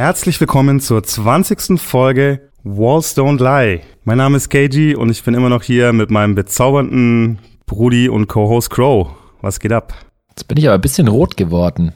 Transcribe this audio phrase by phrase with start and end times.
[0.00, 1.78] Herzlich willkommen zur 20.
[1.80, 3.82] Folge Walls Don't Lie.
[4.04, 8.26] Mein Name ist KG und ich bin immer noch hier mit meinem bezaubernden Brudi und
[8.26, 9.10] Co-Host Crow.
[9.40, 9.94] Was geht ab?
[10.30, 11.92] Jetzt bin ich aber ein bisschen rot geworden.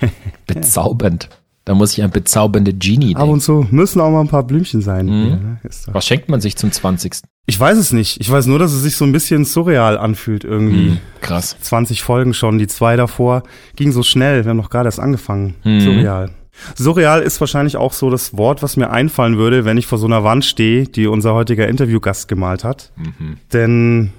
[0.46, 1.28] Bezaubernd.
[1.68, 3.20] Da muss ich an bezaubernde Genie denken.
[3.20, 5.04] Ab und zu müssen auch mal ein paar Blümchen sein.
[5.04, 5.58] Mhm.
[5.86, 7.16] Doch- Was schenkt man sich zum 20.
[7.44, 8.18] Ich weiß es nicht.
[8.22, 10.90] Ich weiß nur, dass es sich so ein bisschen surreal anfühlt irgendwie.
[10.92, 10.98] Mhm.
[11.20, 11.56] Krass.
[11.60, 13.42] 20 Folgen schon, die zwei davor
[13.76, 14.44] ging so schnell.
[14.44, 15.56] Wir haben noch gerade erst angefangen.
[15.62, 15.80] Mhm.
[15.80, 16.30] Surreal.
[16.74, 20.06] Surreal ist wahrscheinlich auch so das Wort, was mir einfallen würde, wenn ich vor so
[20.06, 22.92] einer Wand stehe, die unser heutiger Interviewgast gemalt hat.
[23.52, 24.10] Denn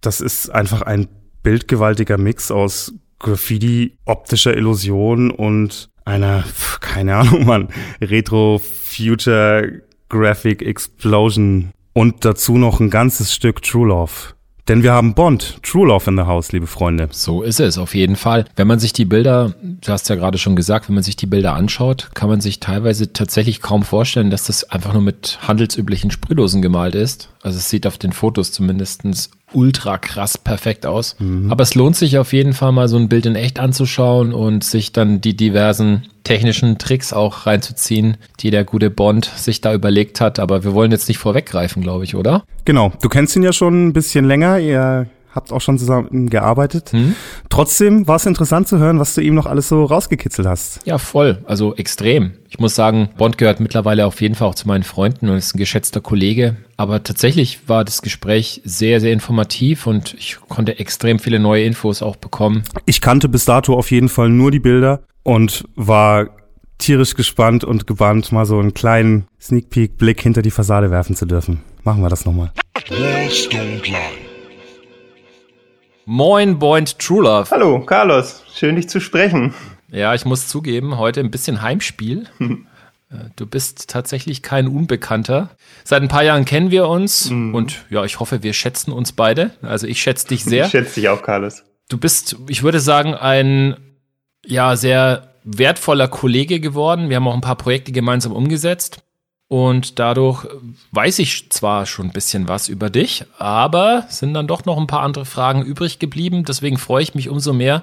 [0.00, 1.08] das ist einfach ein
[1.42, 6.44] bildgewaltiger Mix aus Graffiti, optischer Illusion und einer,
[6.80, 7.68] keine Ahnung, Mann,
[8.00, 14.34] Retro-Future Graphic Explosion und dazu noch ein ganzes Stück True Love.
[14.68, 17.08] Denn wir haben Bond, True Love in the House, liebe Freunde.
[17.10, 18.44] So ist es, auf jeden Fall.
[18.54, 21.26] Wenn man sich die Bilder, du hast ja gerade schon gesagt, wenn man sich die
[21.26, 26.12] Bilder anschaut, kann man sich teilweise tatsächlich kaum vorstellen, dass das einfach nur mit handelsüblichen
[26.12, 27.28] Sprühdosen gemalt ist.
[27.42, 31.16] Also es sieht auf den Fotos zumindestens ultra krass perfekt aus.
[31.50, 34.64] Aber es lohnt sich auf jeden Fall mal so ein Bild in echt anzuschauen und
[34.64, 40.20] sich dann die diversen technischen Tricks auch reinzuziehen, die der gute Bond sich da überlegt
[40.20, 40.38] hat.
[40.38, 42.44] Aber wir wollen jetzt nicht vorweggreifen, glaube ich, oder?
[42.64, 46.92] Genau, du kennst ihn ja schon ein bisschen länger, ihr habt auch schon zusammen gearbeitet.
[47.48, 50.80] Trotzdem war es interessant zu hören, was du ihm noch alles so rausgekitzelt hast.
[50.86, 51.42] Ja, voll.
[51.46, 52.32] Also extrem.
[52.48, 55.54] Ich muss sagen, Bond gehört mittlerweile auf jeden Fall auch zu meinen Freunden und ist
[55.54, 56.56] ein geschätzter Kollege.
[56.76, 62.02] Aber tatsächlich war das Gespräch sehr, sehr informativ und ich konnte extrem viele neue Infos
[62.02, 62.62] auch bekommen.
[62.84, 66.28] Ich kannte bis dato auf jeden Fall nur die Bilder und war
[66.78, 71.16] tierisch gespannt und gebannt, mal so einen kleinen Sneak Peek Blick hinter die Fassade werfen
[71.16, 71.60] zu dürfen.
[71.84, 72.52] Machen wir das nochmal.
[72.88, 74.21] Lie.
[76.04, 77.50] Moin, Bond True Love.
[77.50, 78.42] Hallo, Carlos.
[78.54, 79.54] Schön, dich zu sprechen.
[79.90, 82.26] Ja, ich muss zugeben, heute ein bisschen Heimspiel.
[83.10, 85.50] Äh, Du bist tatsächlich kein Unbekannter.
[85.84, 89.50] Seit ein paar Jahren kennen wir uns und ja, ich hoffe, wir schätzen uns beide.
[89.60, 90.64] Also ich schätze dich sehr.
[90.64, 91.62] Ich schätze dich auch, Carlos.
[91.90, 93.76] Du bist, ich würde sagen, ein
[94.46, 97.10] ja sehr wertvoller Kollege geworden.
[97.10, 99.02] Wir haben auch ein paar Projekte gemeinsam umgesetzt.
[99.52, 100.46] Und dadurch
[100.92, 104.86] weiß ich zwar schon ein bisschen was über dich, aber sind dann doch noch ein
[104.86, 106.46] paar andere Fragen übrig geblieben.
[106.46, 107.82] Deswegen freue ich mich umso mehr,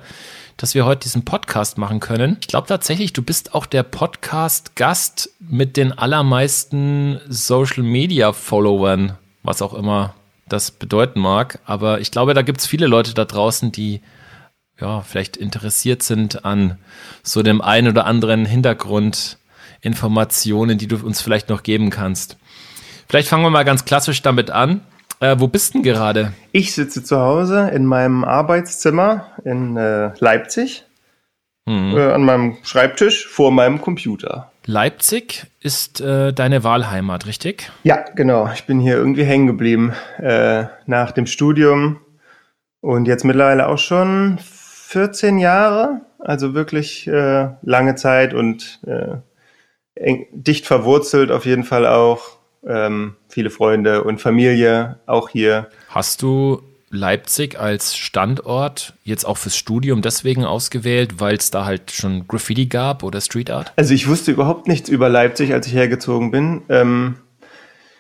[0.58, 2.38] dass wir heute diesen Podcast machen können.
[2.42, 10.16] Ich glaube tatsächlich, du bist auch der Podcast-Gast mit den allermeisten Social-Media-Followern, was auch immer
[10.48, 11.60] das bedeuten mag.
[11.66, 14.02] Aber ich glaube, da gibt es viele Leute da draußen, die
[14.82, 16.80] ja, vielleicht interessiert sind an
[17.22, 18.48] so dem einen oder anderen
[19.82, 22.38] Hintergrundinformationen, die du uns vielleicht noch geben kannst.
[23.08, 24.82] Vielleicht fangen wir mal ganz klassisch damit an.
[25.20, 26.34] Äh, wo bist denn gerade?
[26.52, 30.86] Ich sitze zu Hause in meinem Arbeitszimmer in äh, Leipzig
[31.70, 31.96] Hm.
[31.96, 34.52] äh, an meinem Schreibtisch vor meinem Computer.
[34.66, 37.70] Leipzig ist äh, deine Wahlheimat, richtig?
[37.84, 38.50] Ja, genau.
[38.56, 42.00] Ich bin hier irgendwie hängen geblieben äh, nach dem Studium
[42.82, 46.02] und jetzt mittlerweile auch schon 14 Jahre.
[46.18, 48.80] Also wirklich äh, lange Zeit und
[50.00, 52.38] eng, dicht verwurzelt auf jeden Fall auch.
[52.68, 55.70] Ähm, viele Freunde und Familie auch hier.
[55.88, 61.92] Hast du Leipzig als Standort jetzt auch fürs Studium deswegen ausgewählt, weil es da halt
[61.92, 63.72] schon Graffiti gab oder Street Art?
[63.76, 66.64] Also ich wusste überhaupt nichts über Leipzig, als ich hergezogen bin.
[66.68, 67.16] Ähm,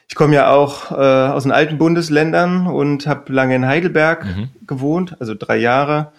[0.10, 4.26] ich komme ja auch äh, aus den alten Bundesländern und habe lange in Heidelberg
[4.66, 6.12] gewohnt, also drei Jahre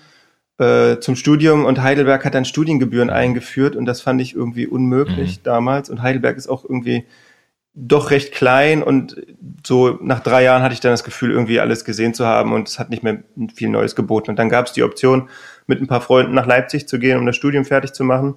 [0.61, 1.65] äh, zum Studium.
[1.65, 5.89] Und Heidelberg hat dann Studiengebühren eingeführt und das fand ich irgendwie unmöglich damals.
[5.89, 7.07] Und Heidelberg ist auch irgendwie
[7.73, 9.17] doch recht klein und
[9.65, 12.69] so nach drei Jahren hatte ich dann das Gefühl, irgendwie alles gesehen zu haben und
[12.69, 13.23] es hat nicht mehr
[13.55, 14.31] viel Neues geboten.
[14.31, 15.29] Und dann gab es die Option,
[15.67, 18.35] mit ein paar Freunden nach Leipzig zu gehen, um das Studium fertig zu machen.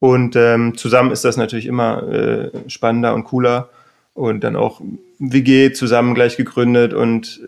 [0.00, 3.70] Und ähm, zusammen ist das natürlich immer äh, spannender und cooler.
[4.12, 4.80] Und dann auch
[5.18, 6.92] WG zusammen gleich gegründet.
[6.92, 7.40] Und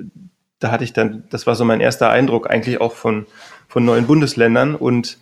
[0.59, 3.27] da hatte ich dann, das war so mein erster Eindruck eigentlich auch von,
[3.77, 4.75] von neuen Bundesländern.
[4.75, 5.19] Und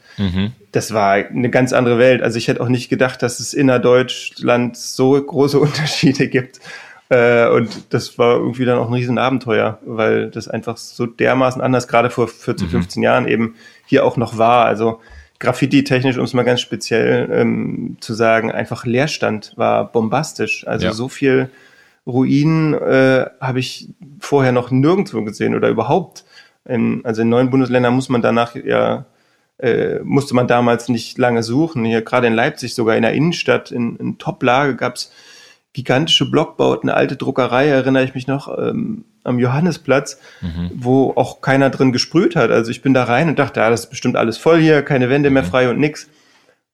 [0.71, 2.23] das war eine ganz andere Welt.
[2.23, 6.61] Also ich hätte auch nicht gedacht, dass es innerdeutschland so große Unterschiede gibt.
[7.09, 11.89] Äh, und das war irgendwie dann auch ein Riesenabenteuer, weil das einfach so dermaßen anders,
[11.89, 13.57] gerade vor 14, 15 Jahren eben
[13.87, 14.67] hier auch noch war.
[14.67, 15.01] Also
[15.41, 20.65] Graffiti-technisch, um es mal ganz speziell ähm, zu sagen, einfach Leerstand war bombastisch.
[20.65, 20.93] Also Ja.
[20.93, 21.51] so viel
[22.07, 23.89] Ruinen äh, habe ich
[24.21, 26.25] vorher noch nirgendwo gesehen oder überhaupt.
[26.67, 29.07] In, also in neuen Bundesländern muss man danach ja
[29.59, 31.85] äh, musste man damals nicht lange suchen.
[31.85, 35.13] Hier gerade in Leipzig, sogar in der Innenstadt, in, in Top-Lage gab's
[35.73, 40.71] gigantische Blockbauten, eine alte Druckerei, erinnere ich mich noch, ähm, am Johannisplatz, mhm.
[40.75, 42.51] wo auch keiner drin gesprüht hat.
[42.51, 45.09] Also ich bin da rein und dachte, ja, das ist bestimmt alles voll hier, keine
[45.11, 45.47] Wände mehr mhm.
[45.47, 46.09] frei und nix.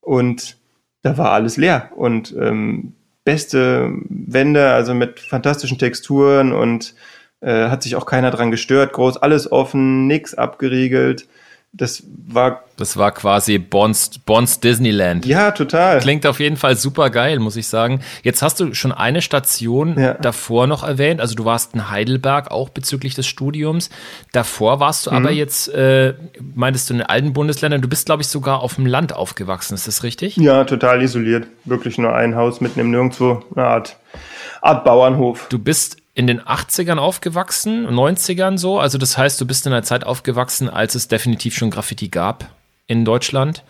[0.01, 0.57] Und
[1.03, 1.91] da war alles leer.
[1.97, 2.95] Und ähm,
[3.25, 6.95] beste Wände, also mit fantastischen Texturen und
[7.41, 8.93] äh, hat sich auch keiner dran gestört.
[8.93, 11.27] Groß, alles offen, nix abgeriegelt.
[11.73, 12.65] Das war.
[12.77, 15.25] Das war quasi Bonds, Bonds Disneyland.
[15.25, 16.01] Ja, total.
[16.01, 18.01] Klingt auf jeden Fall super geil, muss ich sagen.
[18.25, 20.15] Jetzt hast du schon eine Station ja.
[20.15, 21.21] davor noch erwähnt.
[21.21, 23.91] Also du warst in Heidelberg auch bezüglich des Studiums.
[24.33, 25.17] Davor warst du mhm.
[25.17, 26.15] aber jetzt, äh,
[26.55, 29.75] meintest du in den alten Bundesländern, du bist, glaube ich, sogar auf dem Land aufgewachsen.
[29.75, 30.37] Ist das richtig?
[30.39, 31.47] Ja, total isoliert.
[31.67, 33.45] Wirklich nur ein Haus mitten im Nirgendwo.
[33.55, 33.97] Eine Art,
[34.61, 35.47] Art Bauernhof.
[35.51, 38.79] Du bist in den 80ern aufgewachsen, 90ern so.
[38.79, 42.51] Also das heißt, du bist in einer Zeit aufgewachsen, als es definitiv schon Graffiti gab
[42.87, 43.65] in Deutschland.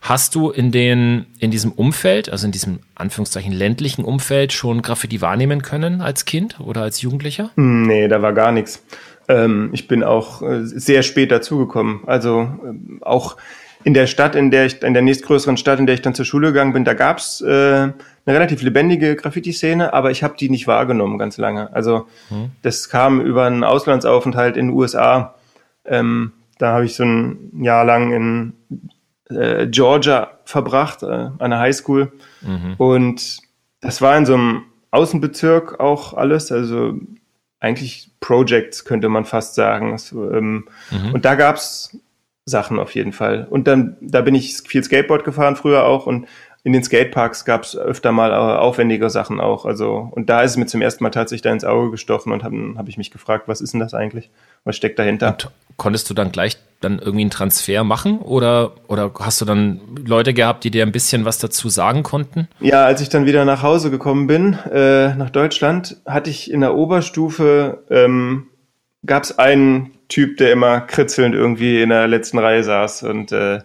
[0.00, 5.20] Hast du in den, in diesem Umfeld, also in diesem Anführungszeichen ländlichen Umfeld schon Graffiti
[5.20, 7.50] wahrnehmen können als Kind oder als Jugendlicher?
[7.54, 8.84] Hm, nee, da war gar nichts.
[9.28, 12.00] Ähm, ich bin auch äh, sehr spät dazugekommen.
[12.06, 13.36] Also äh, auch
[13.84, 16.24] in der Stadt, in der ich, in der nächstgrößeren Stadt, in der ich dann zur
[16.24, 17.94] Schule gegangen bin, da gab's äh, eine
[18.26, 21.72] relativ lebendige Graffiti-Szene, aber ich habe die nicht wahrgenommen ganz lange.
[21.74, 22.50] Also hm.
[22.62, 25.34] das kam über einen Auslandsaufenthalt in den USA.
[25.84, 28.52] Ähm, da habe ich so ein Jahr lang in
[29.36, 32.12] äh, Georgia verbracht, äh, an einer Highschool.
[32.42, 32.74] Mhm.
[32.76, 33.38] Und
[33.80, 36.94] das war in so einem Außenbezirk auch alles, also
[37.58, 39.98] eigentlich Projects könnte man fast sagen.
[39.98, 41.14] So, ähm, mhm.
[41.14, 41.96] Und da gab's
[42.44, 43.46] Sachen auf jeden Fall.
[43.48, 46.26] Und dann, da bin ich viel Skateboard gefahren früher auch und
[46.64, 49.64] in den Skateparks gab es öfter mal aufwendige Sachen auch.
[49.64, 52.44] Also, und da ist es mir zum ersten Mal tatsächlich da ins Auge gestochen und
[52.44, 54.30] habe hab ich mich gefragt, was ist denn das eigentlich?
[54.62, 55.28] Was steckt dahinter?
[55.28, 59.80] Und konntest du dann gleich dann irgendwie einen Transfer machen oder, oder hast du dann
[60.04, 62.48] Leute gehabt, die dir ein bisschen was dazu sagen konnten?
[62.60, 66.60] Ja, als ich dann wieder nach Hause gekommen bin, äh, nach Deutschland, hatte ich in
[66.60, 68.46] der Oberstufe, ähm,
[69.04, 73.60] gab es einen Typ, der immer kritzelnd irgendwie in der letzten Reihe saß und äh,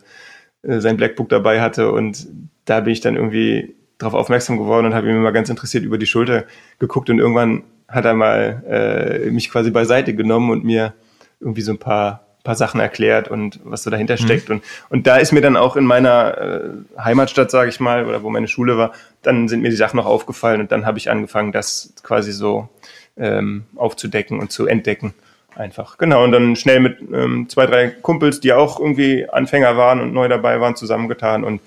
[0.64, 2.26] sein Blackbook dabei hatte und
[2.64, 5.98] da bin ich dann irgendwie darauf aufmerksam geworden und habe ihm mal ganz interessiert über
[5.98, 6.46] die Schulter
[6.80, 10.94] geguckt und irgendwann hat er mal äh, mich quasi beiseite genommen und mir
[11.42, 14.24] irgendwie so ein paar paar Sachen erklärt und was so dahinter mhm.
[14.24, 14.50] steckt.
[14.50, 18.24] Und, und da ist mir dann auch in meiner äh, Heimatstadt, sage ich mal, oder
[18.24, 21.12] wo meine Schule war, dann sind mir die Sachen noch aufgefallen und dann habe ich
[21.12, 22.70] angefangen, das quasi so
[23.18, 25.14] ähm, aufzudecken und zu entdecken.
[25.58, 25.98] Einfach.
[25.98, 26.24] Genau.
[26.24, 30.28] Und dann schnell mit ähm, zwei, drei Kumpels, die auch irgendwie Anfänger waren und neu
[30.28, 31.62] dabei waren, zusammengetan und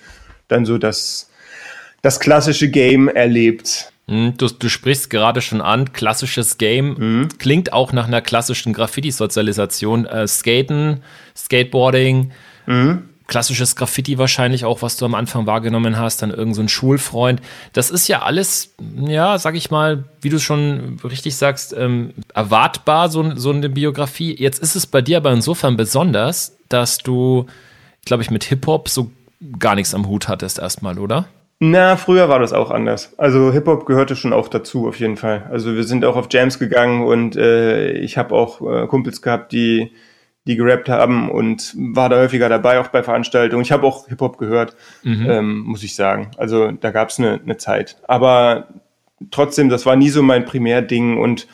[0.47, 1.29] dann so das,
[2.01, 3.93] das klassische Game erlebt.
[4.07, 6.95] Hm, du, du sprichst gerade schon an, klassisches Game.
[6.99, 7.29] Mhm.
[7.39, 10.07] Klingt auch nach einer klassischen Graffiti-Sozialisation.
[10.07, 11.03] Äh, Skaten,
[11.37, 12.31] Skateboarding,
[12.67, 13.10] mhm.
[13.31, 17.41] Klassisches Graffiti wahrscheinlich auch, was du am Anfang wahrgenommen hast, dann irgend so ein Schulfreund.
[17.73, 23.09] Das ist ja alles, ja, sag ich mal, wie du schon richtig sagst, ähm, erwartbar,
[23.09, 24.35] so, so eine Biografie.
[24.39, 27.47] Jetzt ist es bei dir aber insofern besonders, dass du,
[28.05, 29.11] glaube ich, mit Hip-Hop so
[29.59, 31.27] gar nichts am Hut hattest erstmal, oder?
[31.61, 33.15] Na, früher war das auch anders.
[33.17, 35.47] Also Hip-Hop gehörte schon auch dazu, auf jeden Fall.
[35.51, 39.53] Also wir sind auch auf Jams gegangen und äh, ich habe auch äh, Kumpels gehabt,
[39.53, 39.93] die
[40.47, 43.63] die gerappt haben und war da häufiger dabei, auch bei Veranstaltungen.
[43.63, 45.27] Ich habe auch Hip-Hop gehört, mhm.
[45.29, 46.31] ähm, muss ich sagen.
[46.39, 47.99] Also da gab es eine, eine Zeit.
[48.09, 48.69] Aber
[49.31, 51.47] trotzdem, das war nie so mein Primärding und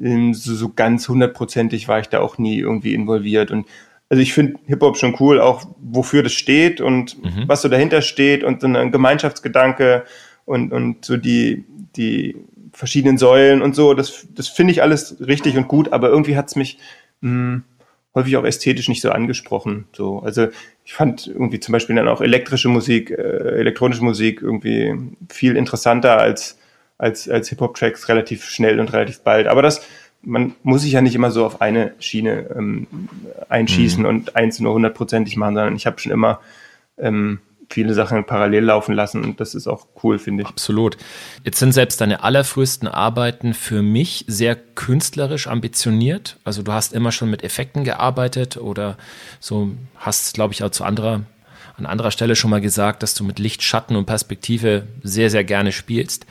[0.00, 3.50] ähm, so, so ganz hundertprozentig war ich da auch nie irgendwie involviert.
[3.50, 3.66] Und
[4.08, 7.44] also ich finde Hip-Hop schon cool, auch wofür das steht und mhm.
[7.46, 10.04] was so dahinter steht und so ein Gemeinschaftsgedanke
[10.46, 11.64] und, und so die,
[11.96, 12.36] die
[12.72, 16.48] verschiedenen Säulen und so, das, das finde ich alles richtig und gut, aber irgendwie hat
[16.48, 16.78] es mich
[17.20, 17.64] mh, hm,
[18.14, 19.86] häufig auch ästhetisch nicht so angesprochen.
[19.92, 20.48] So, also
[20.84, 24.94] ich fand irgendwie zum Beispiel dann auch elektrische Musik, äh, elektronische Musik irgendwie
[25.30, 26.58] viel interessanter als
[26.98, 29.46] als als Hip-Hop-Tracks relativ schnell und relativ bald.
[29.46, 29.86] Aber das
[30.22, 32.86] man muss sich ja nicht immer so auf eine Schiene ähm,
[33.48, 34.08] einschießen mhm.
[34.08, 36.40] und eins nur hundertprozentig machen, sondern ich habe schon immer
[36.98, 37.40] ähm,
[37.72, 40.48] viele Sachen parallel laufen lassen und das ist auch cool, finde ich.
[40.48, 40.96] Absolut.
[41.44, 46.38] Jetzt sind selbst deine allerfrühesten Arbeiten für mich sehr künstlerisch ambitioniert.
[46.44, 48.96] Also du hast immer schon mit Effekten gearbeitet oder
[49.38, 51.22] so hast, glaube ich, auch zu anderer,
[51.76, 55.44] an anderer Stelle schon mal gesagt, dass du mit Licht, Schatten und Perspektive sehr, sehr
[55.44, 56.26] gerne spielst.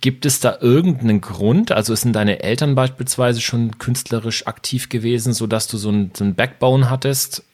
[0.00, 1.72] Gibt es da irgendeinen Grund?
[1.72, 6.34] Also sind deine Eltern beispielsweise schon künstlerisch aktiv gewesen, sodass du so ein, so ein
[6.34, 7.44] Backbone hattest,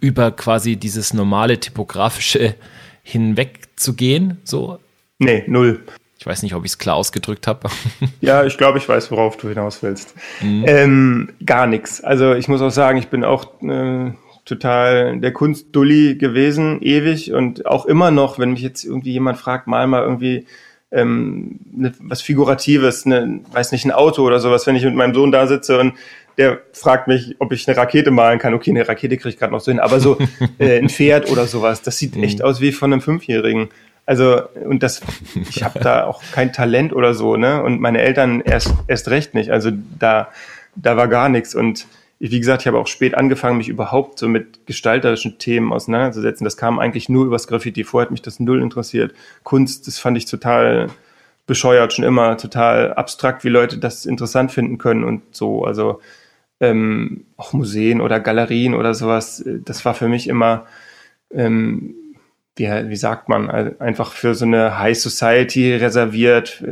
[0.00, 2.54] über quasi dieses normale typografische
[3.02, 4.38] hinwegzugehen?
[4.44, 4.78] So?
[5.18, 5.84] Nee, null.
[6.18, 7.68] Ich weiß nicht, ob ich es klar ausgedrückt habe.
[8.20, 10.14] ja, ich glaube, ich weiß, worauf du hinaus willst.
[10.40, 10.64] Mhm.
[10.66, 12.02] Ähm, gar nichts.
[12.02, 14.12] Also ich muss auch sagen, ich bin auch äh,
[14.44, 19.66] total der Kunstdulli gewesen, ewig und auch immer noch, wenn mich jetzt irgendwie jemand fragt,
[19.66, 20.46] mal mal irgendwie
[20.90, 25.14] ähm, ne, was Figuratives, ne, weiß nicht, ein Auto oder sowas, wenn ich mit meinem
[25.14, 25.94] Sohn da sitze und
[26.38, 28.54] der fragt mich, ob ich eine Rakete malen kann.
[28.54, 30.18] Okay, eine Rakete kriege ich gerade noch so hin, aber so
[30.58, 33.68] äh, ein Pferd oder sowas, das sieht echt aus wie von einem Fünfjährigen.
[34.06, 35.00] Also, und das,
[35.48, 37.62] ich habe da auch kein Talent oder so, ne?
[37.62, 39.50] Und meine Eltern erst, erst recht nicht.
[39.50, 40.28] Also da,
[40.76, 41.54] da war gar nichts.
[41.54, 41.86] Und
[42.18, 46.44] wie gesagt, ich habe auch spät angefangen, mich überhaupt so mit gestalterischen Themen auseinanderzusetzen.
[46.44, 47.84] Das kam eigentlich nur übers Graffiti.
[47.84, 49.14] Vorher hat mich das null interessiert.
[49.42, 50.90] Kunst, das fand ich total
[51.46, 55.64] bescheuert, schon immer total abstrakt, wie Leute das interessant finden können und so.
[55.64, 56.00] Also
[56.60, 60.66] ähm, auch Museen oder Galerien oder sowas, das war für mich immer,
[61.32, 61.94] ähm,
[62.56, 66.62] wie, wie sagt man, einfach für so eine High Society reserviert,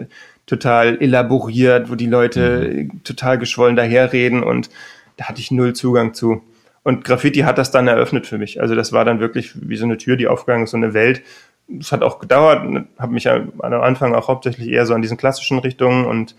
[0.46, 3.04] total elaboriert, wo die Leute mhm.
[3.04, 4.70] total geschwollen daherreden und
[5.16, 6.42] da hatte ich null Zugang zu.
[6.82, 8.60] Und Graffiti hat das dann eröffnet für mich.
[8.60, 11.22] Also das war dann wirklich wie so eine Tür, die aufgegangen ist, so eine Welt.
[11.78, 15.60] Es hat auch gedauert, habe mich am Anfang auch hauptsächlich eher so an diesen klassischen
[15.60, 16.34] Richtungen und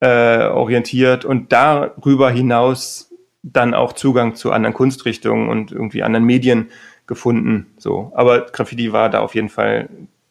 [0.00, 3.10] äh, orientiert und darüber hinaus
[3.42, 6.70] dann auch Zugang zu anderen Kunstrichtungen und irgendwie anderen Medien
[7.06, 7.66] gefunden.
[7.78, 9.88] So, aber Graffiti war da auf jeden Fall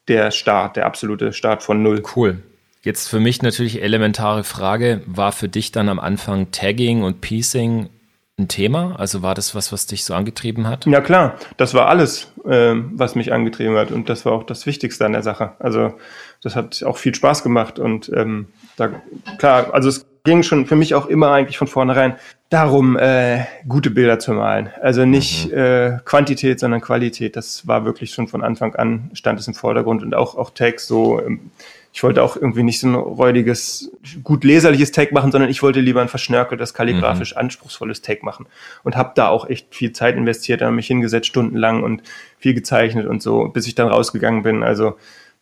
[0.08, 2.04] der Start, der absolute Start von null.
[2.16, 2.44] Cool.
[2.84, 7.90] Jetzt für mich natürlich elementare Frage, war für dich dann am Anfang Tagging und Piecing
[8.38, 8.96] ein Thema?
[9.00, 10.86] Also war das was, was dich so angetrieben hat?
[10.86, 14.66] Ja klar, das war alles, äh, was mich angetrieben hat und das war auch das
[14.66, 15.54] Wichtigste an der Sache.
[15.60, 15.94] Also
[16.42, 18.90] das hat auch viel Spaß gemacht und ähm, da
[19.38, 22.16] klar, also es ging schon für mich auch immer eigentlich von vornherein
[22.50, 24.70] darum, äh, gute Bilder zu malen.
[24.82, 25.58] Also nicht mhm.
[25.58, 27.36] äh, Quantität, sondern Qualität.
[27.36, 30.88] Das war wirklich schon von Anfang an stand es im Vordergrund und auch auch Tags
[30.88, 31.22] so.
[31.22, 31.52] Ähm,
[31.96, 33.90] ich wollte auch irgendwie nicht so ein räudiges,
[34.22, 37.40] gut leserliches Tag machen, sondern ich wollte lieber ein verschnörkeltes, kalligrafisch mhm.
[37.40, 38.48] anspruchsvolles Tag machen
[38.84, 42.04] und habe da auch echt viel Zeit investiert, da mich hingesetzt stundenlang und
[42.38, 44.62] viel gezeichnet und so, bis ich dann rausgegangen bin.
[44.62, 44.98] Also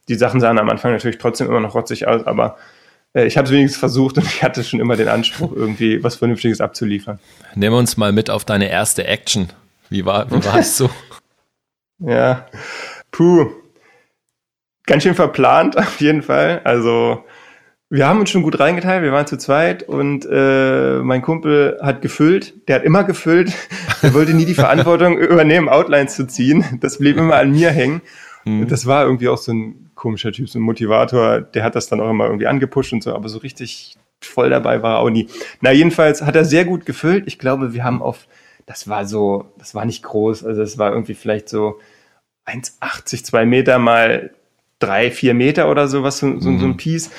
[0.09, 2.55] die Sachen sahen am Anfang natürlich trotzdem immer noch rotzig aus, aber
[3.15, 6.17] äh, ich habe es wenigstens versucht und ich hatte schon immer den Anspruch, irgendwie was
[6.17, 7.17] Vernünftiges abzuliefern.
[7.55, 9.49] Nimm uns mal mit auf deine erste Action.
[9.89, 10.91] Wie war, wie war es so?
[11.97, 12.45] ja,
[13.09, 13.62] puh
[14.85, 16.61] ganz schön verplant auf jeden Fall.
[16.63, 17.23] Also
[17.89, 22.01] wir haben uns schon gut reingeteilt, wir waren zu zweit und äh, mein Kumpel hat
[22.01, 23.53] gefüllt, der hat immer gefüllt,
[24.01, 26.79] der wollte nie die Verantwortung übernehmen, Outlines zu ziehen.
[26.81, 28.01] Das blieb immer an mir hängen.
[28.45, 28.67] Mhm.
[28.67, 32.01] Das war irgendwie auch so ein komischer Typ, so ein Motivator, der hat das dann
[32.01, 35.27] auch immer irgendwie angepusht und so, aber so richtig voll dabei war er auch nie.
[35.61, 37.25] Na, jedenfalls hat er sehr gut gefüllt.
[37.27, 38.27] Ich glaube, wir haben auf,
[38.65, 41.79] das war so, das war nicht groß, also es war irgendwie vielleicht so
[42.47, 44.31] 1,80, 2 Meter mal
[44.79, 46.59] drei, vier Meter oder sowas, so, so, mhm.
[46.59, 46.77] so ein mhm.
[46.77, 47.11] Piece.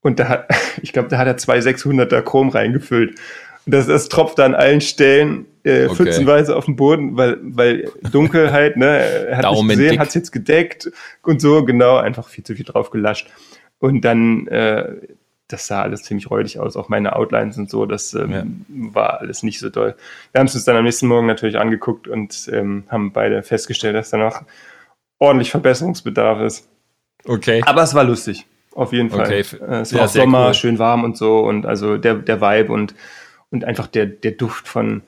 [0.00, 0.48] Und da hat,
[0.82, 3.18] ich glaube, da hat er zwei 600er Chrom reingefüllt.
[3.66, 5.96] Und das, das tropft an allen Stellen äh, okay.
[5.96, 10.14] pfützenweise auf dem Boden, weil, weil Dunkelheit, ne, er hat Daumen nicht gesehen, hat es
[10.14, 13.28] jetzt gedeckt und so, genau, einfach viel zu viel drauf gelascht.
[13.80, 14.94] Und dann, äh,
[15.48, 18.44] das sah alles ziemlich räudig aus, auch meine Outlines und so, das ähm, ja.
[18.94, 19.96] war alles nicht so toll.
[20.30, 23.96] Wir haben es uns dann am nächsten Morgen natürlich angeguckt und ähm, haben beide festgestellt,
[23.96, 24.42] dass da noch
[25.18, 26.68] ordentlich Verbesserungsbedarf ist.
[27.26, 27.62] Okay.
[27.64, 29.26] Aber es war lustig, auf jeden Fall.
[29.26, 29.40] Okay.
[29.40, 30.54] Äh, es war ja, Sommer, cool.
[30.54, 32.94] schön warm und so und also der, der Vibe und,
[33.50, 35.02] und einfach der, der Duft von,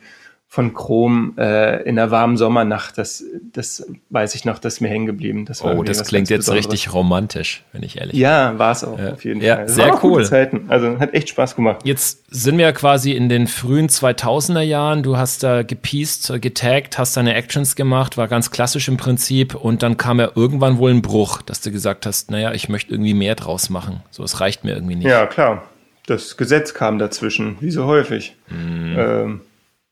[0.50, 4.88] von Chrom äh, in einer warmen Sommernacht, das, das weiß ich noch, das ist mir
[4.88, 5.44] hängen geblieben.
[5.44, 8.22] Das oh, das klingt jetzt richtig romantisch, wenn ich ehrlich bin.
[8.22, 9.12] Ja, war es auch, ja.
[9.12, 9.66] auf jeden ja, Fall.
[9.66, 10.24] Das sehr cool.
[10.24, 10.64] Zeiten.
[10.68, 11.80] Also hat echt Spaß gemacht.
[11.84, 15.02] Jetzt sind wir quasi in den frühen 2000er Jahren.
[15.02, 19.54] Du hast da gepiest, getaggt, hast deine Actions gemacht, war ganz klassisch im Prinzip.
[19.54, 22.92] Und dann kam ja irgendwann wohl ein Bruch, dass du gesagt hast, naja, ich möchte
[22.92, 24.02] irgendwie mehr draus machen.
[24.10, 25.08] So, es reicht mir irgendwie nicht.
[25.08, 25.64] Ja, klar.
[26.06, 28.34] Das Gesetz kam dazwischen, wie so häufig.
[28.48, 28.96] Mhm.
[28.96, 29.40] Ähm, hm,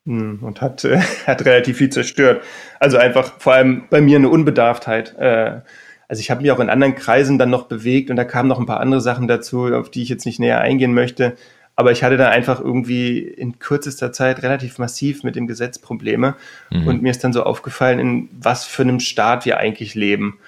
[0.06, 2.42] und hat, äh, hat relativ viel zerstört.
[2.80, 5.16] Also einfach vor allem bei mir eine Unbedarftheit.
[5.18, 5.60] Äh,
[6.08, 8.60] also ich habe mich auch in anderen Kreisen dann noch bewegt und da kamen noch
[8.60, 11.36] ein paar andere Sachen dazu, auf die ich jetzt nicht näher eingehen möchte.
[11.74, 16.36] Aber ich hatte da einfach irgendwie in kürzester Zeit relativ massiv mit dem Gesetz Probleme.
[16.70, 16.86] Mhm.
[16.86, 20.38] Und mir ist dann so aufgefallen, in was für einem Staat wir eigentlich leben.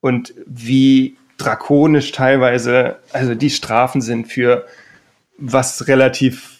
[0.00, 4.66] Und wie drakonisch teilweise, also die Strafen sind für
[5.38, 6.51] was relativ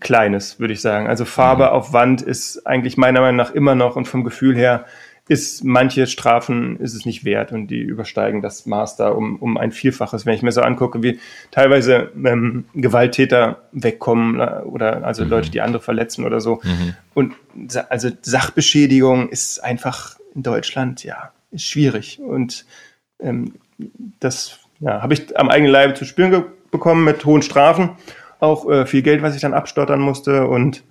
[0.00, 1.06] Kleines, würde ich sagen.
[1.06, 1.70] Also Farbe mhm.
[1.70, 4.84] auf Wand ist eigentlich meiner Meinung nach immer noch und vom Gefühl her
[5.26, 9.56] ist manche Strafen ist es nicht wert und die übersteigen das Maß da um, um
[9.56, 10.26] ein Vielfaches.
[10.26, 11.18] Wenn ich mir so angucke, wie
[11.50, 15.30] teilweise ähm, Gewalttäter wegkommen äh, oder also mhm.
[15.30, 16.60] Leute, die andere verletzen oder so.
[16.62, 16.94] Mhm.
[17.14, 17.34] Und
[17.88, 22.66] also Sachbeschädigung ist einfach in Deutschland ja ist schwierig und
[23.20, 23.54] ähm,
[24.20, 27.90] das ja, habe ich am eigenen Leibe zu spüren bekommen mit hohen Strafen
[28.44, 30.84] auch äh, viel Geld, was ich dann abstottern musste und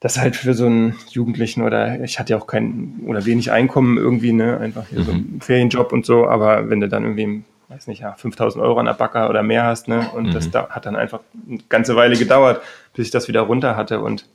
[0.00, 3.98] das halt für so einen Jugendlichen oder ich hatte ja auch kein oder wenig Einkommen
[3.98, 7.86] irgendwie, ne, einfach hier so einen Ferienjob und so, aber wenn du dann irgendwie, weiß
[7.86, 10.86] nicht, ja, 5000 Euro an der Backer oder mehr hast, ne, und das da, hat
[10.86, 12.62] dann einfach eine ganze Weile gedauert,
[12.94, 14.26] bis ich das wieder runter hatte und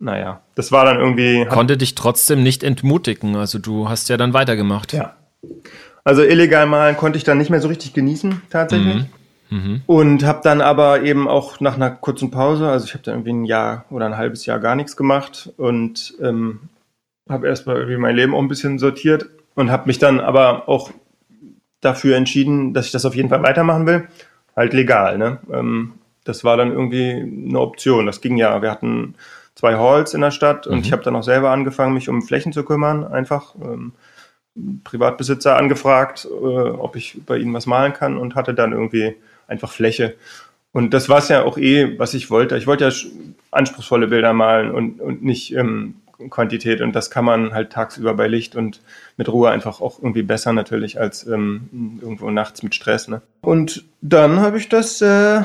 [0.00, 1.46] naja, das war dann irgendwie.
[1.46, 4.92] Konnte dich trotzdem nicht entmutigen, also du hast ja dann weitergemacht.
[4.92, 5.16] Ja.
[6.02, 9.04] Also illegal malen konnte ich dann nicht mehr so richtig genießen, tatsächlich.
[9.86, 13.32] Und habe dann aber eben auch nach einer kurzen Pause, also ich habe dann irgendwie
[13.32, 16.60] ein Jahr oder ein halbes Jahr gar nichts gemacht und ähm,
[17.28, 20.90] habe erstmal irgendwie mein Leben auch ein bisschen sortiert und habe mich dann aber auch
[21.80, 24.08] dafür entschieden, dass ich das auf jeden Fall weitermachen will.
[24.56, 25.38] Halt legal, ne?
[25.52, 25.94] Ähm,
[26.24, 28.06] das war dann irgendwie eine Option.
[28.06, 28.62] Das ging ja.
[28.62, 29.14] Wir hatten
[29.54, 32.52] zwei Halls in der Stadt und ich habe dann auch selber angefangen, mich um Flächen
[32.52, 33.54] zu kümmern, einfach.
[33.62, 33.92] Ähm,
[34.84, 39.70] Privatbesitzer angefragt, äh, ob ich bei ihnen was malen kann und hatte dann irgendwie einfach
[39.70, 40.14] Fläche.
[40.72, 42.56] Und das war es ja auch eh, was ich wollte.
[42.56, 42.92] Ich wollte ja
[43.52, 45.94] anspruchsvolle Bilder malen und, und nicht ähm,
[46.30, 46.80] Quantität.
[46.80, 48.80] Und das kann man halt tagsüber bei Licht und
[49.16, 53.08] mit Ruhe einfach auch irgendwie besser natürlich als ähm, irgendwo nachts mit Stress.
[53.08, 53.22] Ne?
[53.42, 55.42] Und dann habe ich das äh,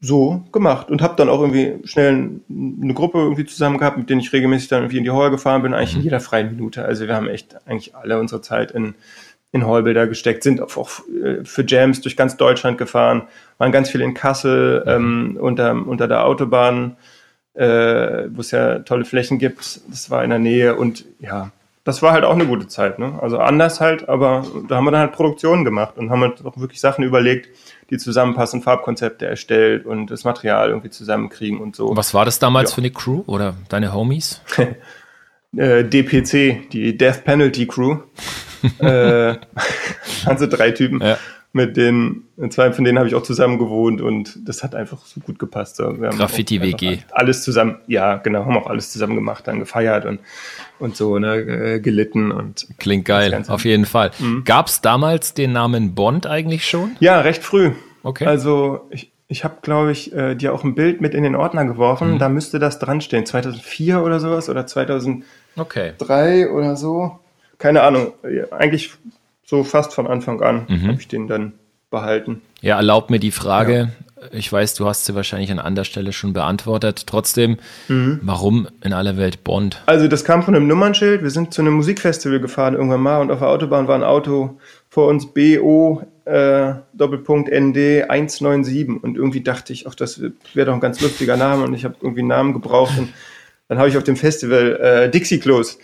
[0.00, 4.20] so gemacht und habe dann auch irgendwie schnell eine Gruppe irgendwie zusammen gehabt, mit denen
[4.20, 6.84] ich regelmäßig dann irgendwie in die Hall gefahren bin, eigentlich in jeder freien Minute.
[6.84, 8.94] Also wir haben echt eigentlich alle unsere Zeit in,
[9.54, 13.22] in Hallbilder gesteckt, sind auch, äh, für Jams durch ganz Deutschland gefahren,
[13.58, 16.96] waren ganz viel in Kassel ähm, unter, unter der Autobahn,
[17.54, 19.80] äh, wo es ja tolle Flächen gibt.
[19.88, 21.52] Das war in der Nähe und ja,
[21.84, 22.98] das war halt auch eine gute Zeit.
[22.98, 23.16] Ne?
[23.22, 26.58] Also anders halt, aber da haben wir dann halt Produktionen gemacht und haben uns auch
[26.58, 27.48] wirklich Sachen überlegt,
[27.90, 31.96] die zusammenpassen, Farbkonzepte erstellt und das Material irgendwie zusammenkriegen und so.
[31.96, 32.74] Was war das damals Ja.
[32.74, 34.40] für eine Crew oder deine Homies?
[35.56, 37.98] Äh, DPC, die Death Penalty Crew.
[38.78, 39.36] Äh,
[40.26, 41.00] also drei Typen.
[41.00, 41.18] Ja.
[41.56, 45.20] Mit denen, zwei von denen habe ich auch zusammen gewohnt und das hat einfach so
[45.20, 45.76] gut gepasst.
[45.76, 46.98] So, wir haben Graffiti auch einfach WG.
[47.12, 50.18] Alles zusammen, ja, genau, haben auch alles zusammen gemacht, dann gefeiert und,
[50.80, 54.10] und so, ne, äh, gelitten und Klingt geil, auf jeden Fall.
[54.44, 56.96] Gab es damals den Namen Bond eigentlich schon?
[56.98, 57.70] Ja, recht früh.
[58.02, 58.26] Okay.
[58.26, 61.64] Also ich, ich habe, glaube ich, äh, dir auch ein Bild mit in den Ordner
[61.64, 62.18] geworfen.
[62.18, 63.26] Da müsste das dran stehen.
[63.26, 65.24] 2004 oder sowas oder 2003
[65.56, 66.46] Okay.
[66.48, 67.18] oder so.
[67.58, 68.12] Keine Ahnung.
[68.22, 68.92] Ja, Eigentlich
[69.44, 71.52] so fast von Anfang an habe ich den dann
[71.90, 72.42] behalten.
[72.60, 73.92] Ja, erlaub mir die Frage.
[74.32, 77.06] Ich weiß, du hast sie wahrscheinlich an anderer Stelle schon beantwortet.
[77.06, 79.82] Trotzdem, warum in aller Welt Bond?
[79.86, 81.22] Also das kam von einem Nummernschild.
[81.22, 84.58] Wir sind zu einem Musikfestival gefahren irgendwann mal und auf der Autobahn war ein Auto
[84.88, 90.20] vor uns BO äh, Doppelpunkt ND 197 und irgendwie dachte ich, ach das
[90.54, 93.12] wäre doch ein ganz lustiger Name und ich habe irgendwie einen Namen gebraucht und
[93.68, 95.78] dann habe ich auf dem Festival äh, Dixie Klos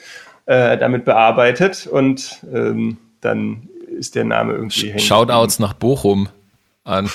[0.46, 4.98] äh, damit bearbeitet und ähm, dann ist der Name irgendwie hängen.
[4.98, 6.28] Shoutouts nach Bochum
[6.84, 7.08] an,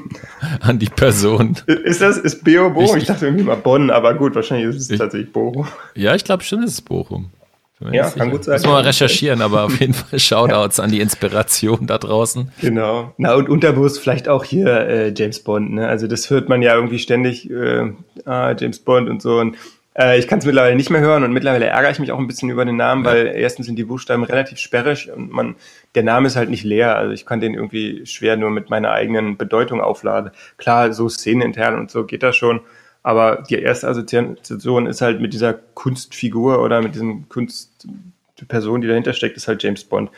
[0.60, 1.56] an die Person.
[1.66, 2.96] Ist das, ist BO Bochum?
[2.96, 5.66] Ich- Ich, dachte irgendwie mal Bonn, aber gut, wahrscheinlich ist es tatsächlich Bochum.
[5.94, 7.30] Ja, ich glaube schon, es ist Bochum.
[7.78, 8.26] Bin mir Ja, kann sicher.
[8.30, 8.54] gut sein.
[8.54, 12.50] Muss man mal recherchieren, aber auf jeden Fall Shoutouts an die Inspiration da draußen.
[12.60, 13.12] Genau.
[13.18, 15.72] Na und unterbewusst vielleicht auch hier äh, James Bond.
[15.74, 15.86] Ne?
[15.86, 17.92] Also das hört man ja irgendwie ständig, äh,
[18.24, 19.38] ah, James Bond und so.
[19.40, 19.56] Und
[19.98, 22.26] äh, ich kann es mittlerweile nicht mehr hören und mittlerweile ärgere ich mich auch ein
[22.26, 25.56] bisschen über den Namen, weil erstens sind die Buchstaben relativ sperrig und man,
[25.94, 26.96] der Name ist halt nicht leer.
[26.96, 30.30] Also ich kann den irgendwie schwer nur mit meiner eigenen Bedeutung aufladen.
[30.58, 32.60] Klar, so szenenintern und so geht das schon.
[33.02, 38.46] Aber die erste Assoziation ist halt mit dieser Kunstfigur oder mit diesem Kunst, die
[38.86, 40.10] dahinter steckt, ist halt James Bond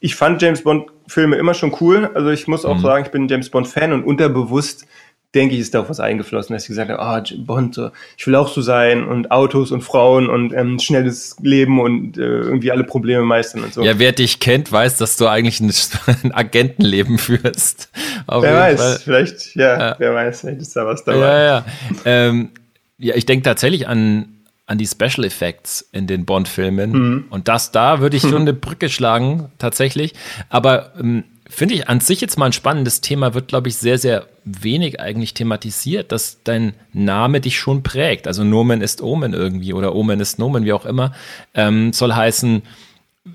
[0.00, 2.10] ich fand James Bond Filme immer schon cool.
[2.14, 4.86] Also ich muss auch sagen, ich bin ein James Bond Fan und unterbewusst
[5.34, 7.90] denke ich, ist da auch was eingeflossen, dass ich gesagt habe, ah, James Bond, so,
[8.18, 12.20] ich will auch so sein und Autos und Frauen und ähm, schnelles Leben und äh,
[12.20, 13.82] irgendwie alle Probleme meistern und so.
[13.82, 15.72] Ja, wer dich kennt, weiß, dass du eigentlich ein,
[16.24, 17.88] ein Agentenleben führst.
[18.26, 18.98] Auf wer weiß, Fall.
[18.98, 19.94] vielleicht, ja, Ja.
[19.98, 21.18] wer weiß, vielleicht ist da was dabei.
[21.20, 21.64] Ja, ja.
[22.04, 22.50] Ähm,
[22.98, 24.28] ja, ich denke tatsächlich an,
[24.66, 26.92] an die Special Effects in den Bond-Filmen.
[26.92, 27.24] Mhm.
[27.30, 30.12] Und das da würde ich schon eine Brücke schlagen, tatsächlich.
[30.50, 33.98] Aber ähm, finde ich an sich jetzt mal ein spannendes Thema, wird, glaube ich, sehr,
[33.98, 38.26] sehr wenig eigentlich thematisiert, dass dein Name dich schon prägt.
[38.26, 41.12] Also Nomen ist Omen irgendwie oder Omen ist Nomen, wie auch immer.
[41.54, 42.62] Ähm, soll heißen,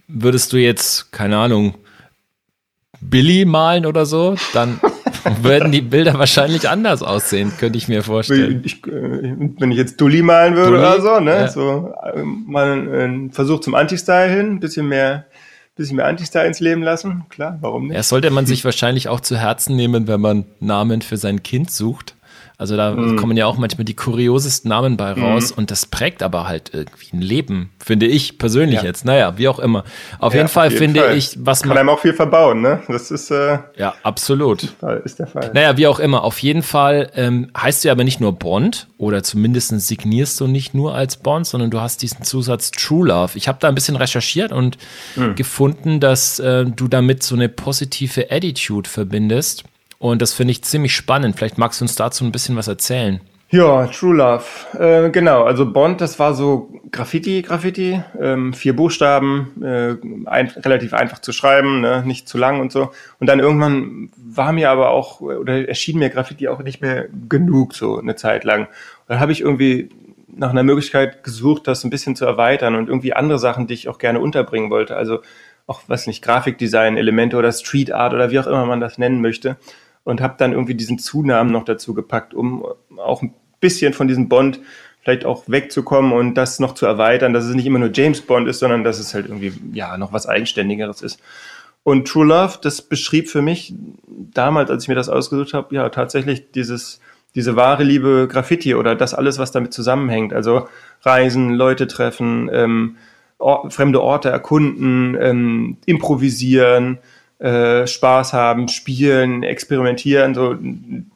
[0.07, 1.75] würdest du jetzt, keine Ahnung,
[2.99, 4.79] Billy malen oder so, dann
[5.41, 8.61] würden die Bilder wahrscheinlich anders aussehen, könnte ich mir vorstellen.
[8.65, 10.79] Ich, äh, wenn ich jetzt Dulli malen würde Dulli?
[10.79, 11.31] oder so, ne?
[11.31, 11.47] Ja.
[11.47, 15.25] So ähm, mal einen Versuch zum Anti-Style hin, ein bisschen mehr,
[15.77, 17.25] bisschen mehr Anti-Style ins Leben lassen.
[17.29, 17.95] Klar, warum nicht?
[17.95, 21.71] Ja, sollte man sich wahrscheinlich auch zu Herzen nehmen, wenn man Namen für sein Kind
[21.71, 22.15] sucht.
[22.59, 23.17] Also da mm.
[23.17, 25.59] kommen ja auch manchmal die kuriosesten Namen bei raus mm.
[25.59, 28.85] und das prägt aber halt irgendwie ein Leben, finde ich persönlich ja.
[28.85, 29.05] jetzt.
[29.05, 29.83] Naja, wie auch immer.
[30.17, 31.17] Auf ja, jeden Fall auf jeden finde Fall.
[31.17, 31.69] ich, was man.
[31.69, 32.81] Kann einem auch viel verbauen, ne?
[32.87, 33.29] Das ist.
[33.29, 34.73] Äh, ja, absolut.
[35.03, 35.51] Ist der Fall.
[35.53, 36.23] Naja, wie auch immer.
[36.23, 40.73] Auf jeden Fall ähm, heißt du aber nicht nur Bond oder zumindest signierst du nicht
[40.73, 43.37] nur als Bond, sondern du hast diesen Zusatz True Love.
[43.37, 44.77] Ich habe da ein bisschen recherchiert und
[45.15, 45.35] mm.
[45.35, 49.63] gefunden, dass äh, du damit so eine positive Attitude verbindest.
[49.99, 51.37] Und das finde ich ziemlich spannend.
[51.37, 53.21] Vielleicht magst du uns dazu ein bisschen was erzählen.
[53.49, 54.43] Ja, True Love.
[54.77, 60.93] Äh, genau, also Bond, das war so Graffiti, Graffiti, ähm, vier Buchstaben, äh, ein, relativ
[60.93, 62.03] einfach zu schreiben, ne?
[62.05, 62.91] nicht zu lang und so.
[63.21, 67.73] Und dann irgendwann war mir aber auch, oder erschien mir Graffiti auch nicht mehr genug,
[67.73, 68.63] so eine Zeit lang.
[68.63, 68.69] Und
[69.07, 69.89] dann habe ich irgendwie
[70.27, 73.87] nach einer Möglichkeit gesucht, das ein bisschen zu erweitern und irgendwie andere Sachen, die ich
[73.87, 74.97] auch gerne unterbringen wollte.
[74.97, 75.19] Also
[75.67, 79.21] auch, was nicht, Grafikdesign, Elemente oder Street Art oder wie auch immer man das nennen
[79.21, 79.55] möchte
[80.07, 82.65] und habe dann irgendwie diesen Zunamen noch dazu gepackt, um
[82.95, 84.61] auch ein bisschen von diesem Bond
[85.01, 88.47] vielleicht auch wegzukommen und das noch zu erweitern, dass es nicht immer nur James Bond
[88.47, 91.19] ist, sondern dass es halt irgendwie ja noch was eigenständigeres ist.
[91.83, 93.73] Und True Love, das beschrieb für mich
[94.07, 97.01] damals, als ich mir das ausgesucht habe, ja tatsächlich dieses
[97.35, 100.33] diese wahre Liebe Graffiti oder das alles, was damit zusammenhängt.
[100.33, 100.69] Also
[101.01, 102.95] Reisen, Leute treffen, ähm,
[103.39, 106.97] Or fremde Orte erkunden, ähm, improvisieren,
[107.39, 110.55] äh, Spaß haben, spielen, experimentieren, so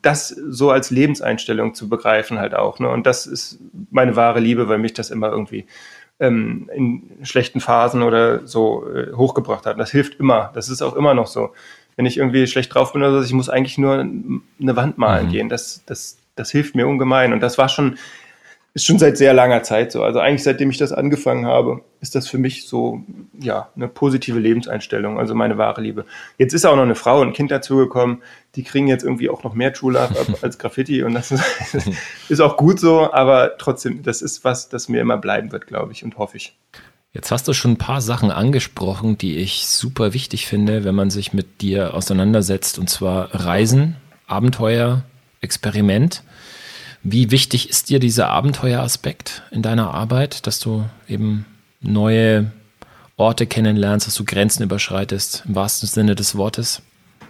[0.02, 2.80] das so als Lebenseinstellung zu begreifen halt auch.
[2.80, 2.90] Ne?
[2.90, 5.66] Und das ist meine wahre Liebe, weil mich das immer irgendwie
[6.20, 9.80] ähm, in schlechten Phasen oder so äh, hochgebracht hat.
[9.80, 10.52] Das hilft immer.
[10.54, 11.52] Das ist auch immer noch so.
[11.96, 15.28] Wenn ich irgendwie schlecht drauf bin oder so, ich muss eigentlich nur eine Wand malen
[15.28, 15.32] mhm.
[15.32, 15.50] gehen.
[15.50, 17.34] Das, das, das hilft mir ungemein.
[17.34, 17.98] Und das war schon
[18.74, 20.04] ist schon seit sehr langer Zeit so.
[20.04, 23.04] Also eigentlich seitdem ich das angefangen habe, ist das für mich so,
[23.42, 26.06] ja, eine positive Lebenseinstellung, also meine wahre Liebe.
[26.38, 28.22] Jetzt ist auch noch eine Frau und ein Kind dazugekommen,
[28.56, 31.44] die kriegen jetzt irgendwie auch noch mehr True Love als Graffiti und das ist,
[32.30, 35.92] ist auch gut so, aber trotzdem, das ist was, das mir immer bleiben wird, glaube
[35.92, 36.56] ich und hoffe ich.
[37.14, 41.10] Jetzt hast du schon ein paar Sachen angesprochen, die ich super wichtig finde, wenn man
[41.10, 45.04] sich mit dir auseinandersetzt, und zwar Reisen, Abenteuer,
[45.42, 46.24] Experiment.
[47.04, 51.46] Wie wichtig ist dir dieser Abenteueraspekt in deiner Arbeit, dass du eben
[51.82, 52.52] neue
[53.18, 56.82] Orte kennenlernst, dass du Grenzen überschreitest, im wahrsten Sinne des Wortes?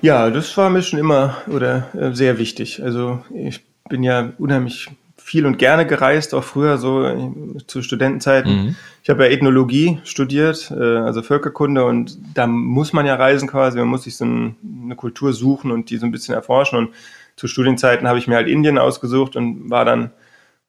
[0.01, 2.81] Ja, das war mir schon immer oder äh, sehr wichtig.
[2.83, 7.31] Also ich bin ja unheimlich viel und gerne gereist, auch früher so äh,
[7.67, 8.51] zu Studentenzeiten.
[8.51, 8.75] Mhm.
[9.03, 13.77] Ich habe ja Ethnologie studiert, äh, also Völkerkunde und da muss man ja reisen quasi,
[13.77, 16.89] man muss sich so eine Kultur suchen und die so ein bisschen erforschen und
[17.35, 20.11] zu Studienzeiten habe ich mir halt Indien ausgesucht und war dann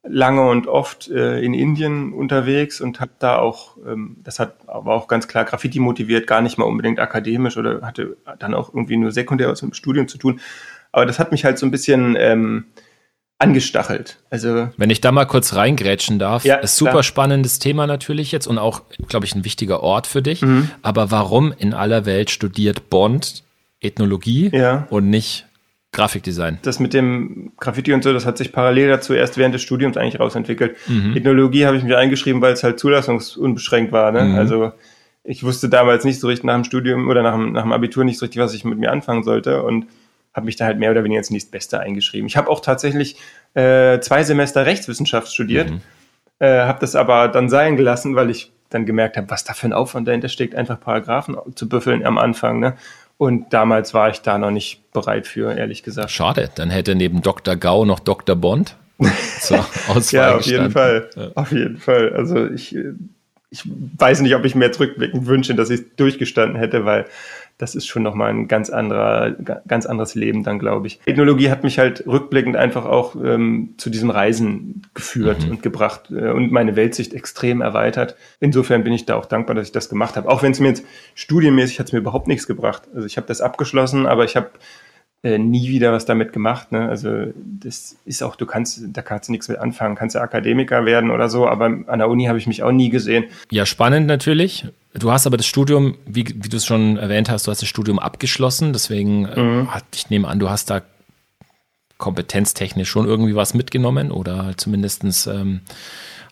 [0.05, 4.95] lange und oft äh, in Indien unterwegs und habe da auch, ähm, das hat aber
[4.95, 8.97] auch ganz klar Graffiti motiviert, gar nicht mal unbedingt akademisch oder hatte dann auch irgendwie
[8.97, 10.41] nur sekundär was mit dem Studium zu tun.
[10.91, 12.65] Aber das hat mich halt so ein bisschen ähm,
[13.39, 14.19] angestachelt.
[14.29, 17.03] Also wenn ich da mal kurz reingrätschen darf, ja, ist super klar.
[17.05, 20.43] spannendes Thema natürlich jetzt und auch, glaube ich, ein wichtiger Ort für dich.
[20.43, 20.71] Mhm.
[20.83, 23.45] Aber warum in aller Welt studiert Bond
[23.81, 24.87] Ethnologie ja.
[24.91, 25.47] und nicht
[25.93, 26.59] Grafikdesign.
[26.63, 29.99] Das mit dem Graffiti und so, das hat sich parallel dazu erst während des Studiums
[29.99, 30.77] eigentlich rausentwickelt.
[30.89, 31.15] Mhm.
[31.15, 34.11] Ethnologie habe ich mich eingeschrieben, weil es halt zulassungsunbeschränkt war.
[34.11, 34.25] Ne?
[34.25, 34.35] Mhm.
[34.37, 34.73] Also
[35.23, 38.05] ich wusste damals nicht so richtig nach dem Studium oder nach dem, nach dem Abitur
[38.05, 39.87] nicht so richtig, was ich mit mir anfangen sollte und
[40.33, 42.27] habe mich da halt mehr oder weniger ins nächstbeste eingeschrieben.
[42.27, 43.17] Ich habe auch tatsächlich
[43.53, 45.81] äh, zwei Semester Rechtswissenschaft studiert, mhm.
[46.39, 49.67] äh, habe das aber dann sein gelassen, weil ich dann gemerkt habe, was da für
[49.67, 52.59] ein Aufwand dahinter steckt, einfach Paragraphen zu büffeln am Anfang.
[52.59, 52.75] Ne?
[53.23, 56.11] Und damals war ich da noch nicht bereit für, ehrlich gesagt.
[56.11, 57.55] Schade, dann hätte neben Dr.
[57.55, 58.35] Gau noch Dr.
[58.35, 58.77] Bond
[59.39, 59.59] zur
[59.89, 60.49] Auswahl Ja, auf gestanden.
[60.49, 61.11] jeden Fall.
[61.15, 61.29] Ja.
[61.37, 62.13] Auf jeden Fall.
[62.15, 62.77] Also ich,
[63.51, 63.63] ich
[63.97, 67.07] weiß nicht, ob ich mir zurückblickend wünsche, dass ich durchgestanden hätte, weil
[67.59, 69.31] das ist schon nochmal ein ganz anderer,
[69.69, 71.01] ganz anderes Leben dann, glaube ich.
[71.07, 75.53] Ethnologie hat mich halt rückblickend einfach auch ähm, zu diesem Reisen geführt mhm.
[75.53, 78.17] und gebracht äh, und meine Weltsicht extrem erweitert.
[78.41, 80.29] Insofern bin ich da auch dankbar, dass ich das gemacht habe.
[80.29, 80.85] Auch wenn es mir jetzt
[81.15, 82.83] studienmäßig hat es mir überhaupt nichts gebracht.
[82.95, 84.51] Also ich habe das abgeschlossen, aber ich habe
[85.25, 86.73] äh, nie wieder was damit gemacht.
[86.73, 86.89] Ne?
[86.89, 90.85] Also das ist auch, du kannst, da kannst du nichts mit anfangen, kannst du Akademiker
[90.85, 93.27] werden oder so, aber an der Uni habe ich mich auch nie gesehen.
[93.51, 94.67] Ja, spannend natürlich.
[94.95, 97.69] Du hast aber das Studium, wie, wie du es schon erwähnt hast, du hast das
[97.69, 99.69] Studium abgeschlossen, deswegen äh, mhm.
[99.95, 100.83] ich nehme an, du hast da
[101.99, 105.61] kompetenztechnisch schon irgendwie was mitgenommen oder zumindest ähm,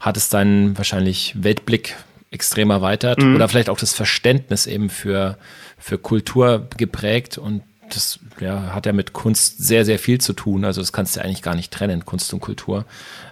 [0.00, 1.96] hat es deinen wahrscheinlich Weltblick
[2.32, 3.36] extrem erweitert mhm.
[3.36, 5.38] oder vielleicht auch das Verständnis eben für,
[5.78, 7.62] für Kultur geprägt und
[7.94, 10.64] das ja, hat ja mit Kunst sehr, sehr viel zu tun.
[10.64, 12.84] Also das kannst du eigentlich gar nicht trennen, Kunst und Kultur.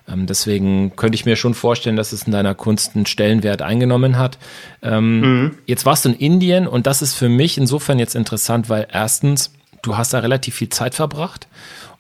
[0.09, 4.18] Ähm, deswegen könnte ich mir schon vorstellen, dass es in deiner Kunst einen Stellenwert eingenommen
[4.18, 4.38] hat.
[4.83, 5.59] Ähm, mhm.
[5.66, 9.53] Jetzt warst du in Indien und das ist für mich insofern jetzt interessant, weil erstens
[9.83, 11.49] du hast da relativ viel Zeit verbracht.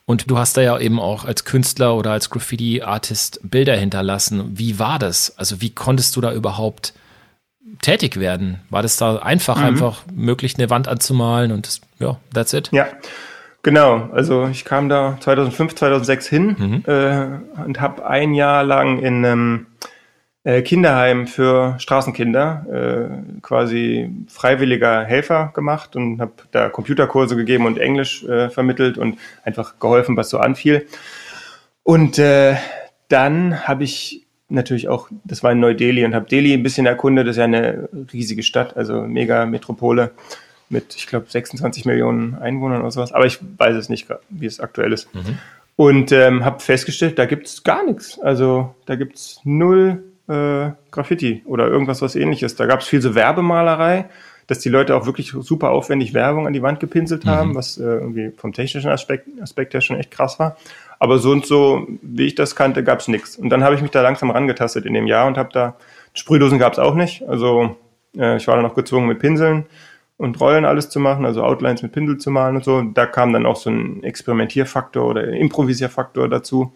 [0.04, 4.56] Und du hast da ja eben auch als Künstler oder als Graffiti-Artist Bilder hinterlassen.
[4.58, 5.36] Wie war das?
[5.36, 6.94] Also wie konntest du da überhaupt
[7.82, 8.60] tätig werden?
[8.70, 9.64] War das da einfach, mhm.
[9.64, 12.70] einfach möglich, eine Wand anzumalen und das, ja, that's it?
[12.72, 12.86] Ja,
[13.62, 14.08] genau.
[14.12, 16.84] Also ich kam da 2005, 2006 hin mhm.
[16.86, 19.66] äh, und habe ein Jahr lang in einem
[20.44, 27.78] äh, Kinderheim für Straßenkinder, äh, quasi freiwilliger Helfer gemacht und habe da Computerkurse gegeben und
[27.78, 30.86] Englisch äh, vermittelt und einfach geholfen, was so anfiel.
[31.82, 32.56] Und äh,
[33.08, 37.26] dann habe ich natürlich auch, das war in Neu-Delhi und habe Delhi ein bisschen erkundet,
[37.26, 40.12] das ist ja eine riesige Stadt, also mega Metropole
[40.70, 43.12] mit, ich glaube, 26 Millionen Einwohnern oder sowas.
[43.12, 45.12] Aber ich weiß es nicht, wie es aktuell ist.
[45.14, 45.38] Mhm.
[45.76, 48.18] Und ähm, habe festgestellt, da gibt's gar nichts.
[48.20, 52.56] Also da gibt's null äh, Graffiti oder irgendwas was ähnliches.
[52.56, 54.06] Da gab es viel so Werbemalerei,
[54.46, 57.30] dass die Leute auch wirklich super aufwendig Werbung an die Wand gepinselt mhm.
[57.30, 60.56] haben, was äh, irgendwie vom technischen Aspekt, Aspekt her schon echt krass war.
[60.98, 63.36] Aber so und so, wie ich das kannte, gab es nichts.
[63.36, 65.76] Und dann habe ich mich da langsam rangetastet in dem Jahr und habe da,
[66.14, 67.22] Sprühdosen gab es auch nicht.
[67.28, 67.76] Also
[68.16, 69.66] äh, ich war dann auch gezwungen mit Pinseln
[70.16, 72.82] und Rollen alles zu machen, also Outlines mit Pinsel zu malen und so.
[72.82, 76.72] Da kam dann auch so ein Experimentierfaktor oder Improvisierfaktor dazu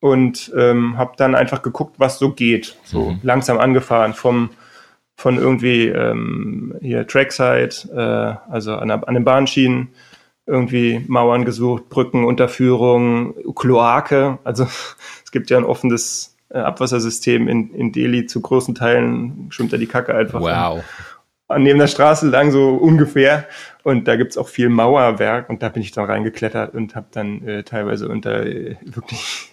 [0.00, 2.76] und ähm, habe dann einfach geguckt, was so geht.
[2.84, 3.20] So mhm.
[3.22, 4.50] langsam angefahren vom
[5.20, 9.88] von irgendwie ähm, hier Trackside, äh, also an, an den Bahnschienen,
[10.50, 14.38] irgendwie Mauern gesucht, Brücken, Unterführung, Kloake.
[14.44, 14.64] Also
[15.24, 18.26] es gibt ja ein offenes äh, Abwassersystem in, in Delhi.
[18.26, 20.48] Zu großen Teilen schwimmt da die Kacke einfach wow.
[20.48, 20.82] an,
[21.48, 23.46] an neben der Straße lang, so ungefähr.
[23.82, 25.48] Und da gibt's auch viel Mauerwerk.
[25.48, 29.49] Und da bin ich dann reingeklettert und habe dann äh, teilweise unter äh, wirklich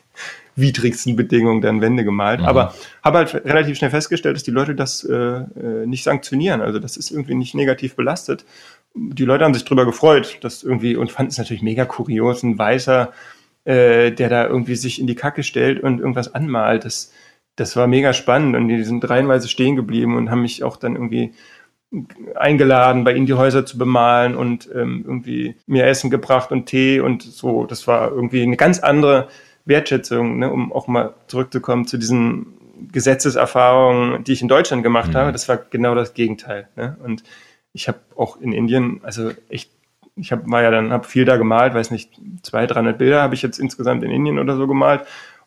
[0.57, 2.41] widrigsten Bedingungen dann Wände gemalt.
[2.41, 2.47] Mhm.
[2.47, 6.61] Aber habe halt relativ schnell festgestellt, dass die Leute das äh, äh, nicht sanktionieren.
[6.61, 8.43] Also das ist irgendwie nicht negativ belastet.
[8.95, 12.57] Die Leute haben sich drüber gefreut, dass irgendwie und fanden es natürlich mega kurios, ein
[12.57, 13.13] Weißer,
[13.65, 16.83] äh, der da irgendwie sich in die Kacke stellt und irgendwas anmalt.
[16.83, 17.13] Das,
[17.55, 20.95] das war mega spannend und die sind reihenweise stehen geblieben und haben mich auch dann
[20.95, 21.33] irgendwie
[22.35, 26.99] eingeladen, bei ihnen die Häuser zu bemalen und ähm, irgendwie mir Essen gebracht und Tee
[26.99, 27.65] und so.
[27.65, 29.29] Das war irgendwie eine ganz andere
[29.67, 32.57] Wertschätzung, ne, um auch mal zurückzukommen zu diesen
[32.91, 35.17] Gesetzeserfahrungen, die ich in Deutschland gemacht mhm.
[35.17, 35.31] habe.
[35.31, 36.67] Das war genau das Gegenteil.
[36.75, 36.97] Ne?
[37.03, 37.23] Und
[37.73, 39.71] ich habe auch in Indien, also echt,
[40.15, 43.35] ich hab, war ja dann, habe viel da gemalt, weiß nicht, 200, 300 Bilder habe
[43.35, 45.01] ich jetzt insgesamt in Indien oder so gemalt.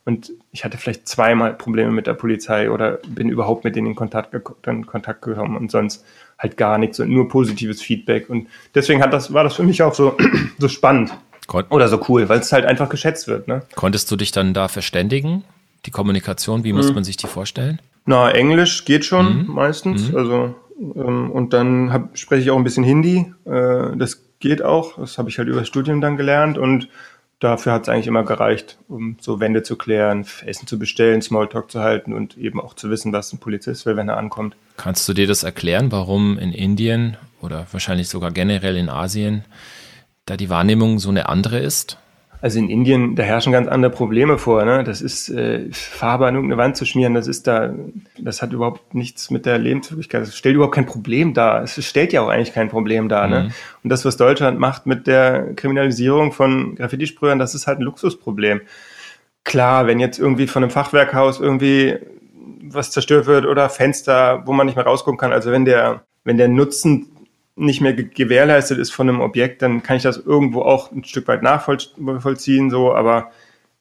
[0.04, 3.94] Und ich hatte vielleicht zweimal Probleme mit der Polizei oder bin überhaupt mit denen in
[3.94, 4.34] Kontakt,
[4.66, 6.04] in Kontakt gekommen und sonst
[6.38, 8.30] halt gar nichts und nur positives Feedback.
[8.30, 10.16] Und deswegen hat das, war das für mich auch so,
[10.58, 11.12] so spannend.
[11.50, 13.48] Kon Oder so cool, weil es halt einfach geschätzt wird.
[13.48, 13.62] Ne?
[13.74, 15.42] Konntest du dich dann da verständigen?
[15.84, 16.94] Die Kommunikation, wie muss mhm.
[16.94, 17.80] man sich die vorstellen?
[18.06, 19.54] Na, Englisch geht schon mhm.
[19.54, 20.12] meistens.
[20.12, 20.16] Mhm.
[20.16, 23.34] Also ähm, und dann hab, spreche ich auch ein bisschen Hindi.
[23.46, 24.96] Äh, das geht auch.
[24.96, 26.88] Das habe ich halt über das Studium dann gelernt und
[27.40, 31.68] dafür hat es eigentlich immer gereicht, um so Wände zu klären, Essen zu bestellen, Smalltalk
[31.68, 34.54] zu halten und eben auch zu wissen, was ein Polizist will, wenn er ankommt.
[34.76, 39.44] Kannst du dir das erklären, warum in Indien oder wahrscheinlich sogar generell in Asien
[40.30, 41.98] da die Wahrnehmung so eine andere ist?
[42.42, 44.64] Also in Indien, da herrschen ganz andere Probleme vor.
[44.64, 44.82] Ne?
[44.82, 47.74] Das ist äh, Farbe an irgendeine Wand zu schmieren, das ist da,
[48.18, 50.22] das hat überhaupt nichts mit der Lebenswirklichkeit.
[50.22, 51.62] Das stellt überhaupt kein Problem dar.
[51.62, 53.28] Es stellt ja auch eigentlich kein Problem dar.
[53.28, 53.40] Ne?
[53.40, 53.46] Mhm.
[53.46, 53.54] Ne?
[53.84, 58.62] Und das, was Deutschland macht mit der Kriminalisierung von Graffiti-Sprühern, das ist halt ein Luxusproblem.
[59.44, 61.98] Klar, wenn jetzt irgendwie von einem Fachwerkhaus irgendwie
[62.62, 66.38] was zerstört wird oder Fenster, wo man nicht mehr rausgucken kann, also wenn der, wenn
[66.38, 67.08] der Nutzen
[67.60, 71.28] nicht mehr gewährleistet ist von einem Objekt, dann kann ich das irgendwo auch ein Stück
[71.28, 73.30] weit nachvollziehen, so, aber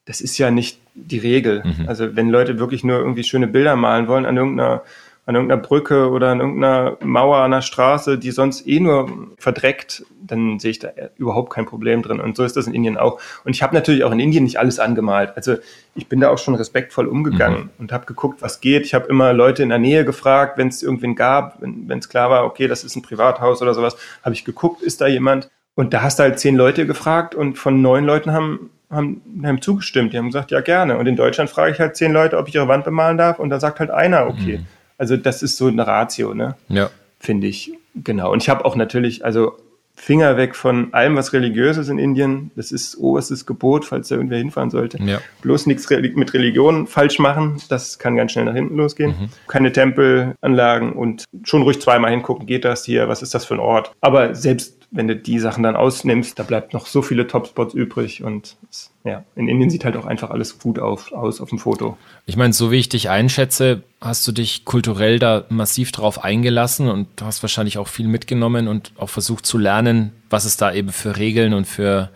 [0.06, 1.63] das ist ja nicht die Regel.
[1.63, 1.88] Mhm.
[1.88, 4.84] Also wenn Leute wirklich nur irgendwie schöne Bilder malen wollen an irgendeiner
[5.30, 10.04] an irgendeiner Brücke oder an irgendeiner Mauer an der Straße, die sonst eh nur verdreckt,
[10.24, 12.20] dann sehe ich da überhaupt kein Problem drin.
[12.20, 13.22] Und so ist das in Indien auch.
[13.46, 15.34] Und ich habe natürlich auch in Indien nicht alles angemalt.
[15.36, 15.58] Also
[15.94, 17.70] ich bin da auch schon respektvoll umgegangen mhm.
[17.78, 18.88] und habe geguckt, was geht.
[18.88, 22.32] Ich habe immer Leute in der Nähe gefragt, wenn es irgendwen gab, wenn es klar
[22.32, 25.52] war, okay, das ist ein Privathaus oder sowas, habe ich geguckt, ist da jemand?
[25.76, 29.62] Und da hast du halt zehn Leute gefragt und von neun Leuten haben, haben, haben
[29.62, 30.12] zugestimmt.
[30.12, 30.98] Die haben gesagt, ja gerne.
[30.98, 33.52] Und in Deutschland frage ich halt zehn Leute, ob ich ihre Wand bemalen darf und
[33.52, 34.58] da sagt halt einer, okay.
[34.58, 34.65] Mhm.
[35.00, 36.56] Also das ist so eine Ratio, ne?
[36.68, 36.92] Ja.
[37.20, 37.74] Finde ich.
[37.96, 38.32] Genau.
[38.32, 39.58] Und ich habe auch natürlich, also
[39.96, 42.52] Finger weg von allem, was religiös ist in Indien.
[42.56, 44.98] Das ist oberstes Gebot, falls da irgendwer hinfahren sollte.
[45.04, 45.20] Ja.
[45.42, 47.62] Bloß nichts mit Religion falsch machen.
[47.68, 49.12] Das kann ganz schnell nach hinten losgehen.
[49.12, 49.30] Mhm.
[49.48, 52.46] Keine Tempelanlagen und schon ruhig zweimal hingucken.
[52.46, 53.10] Geht das hier?
[53.10, 53.92] Was ist das für ein Ort?
[54.00, 58.23] Aber selbst wenn du die Sachen dann ausnimmst, da bleibt noch so viele Topspots übrig
[58.23, 61.60] und es, ja, in Indien sieht halt auch einfach alles gut auf, aus auf dem
[61.60, 61.95] Foto.
[62.25, 66.88] Ich meine, so wie ich dich einschätze, hast du dich kulturell da massiv drauf eingelassen
[66.89, 70.73] und du hast wahrscheinlich auch viel mitgenommen und auch versucht zu lernen, was es da
[70.73, 72.10] eben für Regeln und für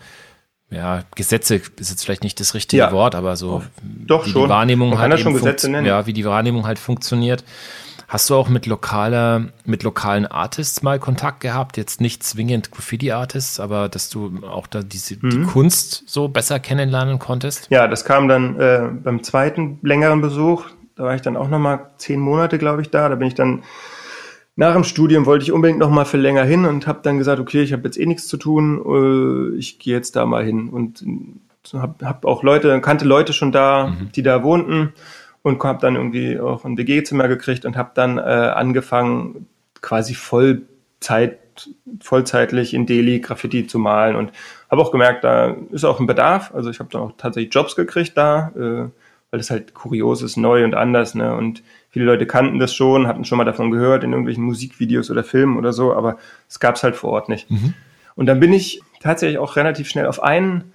[0.72, 2.92] ja, Gesetze ist jetzt vielleicht nicht das richtige Ja.
[2.92, 4.44] Wort, aber so Doch wie schon.
[4.46, 5.86] die Wahrnehmung Man kann halt schon Gesetze nennen.
[5.86, 7.44] ja, wie die Wahrnehmung halt funktioniert.
[8.14, 11.78] Hast du auch mit lokaler, mit lokalen Artists mal Kontakt gehabt?
[11.78, 15.48] Jetzt nicht zwingend Graffiti-Artists, aber dass du auch da diese, die Mhm.
[15.48, 17.66] Kunst so besser kennenlernen konntest?
[17.72, 20.66] Ja, das kam dann äh, beim zweiten längeren Besuch.
[20.96, 23.10] Da war ich dann auch noch mal zehn Monate, glaube ich, da.
[23.10, 23.64] Da bin ich dann
[24.56, 27.40] nach dem Studium wollte ich unbedingt noch mal für länger hin und habe dann gesagt,
[27.40, 30.70] okay, ich habe jetzt eh nichts zu tun, äh, ich gehe jetzt da mal hin
[30.70, 31.04] und
[31.74, 34.94] habe hab auch Leute, kannte Leute schon da, die da wohnten
[35.44, 39.48] und habe dann irgendwie auch ein WG-Zimmer gekriegt und habe dann äh, angefangen,
[39.82, 41.40] quasi Vollzeit,
[42.02, 44.32] vollzeitlich in Delhi Graffiti zu malen und
[44.72, 46.52] habe auch gemerkt, da ist auch ein Bedarf.
[46.56, 48.90] Also ich habe dann auch tatsächlich Jobs gekriegt da, äh,
[49.30, 51.14] weil das halt kurios ist, neu und anders.
[51.14, 51.36] Ne?
[51.36, 55.24] Und viele Leute kannten das schon, hatten schon mal davon gehört in irgendwelchen Musikvideos oder
[55.24, 57.50] Filmen oder so, aber es gab es halt vor Ort nicht.
[58.16, 60.72] Und dann bin ich tatsächlich auch relativ schnell auf einen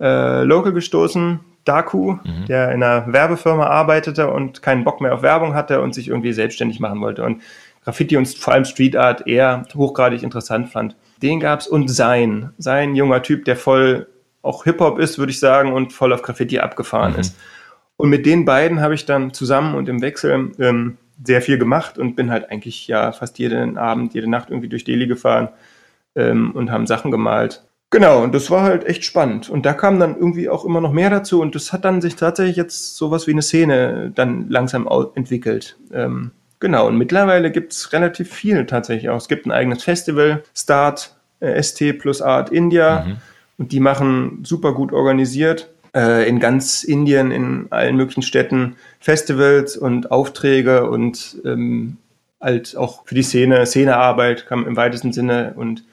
[0.00, 2.16] äh, Local gestoßen, Daku,
[2.48, 6.32] der in einer Werbefirma arbeitete und keinen Bock mehr auf Werbung hatte und sich irgendwie
[6.32, 7.42] selbstständig machen wollte und
[7.84, 10.96] Graffiti und vor allem Street Art eher hochgradig interessant fand.
[11.22, 14.08] Den gab's und sein, sein junger Typ, der voll
[14.42, 17.36] auch Hip-Hop ist, würde ich sagen, und voll auf Graffiti abgefahren ist.
[17.96, 21.98] Und mit den beiden habe ich dann zusammen und im Wechsel ähm, sehr viel gemacht
[21.98, 25.48] und bin halt eigentlich ja fast jeden Abend, jede Nacht irgendwie durch Delhi gefahren
[26.14, 27.65] ähm, und haben Sachen gemalt.
[27.90, 29.48] Genau, und das war halt echt spannend.
[29.48, 32.16] Und da kam dann irgendwie auch immer noch mehr dazu und das hat dann sich
[32.16, 35.76] tatsächlich jetzt sowas wie eine Szene dann langsam entwickelt.
[35.92, 39.18] Ähm, genau, und mittlerweile gibt's relativ viel tatsächlich auch.
[39.18, 43.06] Es gibt ein eigenes Festival, Start äh, ST plus Art India,
[43.58, 49.76] und die machen super gut organisiert äh, in ganz Indien, in allen möglichen Städten Festivals
[49.76, 51.96] und Aufträge und ähm,
[52.40, 55.84] halt auch für die Szene, Szenearbeit kam im weitesten Sinne und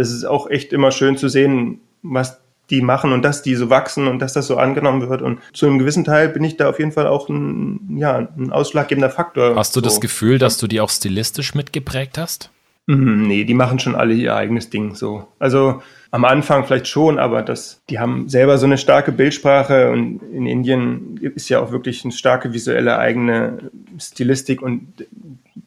[0.00, 3.68] das ist auch echt immer schön zu sehen, was die machen und dass die so
[3.68, 5.20] wachsen und dass das so angenommen wird.
[5.20, 8.50] Und zu einem gewissen Teil bin ich da auf jeden Fall auch ein, ja, ein
[8.50, 9.56] ausschlaggebender Faktor.
[9.56, 9.84] Hast du so.
[9.84, 12.50] das Gefühl, dass du die auch stilistisch mitgeprägt hast?
[12.86, 15.28] Mhm, Nee, die machen schon alle ihr eigenes Ding so.
[15.38, 20.20] Also am Anfang vielleicht schon, aber das, die haben selber so eine starke Bildsprache und
[20.32, 24.92] in Indien ist ja auch wirklich eine starke visuelle eigene Stilistik und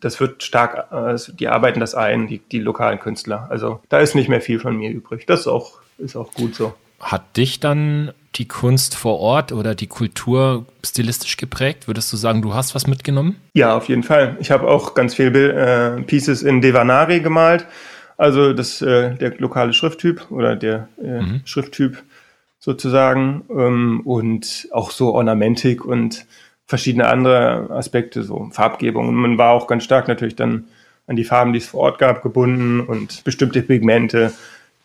[0.02, 3.48] das wird stark, äh, die arbeiten das ein, die, die lokalen Künstler.
[3.50, 5.26] Also da ist nicht mehr viel von mir übrig.
[5.28, 6.74] Das ist auch, ist auch gut so.
[7.00, 11.88] Hat dich dann die Kunst vor Ort oder die Kultur stilistisch geprägt?
[11.88, 13.36] Würdest du sagen, du hast was mitgenommen?
[13.54, 14.38] Ja, auf jeden Fall.
[14.40, 17.66] Ich habe auch ganz viel Bil- äh, Pieces in Devanari gemalt.
[18.18, 22.04] Also das äh, der lokale Schrifttyp oder der äh, Schrifttyp
[22.60, 26.26] sozusagen ähm, und auch so Ornamentik und
[26.66, 29.10] verschiedene andere Aspekte, so Farbgebung.
[29.10, 30.66] Und man war auch ganz stark natürlich dann
[31.06, 34.32] an die Farben, die es vor Ort gab, gebunden und bestimmte Pigmente,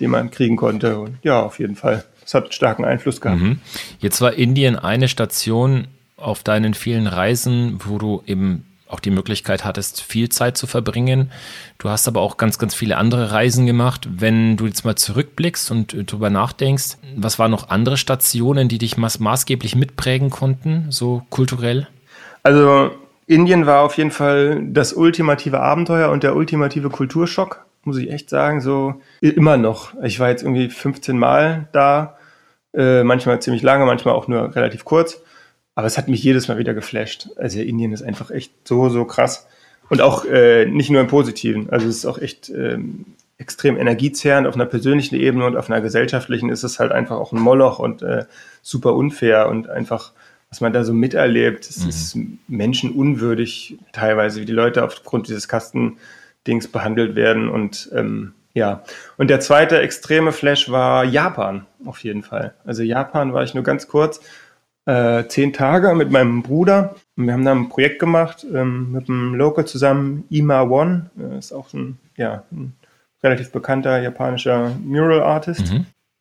[0.00, 0.98] die man kriegen konnte.
[0.98, 2.04] Und ja, auf jeden Fall.
[2.22, 3.40] Das hat starken Einfluss gehabt.
[4.00, 5.86] Jetzt war Indien eine Station
[6.16, 11.30] auf deinen vielen Reisen, wo du eben auch die Möglichkeit hattest, viel Zeit zu verbringen.
[11.78, 14.08] Du hast aber auch ganz, ganz viele andere Reisen gemacht.
[14.10, 18.78] Wenn du jetzt mal zurückblickst und äh, drüber nachdenkst, was waren noch andere Stationen, die
[18.78, 21.86] dich maß maßgeblich mitprägen konnten, so kulturell?
[22.42, 22.90] Also
[23.26, 28.30] Indien war auf jeden Fall das ultimative Abenteuer und der ultimative Kulturschock, muss ich echt
[28.30, 28.60] sagen.
[28.60, 29.92] So immer noch.
[30.02, 32.16] Ich war jetzt irgendwie 15 Mal da,
[32.74, 35.20] äh, manchmal ziemlich lange, manchmal auch nur relativ kurz.
[35.78, 37.28] Aber es hat mich jedes Mal wieder geflasht.
[37.36, 39.46] Also Indien ist einfach echt so, so krass.
[39.88, 41.70] Und auch äh, nicht nur im Positiven.
[41.70, 43.04] Also es ist auch echt ähm,
[43.36, 47.30] extrem energiezehrend auf einer persönlichen Ebene und auf einer gesellschaftlichen ist es halt einfach auch
[47.32, 48.24] ein Moloch und äh,
[48.60, 50.10] super unfair und einfach,
[50.48, 56.66] was man da so miterlebt, es ist menschenunwürdig teilweise, wie die Leute aufgrund dieses Kastendings
[56.72, 58.82] behandelt werden und ähm, ja.
[59.16, 62.54] Und der zweite extreme Flash war Japan, auf jeden Fall.
[62.64, 64.20] Also Japan war ich nur ganz kurz
[64.88, 66.96] äh, zehn Tage mit meinem Bruder.
[67.16, 71.10] Und wir haben da ein Projekt gemacht ähm, mit einem Local zusammen, Ima One.
[71.20, 72.72] Äh, ist auch ein, ja, ein
[73.22, 75.72] relativ bekannter japanischer Mural Artist.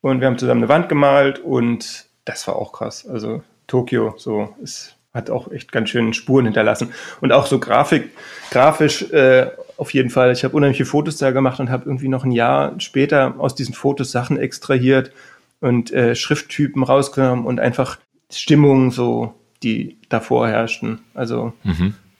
[0.02, 3.06] Und wir haben zusammen eine Wand gemalt und das war auch krass.
[3.08, 6.92] Also Tokio, so es hat auch echt ganz schön Spuren hinterlassen.
[7.22, 8.10] Und auch so Grafik,
[8.50, 10.30] grafisch äh, auf jeden Fall.
[10.32, 13.54] Ich habe unheimlich viele Fotos da gemacht und habe irgendwie noch ein Jahr später aus
[13.54, 15.10] diesen Fotos Sachen extrahiert
[15.60, 17.98] und äh, Schrifttypen rausgenommen und einfach
[18.32, 21.00] Stimmungen so, die davor herrschten.
[21.14, 21.52] Also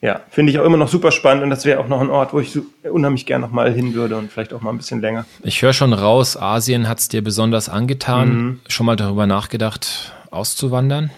[0.01, 2.33] ja, finde ich auch immer noch super spannend und das wäre auch noch ein Ort,
[2.33, 5.01] wo ich so unheimlich gern noch mal hin würde und vielleicht auch mal ein bisschen
[5.01, 5.25] länger.
[5.43, 8.29] Ich höre schon raus, Asien hat es dir besonders angetan.
[8.29, 8.59] Mhm.
[8.67, 11.11] Schon mal darüber nachgedacht, auszuwandern?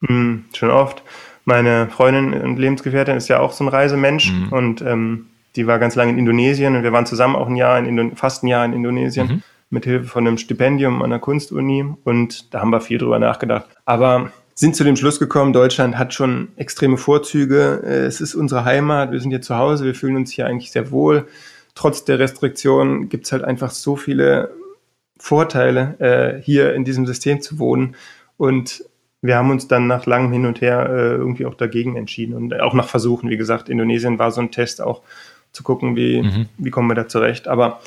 [0.00, 1.02] Mhm, schon oft.
[1.44, 4.48] Meine Freundin und Lebensgefährtin ist ja auch so ein Reisemensch Mhm.
[4.52, 5.26] und ähm,
[5.56, 8.14] die war ganz lange in Indonesien und wir waren zusammen auch ein Jahr in Indo
[8.14, 9.74] fast ein Jahr in Indonesien Mhm.
[9.76, 13.66] mit Hilfe von einem Stipendium an der Kunstuni und da haben wir viel drüber nachgedacht.
[13.84, 17.80] Aber sind zu dem Schluss gekommen, Deutschland hat schon extreme Vorzüge.
[17.82, 20.90] Es ist unsere Heimat, wir sind hier zu Hause, wir fühlen uns hier eigentlich sehr
[20.90, 21.26] wohl.
[21.74, 24.50] Trotz der Restriktionen gibt es halt einfach so viele
[25.18, 25.94] Vorteile,
[26.38, 27.94] äh, hier in diesem System zu wohnen.
[28.36, 28.84] Und
[29.22, 32.58] wir haben uns dann nach langem Hin und Her äh, irgendwie auch dagegen entschieden und
[32.60, 33.30] auch nach Versuchen.
[33.30, 35.02] Wie gesagt, Indonesien war so ein Test auch
[35.52, 36.48] zu gucken, wie, Mhm.
[36.58, 37.48] wie kommen wir da zurecht.
[37.48, 37.80] Aber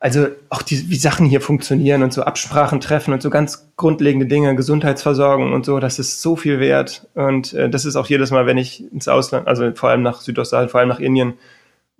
[0.00, 4.26] also auch die, wie Sachen hier funktionieren und so Absprachen treffen und so ganz grundlegende
[4.26, 7.06] Dinge, Gesundheitsversorgung und so, das ist so viel wert.
[7.14, 10.22] Und äh, das ist auch jedes Mal, wenn ich ins Ausland, also vor allem nach
[10.22, 11.34] Südostasien, vor allem nach Indien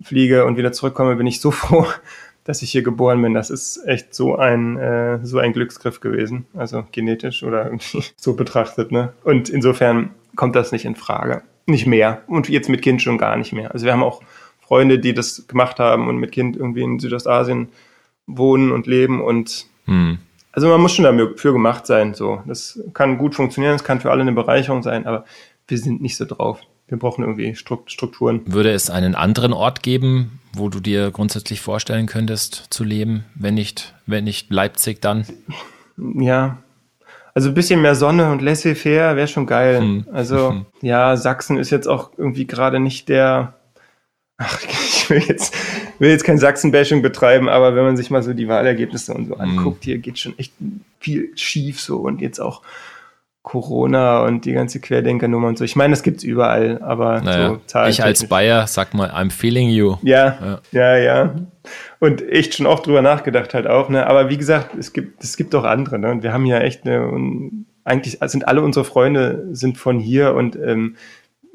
[0.01, 1.85] fliege und wieder zurückkomme, bin ich so froh,
[2.43, 3.35] dass ich hier geboren bin.
[3.35, 6.47] Das ist echt so ein, äh, so ein Glücksgriff gewesen.
[6.55, 8.91] Also genetisch oder irgendwie so betrachtet.
[8.91, 9.13] Ne?
[9.23, 11.43] Und insofern kommt das nicht in Frage.
[11.67, 12.23] Nicht mehr.
[12.25, 13.71] Und jetzt mit Kind schon gar nicht mehr.
[13.73, 14.23] Also wir haben auch
[14.59, 17.69] Freunde, die das gemacht haben und mit Kind irgendwie in Südostasien
[18.37, 20.19] wohnen und leben und Hm.
[20.51, 22.13] also man muss schon dafür gemacht sein.
[22.13, 25.25] So, das kann gut funktionieren, es kann für alle eine Bereicherung sein, aber
[25.67, 26.59] wir sind nicht so drauf.
[26.87, 28.41] Wir brauchen irgendwie Strukt- Strukturen.
[28.45, 33.53] Würde es einen anderen Ort geben, wo du dir grundsätzlich vorstellen könntest zu leben, wenn
[33.53, 35.25] nicht, wenn nicht Leipzig dann?
[35.97, 36.57] Ja,
[37.33, 39.79] also ein bisschen mehr Sonne und laissez-faire wäre schon geil.
[39.79, 40.05] Hm.
[40.11, 40.65] Also Mhm.
[40.81, 43.53] ja, Sachsen ist jetzt auch irgendwie gerade nicht der.
[44.37, 45.53] Ach, ich will jetzt,
[46.01, 49.35] will jetzt kein Sachsen-Bashing betreiben, aber wenn man sich mal so die Wahlergebnisse und so
[49.35, 49.41] Mhm.
[49.41, 50.53] anguckt, hier geht schon echt
[50.99, 52.61] viel schief so und jetzt auch
[53.43, 55.63] Corona und die ganze Querdenkernummer und so.
[55.63, 59.69] Ich meine, das gibt's überall, aber Naja, so ich als Bayer sag mal, I'm feeling
[59.69, 59.95] you.
[60.03, 61.33] Ja, ja, ja,
[61.99, 64.05] Und echt schon auch drüber nachgedacht halt auch, ne?
[64.05, 66.11] Aber wie gesagt, es gibt, es gibt auch andere, ne?
[66.11, 67.49] Und wir haben ja echt eine,
[67.83, 70.95] eigentlich sind alle unsere Freunde sind von hier und ähm,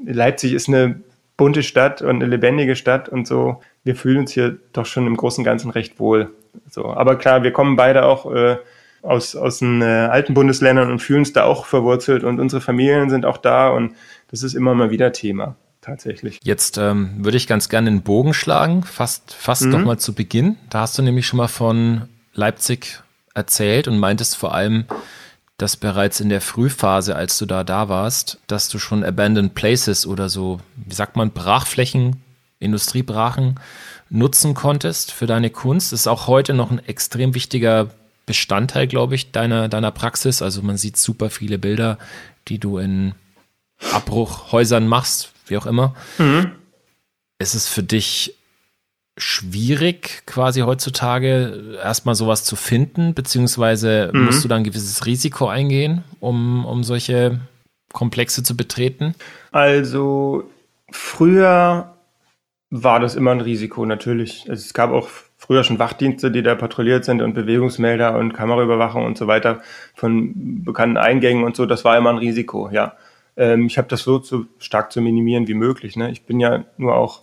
[0.04, 1.00] Leipzig ist eine
[1.36, 3.60] bunte Stadt und eine lebendige Stadt und so.
[3.84, 6.30] Wir fühlen uns hier doch schon im Großen und Ganzen recht wohl.
[6.70, 8.56] So, aber klar, wir kommen beide auch äh,
[9.02, 13.10] aus, aus den äh, alten Bundesländern und fühlen uns da auch verwurzelt und unsere Familien
[13.10, 13.94] sind auch da und
[14.30, 16.40] das ist immer mal wieder Thema, tatsächlich.
[16.42, 19.84] Jetzt ähm, würde ich ganz gerne den Bogen schlagen, fast, fast Mhm.
[19.84, 20.56] mal zu Beginn.
[20.70, 23.02] Da hast du nämlich schon mal von Leipzig
[23.34, 24.86] erzählt und meintest vor allem,
[25.58, 30.06] dass bereits in der Frühphase, als du da da warst, dass du schon Abandoned Places
[30.06, 32.22] oder so, wie sagt man, Brachflächen,
[32.58, 33.58] Industriebrachen
[34.08, 35.92] nutzen konntest für deine Kunst.
[35.92, 37.90] Das ist auch heute noch ein extrem wichtiger
[38.26, 40.42] Bestandteil, glaube ich, deiner, deiner Praxis.
[40.42, 41.98] Also man sieht super viele Bilder,
[42.48, 43.14] die du in
[43.92, 45.94] Abbruchhäusern machst, wie auch immer.
[47.38, 48.34] Ist es für dich
[49.16, 54.26] schwierig, quasi heutzutage erstmal sowas zu finden, beziehungsweise Mhm.
[54.26, 57.40] musst du dann ein gewisses Risiko eingehen, um, um solche
[57.92, 59.14] Komplexe zu betreten?
[59.52, 60.44] Also
[60.90, 61.94] früher
[62.70, 64.46] war das immer ein Risiko, natürlich.
[64.50, 65.08] Also es gab auch
[65.38, 69.62] früher schon Wachdienste, die da patrouilliert sind und Bewegungsmelder und Kameraüberwachung und so weiter
[69.94, 71.64] von bekannten Eingängen und so.
[71.64, 72.94] Das war immer ein Risiko, ja.
[73.36, 75.96] Ähm, ich habe das so zu, stark zu minimieren wie möglich.
[75.96, 76.10] Ne?
[76.10, 77.22] Ich bin ja nur auch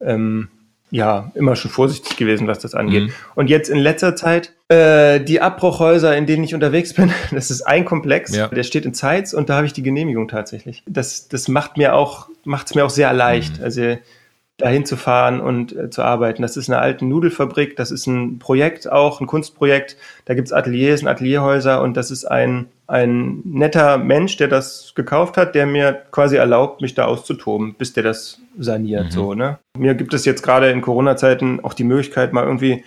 [0.00, 0.48] ähm,
[0.90, 3.04] ja immer schon vorsichtig gewesen, was das angeht.
[3.04, 3.12] Mhm.
[3.34, 7.62] Und jetzt in letzter Zeit äh, die Abbruchhäuser, in denen ich unterwegs bin, das ist
[7.62, 8.48] ein Komplex, Ja.
[8.48, 10.82] der steht in Zeitz und da habe ich die Genehmigung tatsächlich.
[10.86, 13.96] Das, das macht mir auch, macht es mir auch sehr leicht, also
[14.58, 16.42] dahin zu fahren und äh, zu arbeiten.
[16.42, 19.96] Das ist eine alte Nudelfabrik, das ist ein Projekt auch, ein Kunstprojekt.
[20.24, 25.36] Da gibt's Ateliers und Atelierhäuser und das ist ein, ein netter Mensch, der das gekauft
[25.36, 29.12] hat, der mir quasi erlaubt, mich da auszutoben, bis der das saniert.
[29.12, 29.60] So, ne?
[29.78, 32.84] Mir gibt es jetzt gerade in Corona-Zeiten auch die Möglichkeit, mal irgendwie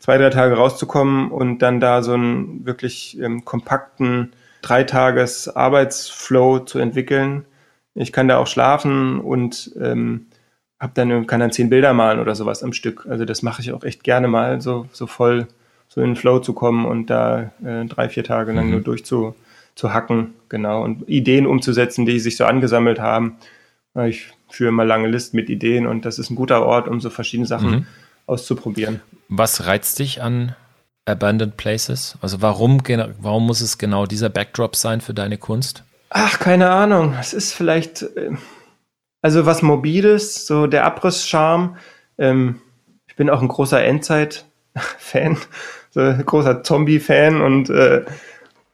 [0.00, 7.44] zwei, drei Tage rauszukommen und dann da so einen wirklich ähm, kompakten Dreitages-Arbeitsflow zu entwickeln.
[7.94, 10.26] Ich kann da auch schlafen und ähm,
[10.82, 13.06] hab dann, kann dann zehn Bilder malen oder sowas am Stück.
[13.08, 15.46] Also das mache ich auch echt gerne mal, so, so voll
[15.88, 19.04] so in den Flow zu kommen und da äh, drei, vier Tage lang nur durch
[19.04, 19.34] zu,
[19.74, 23.36] zu hacken, genau, und Ideen umzusetzen, die sich so angesammelt haben.
[23.94, 27.00] Äh, Ich führe mal lange Listen mit Ideen und das ist ein guter Ort, um
[27.00, 27.86] so verschiedene Sachen Mhm.
[28.26, 29.00] auszuprobieren.
[29.28, 30.56] Was reizt dich an
[31.04, 32.16] Abandoned Places?
[32.22, 32.82] Also warum,
[33.20, 35.84] warum muss es genau dieser Backdrop sein für deine Kunst?
[36.10, 37.14] Ach, keine Ahnung.
[37.20, 38.30] Es ist vielleicht, äh,
[39.22, 41.76] also was Mobiles, so der Abriss-Charme.
[42.18, 42.60] Ähm,
[43.06, 45.38] ich bin auch ein großer Endzeit-Fan,
[45.90, 48.04] so ein großer Zombie-Fan und äh,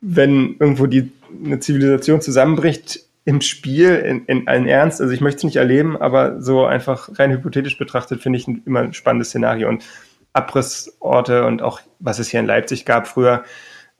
[0.01, 1.13] wenn irgendwo die
[1.45, 5.03] eine Zivilisation zusammenbricht, im Spiel in, in allen Ernst.
[5.03, 8.63] Also ich möchte es nicht erleben, aber so einfach rein hypothetisch betrachtet finde ich ein,
[8.65, 9.69] immer ein spannendes Szenario.
[9.69, 9.85] Und
[10.33, 13.45] Abrissorte und auch was es hier in Leipzig gab früher,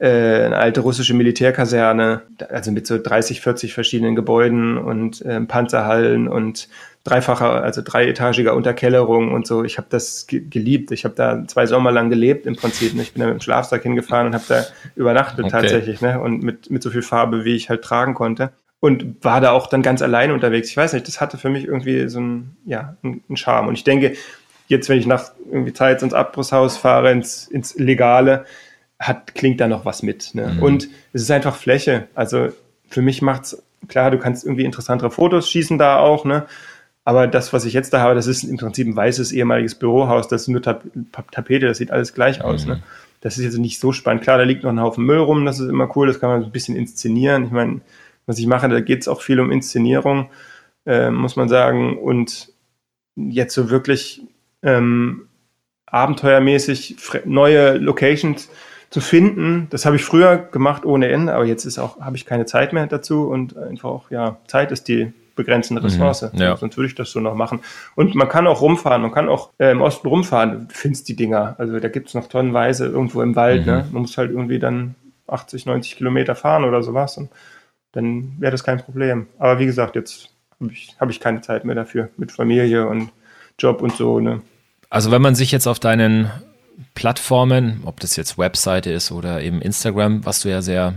[0.05, 6.69] eine alte russische Militärkaserne, also mit so 30, 40 verschiedenen Gebäuden und äh, Panzerhallen und
[7.03, 9.63] dreifacher, also dreietagiger Unterkellerung und so.
[9.63, 10.91] Ich habe das ge geliebt.
[10.91, 12.93] Ich habe da zwei Sommer lang gelebt im Prinzip.
[12.99, 15.51] Ich bin da mit dem Schlafsack hingefahren und habe da übernachtet okay.
[15.51, 16.19] tatsächlich, ne?
[16.19, 18.51] Und mit, mit so viel Farbe, wie ich halt tragen konnte.
[18.79, 20.69] Und war da auch dann ganz allein unterwegs.
[20.69, 23.67] Ich weiß nicht, das hatte für mich irgendwie so ein, ja, ein Charme.
[23.67, 24.13] Und ich denke,
[24.67, 28.45] jetzt, wenn ich nach irgendwie Zeit ins Abbruchshaus fahre, ins, ins Legale,
[28.99, 30.35] hat, klingt da noch was mit.
[30.35, 30.53] Ne?
[30.55, 30.63] Mhm.
[30.63, 32.07] Und es ist einfach Fläche.
[32.15, 32.49] Also
[32.89, 36.45] für mich macht's klar, du kannst irgendwie interessantere Fotos schießen da auch, ne?
[37.05, 40.27] Aber das, was ich jetzt da habe, das ist im Prinzip ein weißes ehemaliges Bürohaus,
[40.27, 40.83] das ist nur Tap
[41.31, 42.65] Tapete, das sieht alles gleich aus.
[42.65, 42.75] Ne?
[42.75, 42.79] Mhm.
[42.79, 42.85] Ne?
[43.21, 44.21] Das ist jetzt nicht so spannend.
[44.21, 46.43] Klar, da liegt noch ein Haufen Müll rum, das ist immer cool, das kann man
[46.43, 47.45] ein bisschen inszenieren.
[47.45, 47.81] Ich meine,
[48.27, 50.29] was ich mache, da geht es auch viel um Inszenierung,
[50.85, 51.97] äh, muss man sagen.
[51.97, 52.53] Und
[53.15, 54.21] jetzt so wirklich
[54.61, 55.27] ähm,
[55.87, 58.49] abenteuermäßig neue Locations
[58.89, 59.67] zu finden.
[59.69, 62.73] Das habe ich früher gemacht ohne Ende, aber jetzt ist auch habe ich keine Zeit
[62.73, 65.87] mehr dazu und einfach auch ja Zeit ist die begrenzende mhm.
[65.87, 66.33] Ressource.
[66.33, 66.57] Mhm, ja.
[66.57, 67.61] Sonst würde ich das so noch machen.
[67.95, 70.67] Und man kann auch rumfahren, man kann auch äh, im Osten rumfahren.
[70.67, 71.55] Du findest die Dinger.
[71.57, 73.65] Also da gibt es noch tonnenweise irgendwo im Wald.
[73.65, 73.71] Mhm.
[73.71, 73.85] Ne?
[73.91, 74.95] Man muss halt irgendwie dann
[75.27, 77.17] 80, 90 Kilometer fahren oder sowas.
[77.17, 77.29] Und
[77.93, 79.27] dann wäre das kein Problem.
[79.37, 80.29] Aber wie gesagt, jetzt
[80.59, 83.09] habe ich, hab ich keine Zeit mehr dafür mit Familie und
[83.57, 84.19] Job und so.
[84.19, 84.41] Ne?
[84.89, 86.29] Also wenn man sich jetzt auf deinen
[86.95, 90.95] Plattformen, ob das jetzt Webseite ist oder eben Instagram, was du ja sehr,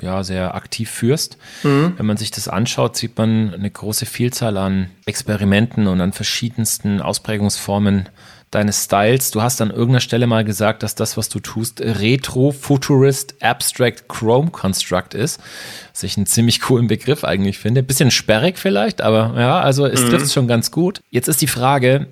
[0.00, 1.36] ja, sehr aktiv führst.
[1.62, 1.94] Mhm.
[1.96, 7.00] Wenn man sich das anschaut, sieht man eine große Vielzahl an Experimenten und an verschiedensten
[7.00, 8.08] Ausprägungsformen
[8.50, 9.32] deines Styles.
[9.32, 14.08] Du hast an irgendeiner Stelle mal gesagt, dass das, was du tust, Retro Futurist Abstract
[14.08, 15.40] Chrome Construct ist.
[15.92, 17.82] Was ich einen ziemlich coolen Begriff eigentlich finde.
[17.82, 20.08] Bisschen sperrig vielleicht, aber ja, also es mhm.
[20.10, 21.00] trifft es schon ganz gut.
[21.10, 22.06] Jetzt ist die Frage,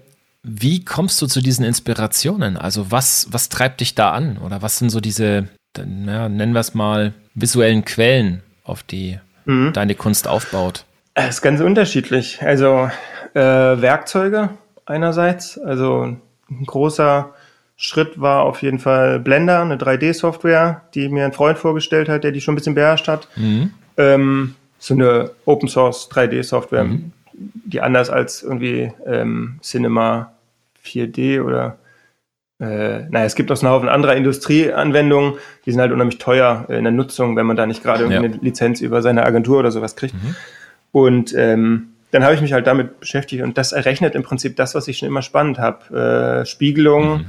[0.45, 2.59] wie kommst du zu diesen Inspirationen?
[2.59, 4.39] Also was, was treibt dich da an?
[4.39, 9.73] Oder was sind so diese, ja, nennen wir es mal, visuellen Quellen, auf die mhm.
[9.73, 10.85] deine Kunst aufbaut?
[11.15, 12.43] Es ist ganz unterschiedlich.
[12.43, 12.91] Also
[13.33, 14.51] äh, Werkzeuge
[14.85, 15.59] einerseits.
[15.59, 16.03] Also
[16.51, 17.33] ein großer
[17.77, 22.33] Schritt war auf jeden Fall Blender, eine 3D-Software, die mir ein Freund vorgestellt hat, der
[22.33, 23.29] die schon ein bisschen beherrscht hat.
[23.37, 23.71] Mhm.
[23.97, 27.13] Ähm, so eine Open Source 3D-Software, mhm.
[27.33, 30.34] die anders als irgendwie ähm, Cinema
[30.85, 31.79] 4D oder
[32.61, 35.35] äh, naja, es gibt auch einen Haufen anderer Industrieanwendungen,
[35.67, 38.19] die sind halt unheimlich teuer in der Nutzung, wenn man da nicht gerade ja.
[38.19, 40.15] eine Lizenz über seine Agentur oder sowas kriegt.
[40.15, 40.37] Mhm.
[40.93, 44.77] Und ähm, dann habe ich mich halt damit beschäftigt und das errechnet im Prinzip das,
[44.77, 46.43] was ich schon immer spannend habe.
[46.43, 47.25] Äh, Spiegelung, mhm.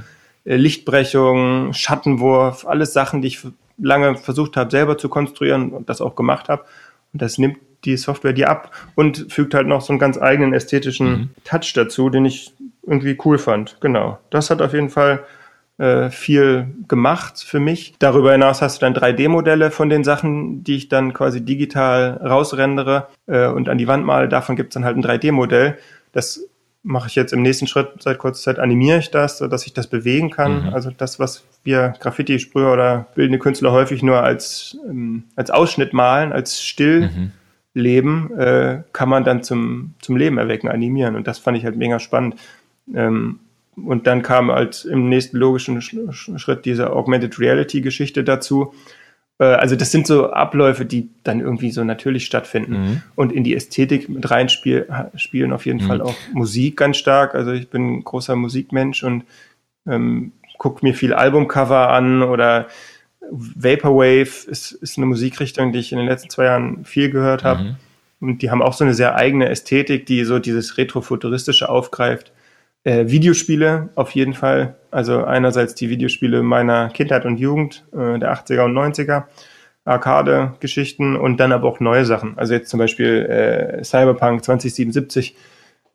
[0.45, 3.39] äh, Lichtbrechung, Schattenwurf, alles Sachen, die ich
[3.80, 6.66] lange versucht habe, selber zu konstruieren und das auch gemacht habe.
[7.14, 10.53] Und das nimmt die Software dir ab und fügt halt noch so einen ganz eigenen
[10.53, 11.30] ästhetischen mhm.
[11.43, 12.53] Touch dazu, den ich
[12.86, 13.78] irgendwie cool fand.
[13.82, 14.20] Genau.
[14.30, 15.24] Das hat auf jeden Fall
[15.78, 17.96] äh, viel gemacht für mich.
[18.00, 23.08] Darüber hinaus hast du dann 3D-Modelle von den Sachen, die ich dann quasi digital rausrendere
[23.28, 24.30] äh, und an die Wand male.
[24.30, 25.78] Davon gibt es dann halt ein 3D-Modell.
[26.14, 26.48] Das
[26.82, 27.90] mache ich jetzt im nächsten Schritt.
[28.00, 30.68] Seit kurzer Zeit animiere ich das, sodass ich das bewegen kann.
[30.68, 30.74] Mhm.
[30.74, 36.32] Also das, was wir Graffiti-Sprüher oder bildende Künstler häufig nur als, ähm, als Ausschnitt malen,
[36.32, 37.10] als still.
[37.10, 37.32] Mhm.
[37.78, 41.18] Leben äh, kann man dann zum, zum Leben erwecken, animieren.
[41.18, 42.36] Und das fand ich halt mega spannend.
[42.94, 43.40] Ähm,
[43.76, 48.74] und dann kam halt im nächsten logischen Schritt diese Augmented Reality Geschichte dazu.
[49.40, 53.02] Äh, also das sind so Abläufe, die dann irgendwie so natürlich stattfinden mhm.
[53.16, 55.88] und in die Ästhetik mit reinspielen auf jeden mhm.
[55.88, 57.36] Fall auch Musik ganz stark.
[57.36, 59.26] Also ich bin ein großer Musikmensch und
[59.88, 62.68] ähm, gucke mir viel Albumcover an oder
[63.32, 67.64] Vaporwave ist, ist eine Musikrichtung, die ich in den letzten zwei Jahren viel gehört habe.
[67.64, 67.76] Mhm.
[68.22, 72.32] Und die haben auch so eine sehr eigene Ästhetik, die so dieses Retrofuturistische aufgreift.
[72.86, 74.76] Äh, Videospiele auf jeden Fall.
[74.92, 79.24] Also einerseits die Videospiele meiner Kindheit und Jugend, äh, der 80er und 90er,
[79.86, 82.38] Arcade-Geschichten und dann aber auch neue Sachen.
[82.38, 85.36] Also jetzt zum Beispiel äh, Cyberpunk 2077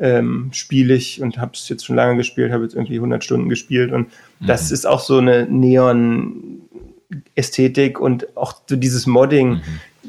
[0.00, 3.48] ähm, spiele ich und habe es jetzt schon lange gespielt, habe jetzt irgendwie 100 Stunden
[3.48, 4.08] gespielt und
[4.40, 4.46] mhm.
[4.46, 9.62] das ist auch so eine Neon-Ästhetik und auch so dieses Modding, mhm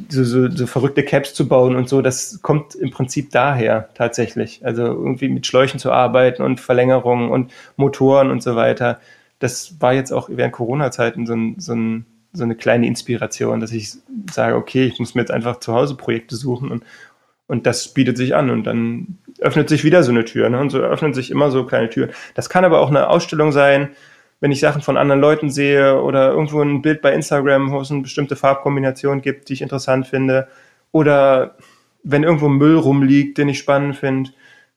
[0.10, 4.66] so, so, so verrückte Caps zu bauen und so, das kommt im Prinzip daher tatsächlich.
[4.66, 9.00] Also irgendwie mit Schläuchen zu arbeiten und Verlängerungen und Motoren und so weiter.
[9.40, 13.72] Das war jetzt auch während Corona-Zeiten so, ein, so, ein, so eine kleine Inspiration, dass
[13.72, 13.94] ich
[14.32, 16.84] sage, okay, ich muss mir jetzt einfach zu Hause Projekte suchen und,
[17.48, 20.50] und das bietet sich an und dann öffnet sich wieder so eine Tür.
[20.50, 20.60] Ne?
[20.60, 22.12] Und so öffnen sich immer so kleine Türen.
[22.36, 23.90] Das kann aber auch eine Ausstellung sein,
[24.42, 27.92] wenn ich Sachen von anderen Leuten sehe oder irgendwo ein Bild bei Instagram, wo es
[27.92, 30.48] eine bestimmte Farbkombination gibt, die ich interessant finde.
[30.92, 31.56] Oder
[32.04, 34.32] wenn irgendwo Müll rumliegt, den ich spannend finde.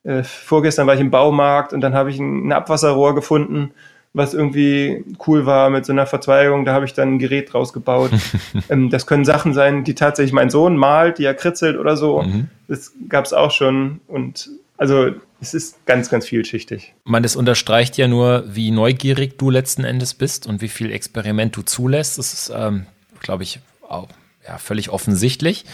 [0.05, 3.71] Äh, vorgestern war ich im Baumarkt und dann habe ich ein, ein Abwasserrohr gefunden,
[4.12, 6.67] was irgendwie cool war mit so einer Verzweigung.
[6.67, 8.11] Da habe ich dann ein Gerät draus gebaut.
[8.69, 12.21] ähm, das können Sachen sein, die tatsächlich mein Sohn malt, die er kritzelt oder so.
[12.21, 12.49] Mhm.
[12.69, 14.01] Das gab es auch schon.
[14.09, 15.12] Und also
[15.45, 16.95] es ist ganz, ganz vielschichtig.
[17.05, 21.57] Man, das unterstreicht ja nur, wie neugierig du letzten Endes bist und wie viel Experiment
[21.57, 22.18] du zulässt.
[22.18, 22.86] Das ist, ähm,
[23.20, 24.09] glaube ich, auch
[24.47, 25.64] ja, völlig offensichtlich.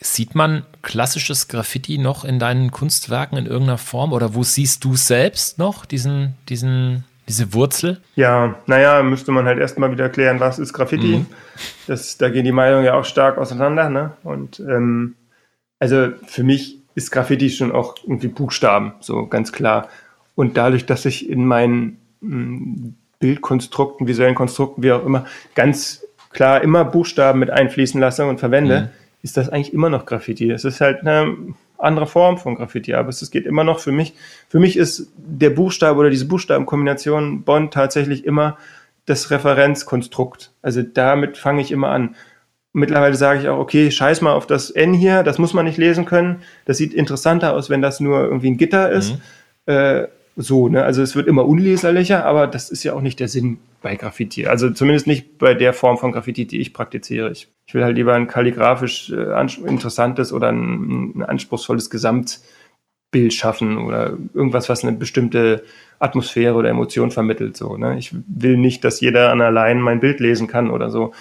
[0.00, 4.94] Sieht man klassisches Graffiti noch in deinen Kunstwerken in irgendeiner Form oder wo siehst du
[4.94, 8.00] selbst noch diesen, diesen, diese Wurzel?
[8.14, 11.18] Ja, naja, müsste man halt erstmal wieder klären, was ist Graffiti.
[11.18, 11.26] Mhm.
[11.86, 13.88] Das, da gehen die Meinungen ja auch stark auseinander.
[13.88, 14.12] Ne?
[14.22, 15.16] Und ähm,
[15.80, 19.88] also für mich ist Graffiti schon auch irgendwie Buchstaben, so ganz klar.
[20.34, 25.24] Und dadurch, dass ich in meinen hm, Bildkonstrukten, visuellen Konstrukten, wie auch immer,
[25.54, 28.88] ganz klar immer Buchstaben mit einfließen lasse und verwende, mhm.
[29.22, 30.50] ist das eigentlich immer noch Graffiti.
[30.50, 31.36] Es ist halt eine
[31.78, 34.14] andere Form von Graffiti, aber es geht immer noch für mich.
[34.48, 38.58] Für mich ist der Buchstabe oder diese Buchstabenkombination Bond tatsächlich immer
[39.06, 40.50] das Referenzkonstrukt.
[40.62, 42.16] Also damit fange ich immer an.
[42.78, 45.78] Mittlerweile sage ich auch, okay, scheiß mal auf das N hier, das muss man nicht
[45.78, 46.42] lesen können.
[46.64, 49.16] Das sieht interessanter aus, wenn das nur irgendwie ein Gitter ist.
[49.66, 49.72] Mhm.
[49.72, 50.08] Äh,
[50.40, 50.84] so, ne?
[50.84, 54.46] Also es wird immer unleserlicher, aber das ist ja auch nicht der Sinn bei Graffiti.
[54.46, 57.32] Also zumindest nicht bei der Form von Graffiti, die ich praktiziere.
[57.32, 63.78] Ich, ich will halt lieber ein kalligrafisch äh, interessantes oder ein, ein anspruchsvolles Gesamtbild schaffen
[63.78, 65.64] oder irgendwas, was eine bestimmte
[65.98, 67.56] Atmosphäre oder Emotion vermittelt.
[67.56, 67.98] So, ne?
[67.98, 71.12] Ich will nicht, dass jeder an allein mein Bild lesen kann oder so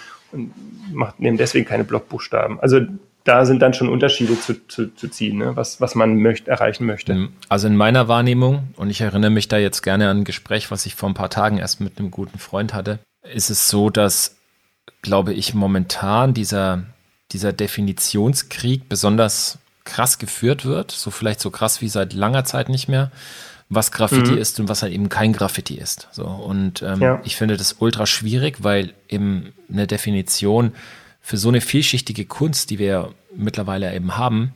[0.92, 2.60] macht nehmen deswegen keine Blockbuchstaben.
[2.60, 2.82] Also
[3.28, 5.56] da sind dann schon Unterschiede zu, zu, zu ziehen, ne?
[5.56, 7.14] was, was man möchte, erreichen möchte.
[7.14, 7.30] Mhm.
[7.50, 10.86] Also in meiner Wahrnehmung, und ich erinnere mich da jetzt gerne an ein Gespräch, was
[10.86, 13.00] ich vor ein paar Tagen erst mit einem guten Freund hatte,
[13.34, 14.38] ist es so, dass,
[15.02, 16.84] glaube ich, momentan dieser,
[17.34, 22.88] dieser Definitionskrieg besonders krass geführt wird, so vielleicht so krass wie seit langer Zeit nicht
[22.88, 23.12] mehr,
[23.70, 24.38] was Graffiti mhm.
[24.38, 26.08] ist und was halt eben kein Graffiti ist.
[26.12, 27.22] So und ähm, ja.
[27.24, 30.72] ich finde das ultra schwierig, weil eben eine Definition
[31.22, 34.54] für so eine vielschichtige Kunst, die wir mittlerweile eben haben,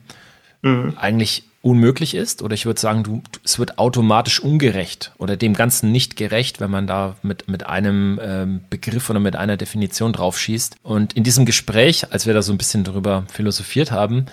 [0.62, 0.94] mhm.
[0.96, 2.42] eigentlich unmöglich ist.
[2.42, 6.70] Oder ich würde sagen, du, es wird automatisch ungerecht oder dem Ganzen nicht gerecht, wenn
[6.70, 10.76] man da mit, mit einem ähm, Begriff oder mit einer Definition drauf schießt.
[10.82, 14.26] Und in diesem Gespräch, als wir da so ein bisschen drüber philosophiert haben,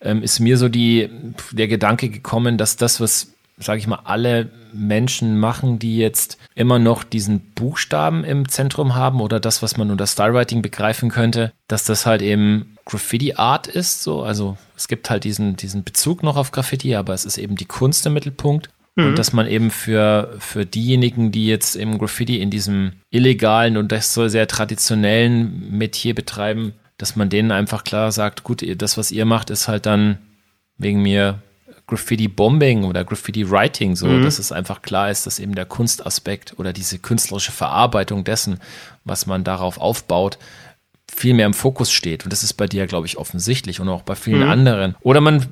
[0.00, 1.10] ähm, ist mir so die,
[1.52, 6.78] der Gedanke gekommen, dass das, was sage ich mal, alle Menschen machen, die jetzt immer
[6.78, 11.84] noch diesen Buchstaben im Zentrum haben oder das, was man unter Stylewriting begreifen könnte, dass
[11.84, 14.02] das halt eben Graffiti-Art ist.
[14.02, 14.22] So.
[14.22, 17.66] Also es gibt halt diesen, diesen Bezug noch auf Graffiti, aber es ist eben die
[17.66, 18.70] Kunst im Mittelpunkt.
[18.96, 19.06] Mhm.
[19.06, 23.92] Und dass man eben für, für diejenigen, die jetzt im Graffiti in diesem illegalen und
[23.92, 29.10] das so sehr traditionellen Metier betreiben, dass man denen einfach klar sagt, gut, das, was
[29.10, 30.18] ihr macht, ist halt dann
[30.78, 31.42] wegen mir
[31.86, 34.22] Graffiti-Bombing oder Graffiti-Writing, so, mhm.
[34.22, 38.58] dass es einfach klar ist, dass eben der Kunstaspekt oder diese künstlerische Verarbeitung dessen,
[39.04, 40.38] was man darauf aufbaut,
[41.14, 42.24] viel mehr im Fokus steht.
[42.24, 44.50] Und das ist bei dir, glaube ich, offensichtlich und auch bei vielen mhm.
[44.50, 44.94] anderen.
[45.02, 45.46] Oder man,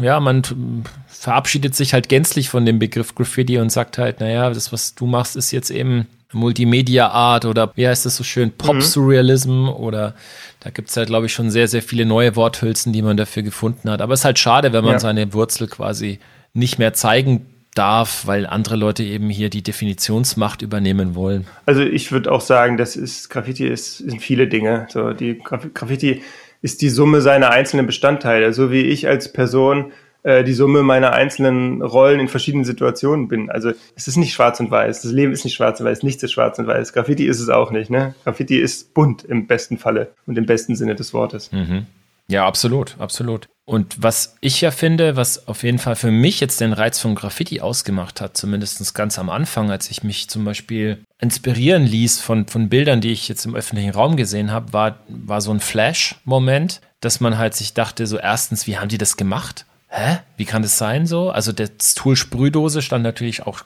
[0.00, 4.72] ja, man verabschiedet sich halt gänzlich von dem Begriff Graffiti und sagt halt, naja, das,
[4.72, 9.68] was du machst, ist jetzt eben Multimedia-Art oder wie heißt das so schön, Pop-Surrealism mhm.
[9.68, 10.14] oder
[10.60, 13.42] da gibt es halt, glaube ich, schon sehr, sehr viele neue Worthülsen, die man dafür
[13.42, 14.00] gefunden hat.
[14.00, 14.98] Aber es ist halt schade, wenn man ja.
[14.98, 16.18] seine Wurzel quasi
[16.54, 17.46] nicht mehr zeigen
[17.76, 21.46] darf, weil andere Leute eben hier die Definitionsmacht übernehmen wollen.
[21.66, 24.86] Also ich würde auch sagen, das ist Graffiti ist, sind viele Dinge.
[24.90, 26.22] So die Graffiti
[26.62, 28.52] ist die Summe seiner einzelnen Bestandteile.
[28.52, 29.92] So wie ich als Person
[30.26, 33.48] äh, die Summe meiner einzelnen Rollen in verschiedenen Situationen bin.
[33.48, 35.02] Also es ist nicht schwarz und weiß.
[35.02, 36.02] Das Leben ist nicht schwarz und weiß.
[36.02, 36.92] Nichts ist schwarz und weiß.
[36.92, 37.90] Graffiti ist es auch nicht.
[37.90, 38.16] Ne?
[38.24, 41.52] Graffiti ist bunt im besten Falle und im besten Sinne des Wortes.
[41.52, 41.86] Mhm.
[42.26, 43.46] Ja, absolut, absolut.
[43.66, 47.14] Und was ich ja finde, was auf jeden Fall für mich jetzt den Reiz von
[47.14, 52.48] Graffiti ausgemacht hat, zumindest ganz am Anfang, als ich mich zum Beispiel inspirieren ließ von,
[52.48, 56.80] von Bildern, die ich jetzt im öffentlichen Raum gesehen habe, war, war so ein Flash-Moment,
[57.00, 59.66] dass man halt sich dachte, so erstens, wie haben die das gemacht?
[59.88, 61.30] Hä, wie kann das sein so?
[61.30, 63.60] Also das Tool Sprühdose stand natürlich auch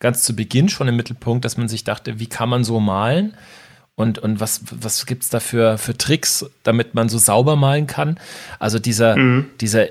[0.00, 3.34] ganz zu Beginn schon im Mittelpunkt, dass man sich dachte, wie kann man so malen?
[3.94, 7.86] Und, und was, was gibt es da für, für Tricks, damit man so sauber malen
[7.86, 8.18] kann?
[8.58, 9.50] Also dieser, mhm.
[9.60, 9.86] dieser,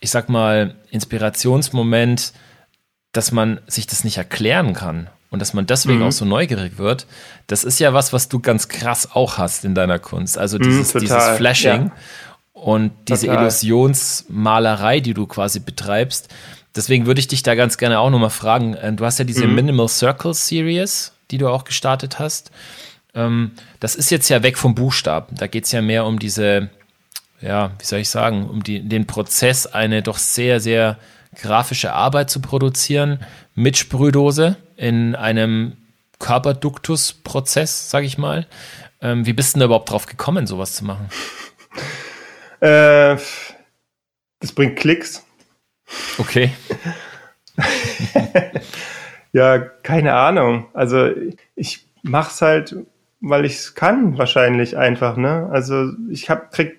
[0.00, 2.32] ich sag mal, Inspirationsmoment,
[3.12, 6.06] dass man sich das nicht erklären kann und dass man deswegen mhm.
[6.06, 7.06] auch so neugierig wird,
[7.46, 10.38] das ist ja was, was du ganz krass auch hast in deiner Kunst.
[10.38, 11.86] Also dieses, mhm, dieses Flashing.
[11.86, 11.92] Ja.
[12.56, 13.42] Und diese Total.
[13.42, 16.34] Illusionsmalerei, die du quasi betreibst,
[16.74, 18.72] deswegen würde ich dich da ganz gerne auch nochmal fragen.
[18.72, 19.56] Äh, du hast ja diese mhm.
[19.56, 22.50] Minimal Circle Series, die du auch gestartet hast.
[23.14, 25.36] Ähm, das ist jetzt ja weg vom Buchstaben.
[25.36, 26.70] Da geht es ja mehr um diese,
[27.42, 30.96] ja, wie soll ich sagen, um die, den Prozess eine doch sehr, sehr
[31.34, 33.20] grafische Arbeit zu produzieren
[33.54, 35.76] mit Sprühdose in einem
[36.20, 38.46] Körperduktusprozess, sag ich mal.
[39.02, 41.10] Ähm, wie bist du denn da überhaupt drauf gekommen, sowas zu machen?
[42.60, 43.16] Äh,
[44.40, 45.24] das bringt Klicks.
[46.18, 46.50] Okay.
[49.32, 50.66] ja, keine Ahnung.
[50.72, 51.10] Also
[51.54, 52.76] ich mach's halt,
[53.20, 55.16] weil ich es kann, wahrscheinlich einfach.
[55.16, 55.48] Ne?
[55.50, 56.78] Also ich hab, krieg,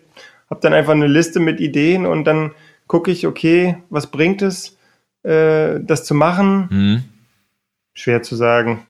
[0.50, 2.52] hab dann einfach eine Liste mit Ideen und dann
[2.88, 4.78] gucke ich, okay, was bringt es,
[5.24, 6.68] äh, das zu machen?
[6.70, 7.04] Mhm.
[7.94, 8.86] Schwer zu sagen.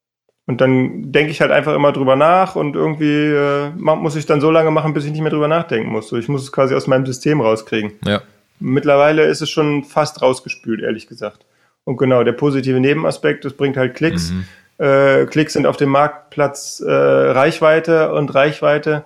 [0.47, 4.39] Und dann denke ich halt einfach immer drüber nach und irgendwie äh, muss ich dann
[4.39, 6.07] so lange machen, bis ich nicht mehr drüber nachdenken muss.
[6.07, 7.91] So, ich muss es quasi aus meinem System rauskriegen.
[8.05, 8.21] Ja.
[8.59, 11.45] Mittlerweile ist es schon fast rausgespült, ehrlich gesagt.
[11.83, 14.31] Und genau, der positive Nebenaspekt, das bringt halt Klicks.
[14.31, 14.45] Mhm.
[14.77, 19.03] Äh, Klicks sind auf dem Marktplatz äh, Reichweite und Reichweite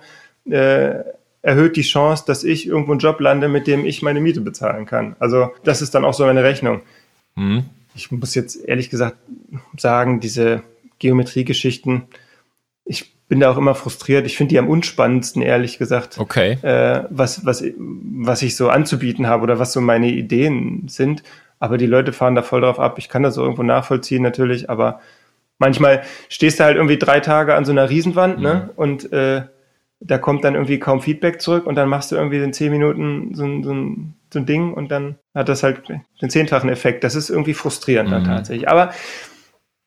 [0.48, 0.94] äh,
[1.42, 4.86] erhöht die Chance, dass ich irgendwo einen Job lande, mit dem ich meine Miete bezahlen
[4.86, 5.16] kann.
[5.18, 6.82] Also das ist dann auch so meine Rechnung.
[7.34, 7.64] Mhm.
[7.94, 9.16] Ich muss jetzt ehrlich gesagt
[9.76, 10.62] sagen, diese
[11.02, 12.04] Geometriegeschichten.
[12.84, 14.24] Ich bin da auch immer frustriert.
[14.26, 16.18] Ich finde die am unspannendsten, ehrlich gesagt.
[16.18, 16.52] Okay.
[16.62, 21.22] Äh, was, was, was ich so anzubieten habe oder was so meine Ideen sind.
[21.58, 22.98] Aber die Leute fahren da voll drauf ab.
[22.98, 25.00] Ich kann das so irgendwo nachvollziehen natürlich, aber
[25.58, 28.54] manchmal stehst du halt irgendwie drei Tage an so einer Riesenwand, ne?
[28.54, 28.60] mhm.
[28.60, 28.70] ne?
[28.76, 29.42] Und äh,
[30.00, 33.34] da kommt dann irgendwie kaum Feedback zurück und dann machst du irgendwie in zehn Minuten
[33.34, 37.04] so, so, ein, so ein Ding und dann hat das halt den zehnfachen Effekt.
[37.04, 38.14] Das ist irgendwie frustrierend mhm.
[38.14, 38.68] dann tatsächlich.
[38.68, 38.90] Aber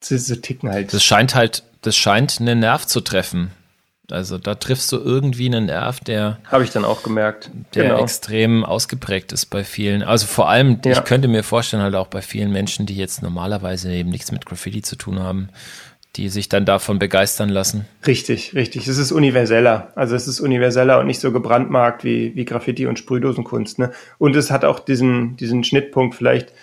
[0.01, 0.93] so, so ticken halt.
[0.93, 3.51] Das scheint halt, das scheint einen Nerv zu treffen.
[4.11, 8.03] Also da triffst du irgendwie einen Nerv, der habe ich dann auch gemerkt, der genau.
[8.03, 10.03] extrem ausgeprägt ist bei vielen.
[10.03, 10.91] Also vor allem, ja.
[10.91, 14.45] ich könnte mir vorstellen, halt auch bei vielen Menschen, die jetzt normalerweise eben nichts mit
[14.45, 15.49] Graffiti zu tun haben,
[16.15, 17.85] die sich dann davon begeistern lassen.
[18.05, 18.87] Richtig, richtig.
[18.87, 19.91] Es ist universeller.
[19.95, 23.79] Also es ist universeller und nicht so gebrandmarkt wie, wie Graffiti und Sprühdosenkunst.
[23.79, 23.91] Ne?
[24.17, 26.53] Und es hat auch diesen, diesen Schnittpunkt vielleicht,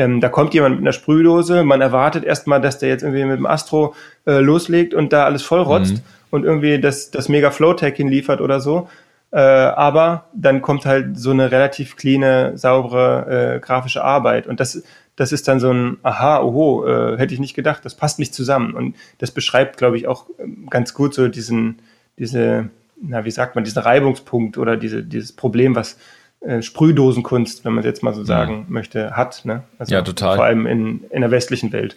[0.00, 3.36] ähm, da kommt jemand mit einer Sprühdose, man erwartet erstmal, dass der jetzt irgendwie mit
[3.36, 3.94] dem Astro
[4.26, 6.02] äh, loslegt und da alles vollrotzt mhm.
[6.30, 8.88] und irgendwie das, das Mega Flow-Tag hinliefert oder so.
[9.30, 14.46] Äh, aber dann kommt halt so eine relativ cleane, saubere äh, grafische Arbeit.
[14.46, 14.82] Und das,
[15.16, 18.32] das ist dann so ein Aha, oho, äh, hätte ich nicht gedacht, das passt nicht
[18.32, 18.72] zusammen.
[18.72, 21.80] Und das beschreibt, glaube ich, auch ähm, ganz gut so diesen,
[22.18, 22.70] diese,
[23.02, 25.98] na, wie sagt man, diesen Reibungspunkt oder diese, dieses Problem, was
[26.40, 28.64] äh, Sprühdosenkunst, wenn man es jetzt mal so sagen ja.
[28.68, 29.44] möchte, hat.
[29.44, 29.62] Ne?
[29.78, 30.36] Also ja, total.
[30.36, 31.96] Vor allem in, in der westlichen Welt.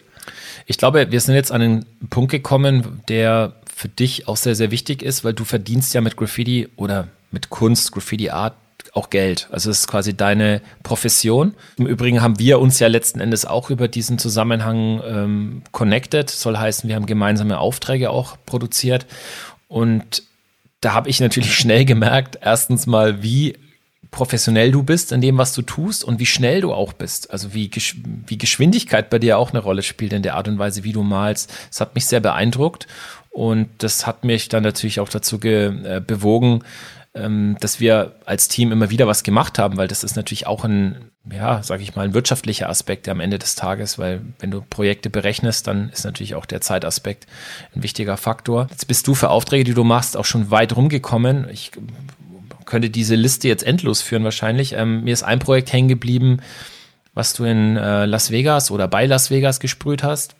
[0.66, 4.70] Ich glaube, wir sind jetzt an einen Punkt gekommen, der für dich auch sehr, sehr
[4.70, 8.54] wichtig ist, weil du verdienst ja mit Graffiti oder mit Kunst, Graffiti Art
[8.92, 9.48] auch Geld.
[9.50, 11.54] Also es ist quasi deine Profession.
[11.76, 16.30] Im Übrigen haben wir uns ja letzten Endes auch über diesen Zusammenhang ähm, connected.
[16.30, 19.06] Soll heißen, wir haben gemeinsame Aufträge auch produziert.
[19.68, 20.22] Und
[20.80, 23.56] da habe ich natürlich schnell gemerkt, erstens mal, wie
[24.14, 27.32] professionell du bist in dem, was du tust und wie schnell du auch bist.
[27.32, 27.68] Also wie,
[28.26, 31.02] wie Geschwindigkeit bei dir auch eine Rolle spielt in der Art und Weise, wie du
[31.02, 31.52] malst.
[31.68, 32.86] Das hat mich sehr beeindruckt
[33.30, 36.62] und das hat mich dann natürlich auch dazu äh, bewogen,
[37.14, 40.64] ähm, dass wir als Team immer wieder was gemacht haben, weil das ist natürlich auch
[40.64, 44.60] ein, ja, sag ich mal, ein wirtschaftlicher Aspekt am Ende des Tages, weil wenn du
[44.60, 47.26] Projekte berechnest, dann ist natürlich auch der Zeitaspekt
[47.74, 48.68] ein wichtiger Faktor.
[48.70, 51.48] Jetzt bist du für Aufträge, die du machst, auch schon weit rumgekommen.
[51.50, 51.72] Ich
[52.66, 54.72] könnte diese Liste jetzt endlos führen wahrscheinlich.
[54.72, 56.38] Ähm, mir ist ein Projekt hängen geblieben,
[57.14, 60.34] was du in äh, Las Vegas oder bei Las Vegas gesprüht hast.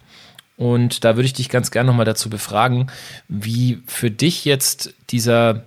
[0.56, 2.90] Und da würde ich dich ganz gerne nochmal dazu befragen,
[3.28, 5.62] wie für dich jetzt dieser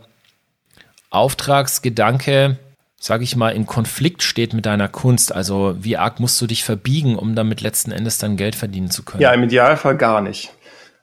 [1.10, 2.58] Auftragsgedanke,
[2.99, 5.34] sage ich mal, in Konflikt steht mit deiner Kunst.
[5.34, 9.03] Also wie arg musst du dich verbiegen, um damit letzten Endes dann Geld verdienen zu
[9.03, 9.22] können?
[9.22, 10.53] Ja, im Idealfall gar nicht.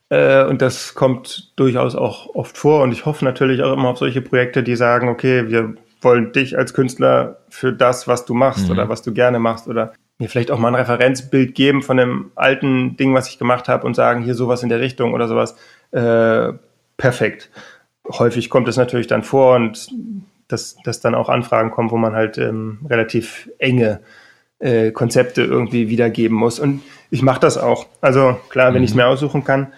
[0.09, 2.82] Äh, und das kommt durchaus auch oft vor.
[2.82, 6.57] Und ich hoffe natürlich auch immer auf solche Projekte, die sagen, okay, wir wollen dich
[6.59, 8.72] als Künstler für das, was du machst mhm.
[8.72, 12.30] oder was du gerne machst oder mir vielleicht auch mal ein Referenzbild geben von dem
[12.36, 15.57] alten Ding, was ich gemacht habe und sagen, hier sowas in der Richtung oder sowas.
[15.90, 16.52] Äh,
[16.96, 17.50] perfekt.
[18.09, 19.88] Häufig kommt es natürlich dann vor und
[20.48, 24.00] dass, dass dann auch Anfragen kommen, wo man halt ähm, relativ enge
[24.59, 26.61] äh, Konzepte irgendwie wiedergeben muss.
[26.61, 27.86] Und ich mache das auch.
[28.00, 28.84] Also klar, wenn mhm.
[28.84, 29.72] ich es mir aussuchen kann,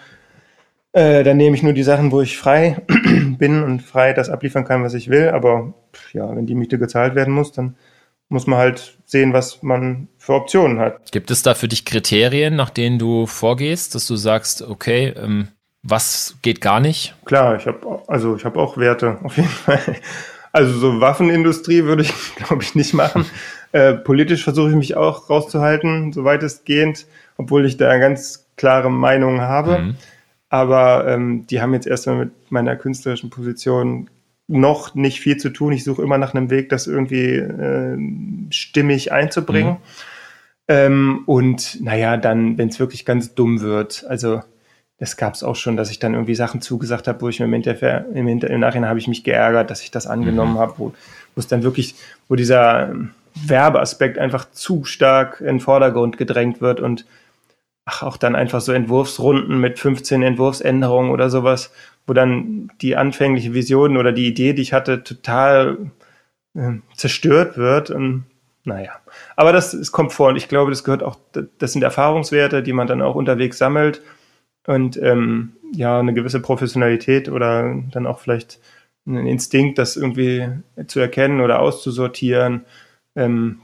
[0.97, 2.77] äh, dann nehme ich nur die Sachen, wo ich frei
[3.37, 5.29] bin und frei das abliefern kann, was ich will.
[5.29, 5.73] Aber
[6.11, 7.75] ja, wenn die Miete gezahlt werden muss, dann
[8.29, 11.11] muss man halt sehen, was man für Optionen hat.
[11.11, 15.49] Gibt es da für dich Kriterien, nach denen du vorgehst, dass du sagst, okay, ähm,
[15.83, 17.15] was geht gar nicht?
[17.25, 19.79] Klar, ich habe also ich habe auch Werte auf jeden Fall.
[20.51, 23.25] Also so Waffenindustrie würde ich glaube ich nicht machen.
[23.73, 28.47] Äh, politisch versuche ich mich auch rauszuhalten, soweit es geht, obwohl ich da eine ganz
[28.55, 29.79] klare Meinung habe.
[29.79, 29.95] Mhm.
[30.49, 34.09] Aber ähm, die haben jetzt erstmal mit meiner künstlerischen Position
[34.47, 35.73] noch nicht viel zu tun.
[35.73, 37.97] Ich suche immer nach einem Weg, das irgendwie äh,
[38.49, 39.73] stimmig einzubringen.
[39.73, 39.77] Mhm.
[40.69, 44.41] Ähm, und naja, dann, wenn es wirklich ganz dumm wird, also
[44.99, 47.45] das gab es auch schon, dass ich dann irgendwie Sachen zugesagt habe, wo ich mir
[47.45, 50.59] im, Hinterher, im, Hinter im Nachhinein habe ich mich geärgert, dass ich das angenommen mhm.
[50.59, 50.93] habe, wo,
[51.35, 51.95] wo es dann wirklich,
[52.27, 52.95] wo dieser
[53.35, 57.05] Werbeaspekt einfach zu stark in den Vordergrund gedrängt wird und
[57.87, 61.71] ach, auch dann einfach so Entwurfsrunden mit 15 Entwurfsänderungen oder sowas,
[62.05, 65.77] wo dann die anfängliche Vision oder die Idee, die ich hatte, total
[66.53, 67.89] äh, zerstört wird.
[67.89, 68.25] Und
[68.65, 68.91] naja,
[69.37, 71.17] aber das, das kommt vor und ich glaube, das gehört auch,
[71.57, 74.01] das sind Erfahrungswerte, die man dann auch unterwegs sammelt
[74.67, 78.59] und ähm, ja, eine gewisse Professionalität oder dann auch vielleicht
[79.05, 80.49] ein Instinkt, das irgendwie
[80.87, 82.65] zu erkennen oder auszusortieren
[83.17, 83.59] ähm,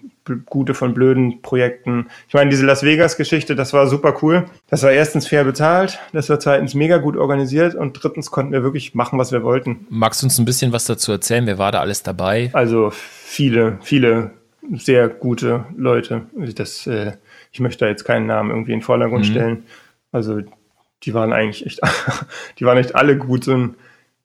[0.45, 2.07] gute von blöden Projekten.
[2.27, 4.45] Ich meine, diese Las Vegas-Geschichte, das war super cool.
[4.69, 8.63] Das war erstens fair bezahlt, das war zweitens mega gut organisiert und drittens konnten wir
[8.63, 9.85] wirklich machen, was wir wollten.
[9.89, 11.45] Magst du uns ein bisschen was dazu erzählen?
[11.45, 12.49] Wer war da alles dabei?
[12.53, 14.31] Also viele, viele
[14.71, 16.23] sehr gute Leute.
[16.55, 17.13] Das, äh,
[17.51, 19.31] ich möchte da jetzt keinen Namen irgendwie in den Vordergrund mhm.
[19.31, 19.63] stellen.
[20.11, 20.41] Also
[21.03, 21.81] die waren eigentlich echt,
[22.59, 23.43] die waren echt alle gut.
[23.43, 23.75] So ein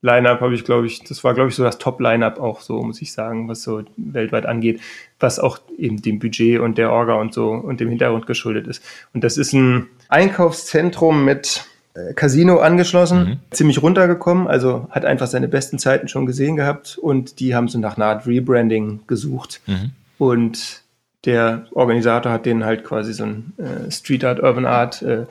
[0.00, 3.02] Line-Up habe ich, glaube ich, das war, glaube ich, so das Top-Line-Up auch so, muss
[3.02, 4.80] ich sagen, was so weltweit angeht,
[5.20, 8.82] was auch eben dem Budget und der Orga und so und dem Hintergrund geschuldet ist.
[9.12, 11.64] Und das ist ein Einkaufszentrum mit
[11.94, 13.36] äh, Casino angeschlossen, mhm.
[13.50, 17.78] ziemlich runtergekommen, also hat einfach seine besten Zeiten schon gesehen gehabt und die haben so
[17.78, 19.60] nach einer Art Rebranding gesucht.
[19.66, 19.90] Mhm.
[20.18, 20.82] Und
[21.24, 25.26] der Organisator hat denen halt quasi so ein äh, Street Art, Urban Art, äh,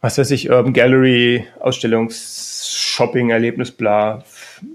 [0.00, 4.24] was weiß ich, Urban Gallery, Ausstellungsshopping, Erlebnis, bla,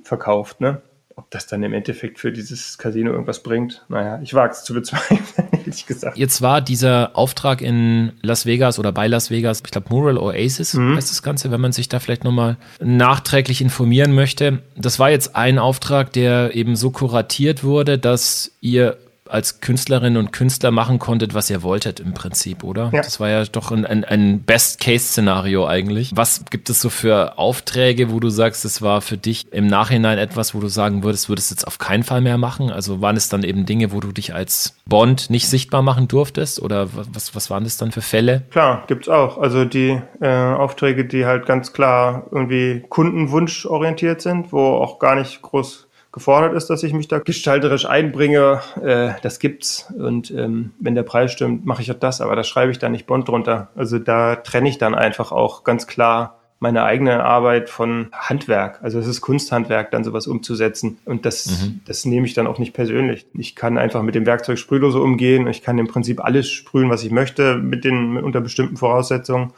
[0.03, 0.81] verkauft, ne?
[1.15, 4.73] Ob das dann im Endeffekt für dieses Casino irgendwas bringt, naja, ich wage es zu
[4.73, 5.19] bezweifeln,
[5.51, 6.17] ehrlich gesagt.
[6.17, 10.73] Jetzt war dieser Auftrag in Las Vegas oder bei Las Vegas, ich glaube Mural Oasis
[10.73, 10.95] mhm.
[10.95, 14.59] heißt das Ganze, wenn man sich da vielleicht nochmal nachträglich informieren möchte.
[14.75, 18.97] Das war jetzt ein Auftrag, der eben so kuratiert wurde, dass ihr
[19.31, 22.91] als Künstlerinnen und Künstler machen konntet, was ihr wolltet im Prinzip, oder?
[22.93, 23.01] Ja.
[23.01, 26.11] Das war ja doch ein, ein, ein Best-Case-Szenario eigentlich.
[26.15, 30.17] Was gibt es so für Aufträge, wo du sagst, es war für dich im Nachhinein
[30.17, 32.69] etwas, wo du sagen würdest, würdest du jetzt auf keinen Fall mehr machen?
[32.69, 36.61] Also waren es dann eben Dinge, wo du dich als Bond nicht sichtbar machen durftest?
[36.61, 38.43] Oder was, was waren das dann für Fälle?
[38.51, 39.37] Klar, gibt's auch.
[39.37, 45.41] Also die äh, Aufträge, die halt ganz klar irgendwie kundenwunschorientiert sind, wo auch gar nicht
[45.41, 48.61] groß gefordert ist, dass ich mich da gestalterisch einbringe.
[48.81, 49.91] Äh, das gibt's.
[49.97, 52.91] Und ähm, wenn der Preis stimmt, mache ich auch das, aber da schreibe ich dann
[52.91, 53.69] nicht Bond drunter.
[53.75, 58.83] Also da trenne ich dann einfach auch ganz klar meine eigene Arbeit von Handwerk.
[58.83, 60.99] Also es ist Kunsthandwerk, dann sowas umzusetzen.
[61.05, 61.79] Und das, mhm.
[61.85, 63.25] das nehme ich dann auch nicht persönlich.
[63.33, 65.47] Ich kann einfach mit dem Werkzeug sprühlose umgehen.
[65.47, 69.53] Ich kann im Prinzip alles sprühen, was ich möchte, mit den, unter bestimmten Voraussetzungen.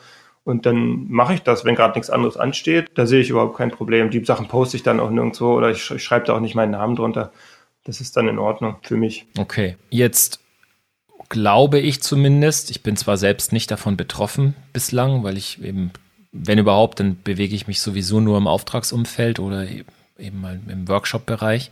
[0.45, 2.91] Und dann mache ich das, wenn gerade nichts anderes ansteht.
[2.95, 4.09] Da sehe ich überhaupt kein Problem.
[4.09, 6.95] Die Sachen poste ich dann auch nirgendwo oder ich, schreibe da auch nicht meinen Namen
[6.95, 7.31] drunter.
[7.85, 9.25] Das ist dann in Ordnung für mich.
[9.37, 9.77] Okay.
[9.89, 10.39] Jetzt
[11.29, 15.91] glaube ich zumindest, ich bin zwar selbst nicht davon betroffen bislang, weil ich eben,
[16.31, 19.65] wenn überhaupt, dann bewege ich mich sowieso nur im Auftragsumfeld oder
[20.17, 21.71] eben mal im Workshop-Bereich.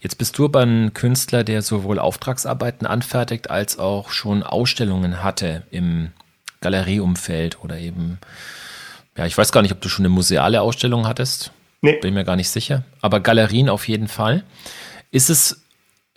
[0.00, 5.62] Jetzt bist du aber ein Künstler, der sowohl Auftragsarbeiten anfertigt als auch schon Ausstellungen hatte
[5.70, 6.10] im
[6.62, 8.18] Galerieumfeld oder eben,
[9.16, 11.52] ja, ich weiß gar nicht, ob du schon eine museale Ausstellung hattest.
[11.82, 11.98] Nee.
[12.00, 12.84] Bin mir gar nicht sicher.
[13.00, 14.44] Aber Galerien auf jeden Fall.
[15.10, 15.62] Ist es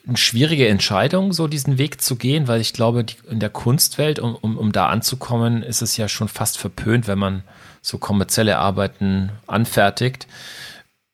[0.07, 2.47] eine schwierige Entscheidung, so diesen Weg zu gehen?
[2.47, 6.07] Weil ich glaube, die, in der Kunstwelt, um, um, um da anzukommen, ist es ja
[6.07, 7.43] schon fast verpönt, wenn man
[7.81, 10.27] so kommerzielle Arbeiten anfertigt.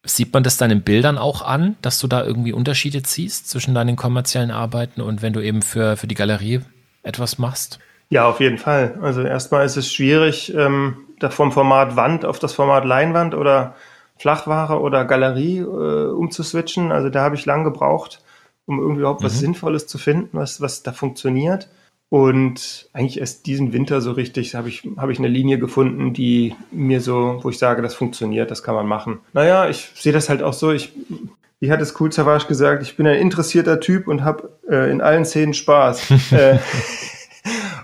[0.04, 3.96] Sieht man das deinen Bildern auch an, dass du da irgendwie Unterschiede ziehst zwischen deinen
[3.96, 6.62] kommerziellen Arbeiten und wenn du eben für, für die Galerie
[7.04, 7.80] etwas machst?
[8.12, 9.00] Ja, auf jeden Fall.
[9.02, 13.74] Also erstmal ist es schwierig, ähm, da vom Format Wand auf das Format Leinwand oder
[14.20, 16.92] Flachware oder Galerie äh, umzuswitchen.
[16.92, 18.22] Also da habe ich lang gebraucht,
[18.66, 19.26] um irgendwie überhaupt mhm.
[19.26, 21.70] was Sinnvolles zu finden, was, was da funktioniert.
[22.10, 26.54] Und eigentlich erst diesen Winter so richtig habe ich, habe ich eine Linie gefunden, die
[26.70, 29.20] mir so, wo ich sage, das funktioniert, das kann man machen.
[29.32, 30.74] Naja, ich sehe das halt auch so.
[30.74, 30.92] Ich,
[31.62, 35.00] wie hat es Cool Savage gesagt, ich bin ein interessierter Typ und habe äh, in
[35.00, 36.12] allen Szenen Spaß.
[36.32, 36.58] äh,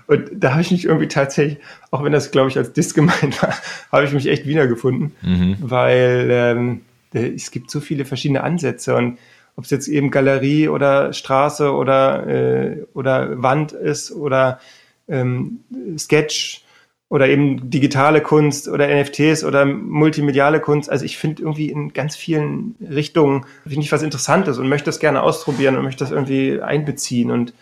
[0.08, 1.58] und da habe ich mich irgendwie tatsächlich,
[1.90, 3.54] auch wenn das, glaube ich, als Diss gemeint war,
[3.92, 5.56] habe ich mich echt wiedergefunden, mhm.
[5.60, 6.80] weil ähm,
[7.12, 9.18] es gibt so viele verschiedene Ansätze und
[9.56, 14.60] ob es jetzt eben Galerie oder Straße oder, äh, oder Wand ist oder
[15.08, 15.60] ähm,
[15.98, 16.64] Sketch
[17.10, 20.88] oder eben digitale Kunst oder NFTs oder multimediale Kunst.
[20.88, 25.00] Also ich finde irgendwie in ganz vielen Richtungen finde ich was Interessantes und möchte das
[25.00, 27.52] gerne ausprobieren und möchte das irgendwie einbeziehen und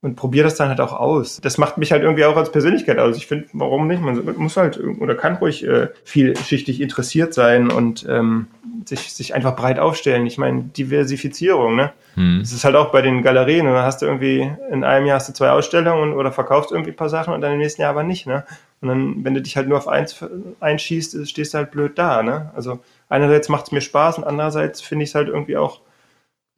[0.00, 1.40] und probiere das dann halt auch aus.
[1.42, 3.16] Das macht mich halt irgendwie auch als Persönlichkeit aus.
[3.16, 4.00] Ich finde, warum nicht?
[4.00, 8.46] Man muss halt oder kann ruhig äh, vielschichtig interessiert sein und ähm,
[8.84, 10.24] sich, sich einfach breit aufstellen.
[10.26, 11.92] Ich meine, Diversifizierung, ne?
[12.14, 12.38] Hm.
[12.40, 13.66] Das ist halt auch bei den Galerien.
[13.66, 16.92] Und dann hast du irgendwie in einem Jahr hast du zwei Ausstellungen oder verkaufst irgendwie
[16.92, 18.44] ein paar Sachen und dann im nächsten Jahr aber nicht, ne?
[18.80, 20.24] Und dann, wenn du dich halt nur auf eins
[20.60, 22.52] einschießt, stehst du halt blöd da, ne?
[22.54, 22.78] Also
[23.08, 25.80] einerseits macht es mir Spaß und andererseits finde ich es halt irgendwie auch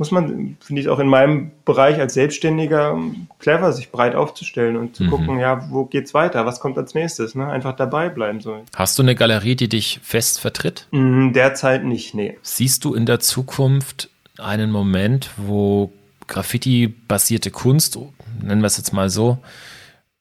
[0.01, 2.99] muss man, finde ich, auch in meinem Bereich als Selbstständiger
[3.39, 5.11] clever, sich breit aufzustellen und zu mhm.
[5.11, 7.47] gucken, ja, wo geht's weiter, was kommt als nächstes, ne?
[7.47, 8.65] Einfach dabei bleiben so.
[8.75, 10.87] Hast du eine Galerie, die dich fest vertritt?
[10.91, 12.39] Mm, derzeit nicht, nee.
[12.41, 15.93] Siehst du in der Zukunft einen Moment, wo
[16.29, 17.99] Graffiti-basierte Kunst,
[18.41, 19.37] nennen wir es jetzt mal so,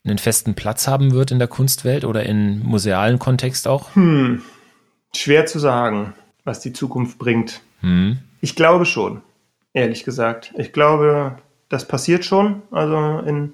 [0.04, 3.96] einen festen Platz haben wird in der Kunstwelt oder im musealen Kontext auch?
[3.96, 4.42] Hm.
[5.16, 7.62] Schwer zu sagen, was die Zukunft bringt.
[7.80, 8.18] Hm.
[8.42, 9.22] Ich glaube schon
[9.80, 10.54] ehrlich gesagt.
[10.58, 11.38] Ich glaube,
[11.70, 13.54] das passiert schon, also in,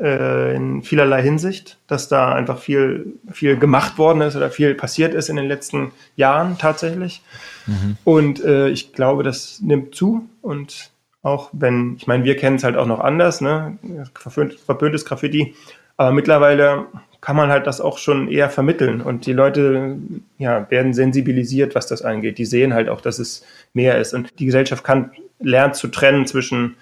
[0.00, 5.14] äh, in vielerlei Hinsicht, dass da einfach viel, viel gemacht worden ist oder viel passiert
[5.14, 7.22] ist in den letzten Jahren tatsächlich.
[7.66, 7.96] Mhm.
[8.04, 10.90] Und äh, ich glaube, das nimmt zu und
[11.22, 13.78] auch wenn, ich meine, wir kennen es halt auch noch anders, ne?
[14.18, 15.54] Verpönt, verpöntes Graffiti,
[15.96, 16.86] aber mittlerweile
[17.22, 19.96] kann man halt das auch schon eher vermitteln und die Leute
[20.38, 22.36] ja, werden sensibilisiert, was das angeht.
[22.36, 26.26] Die sehen halt auch, dass es mehr ist und die Gesellschaft kann lernt zu trennen
[26.26, 26.76] zwischen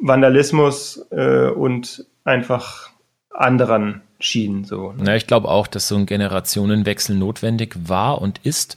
[0.00, 2.90] Vandalismus äh, und einfach
[3.30, 4.64] anderen Schienen.
[4.64, 4.94] So.
[5.04, 8.76] Ja, ich glaube auch, dass so ein Generationenwechsel notwendig war und ist.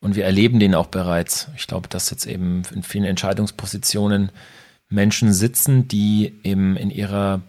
[0.00, 1.48] Und wir erleben den auch bereits.
[1.56, 4.30] Ich glaube, dass jetzt eben in vielen Entscheidungspositionen
[4.88, 7.40] Menschen sitzen, die eben in ihrer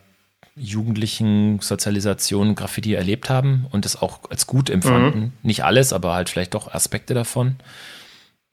[0.60, 5.20] jugendlichen Sozialisation Graffiti erlebt haben und es auch als gut empfanden.
[5.20, 5.32] Mhm.
[5.44, 7.56] Nicht alles, aber halt vielleicht doch Aspekte davon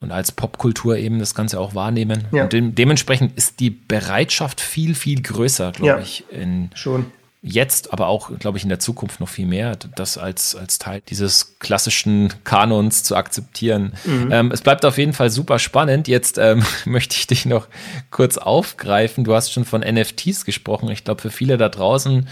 [0.01, 2.27] und als Popkultur eben das Ganze auch wahrnehmen.
[2.33, 2.45] Ja.
[2.45, 7.07] Und de dementsprechend ist die Bereitschaft viel, viel größer, glaube ja, ich, in schon.
[7.47, 11.01] Jetzt, aber auch, glaube ich, in der Zukunft noch viel mehr, das als, als Teil
[11.09, 13.93] dieses klassischen Kanons zu akzeptieren.
[14.05, 14.29] Mhm.
[14.33, 16.09] Ähm, es bleibt auf jeden Fall super spannend.
[16.09, 17.69] Jetzt ähm, möchte ich dich noch
[18.11, 19.25] kurz aufgreifen.
[19.25, 20.91] Du hast schon von NFTs gesprochen.
[20.91, 22.27] Ich glaube, für viele da draußen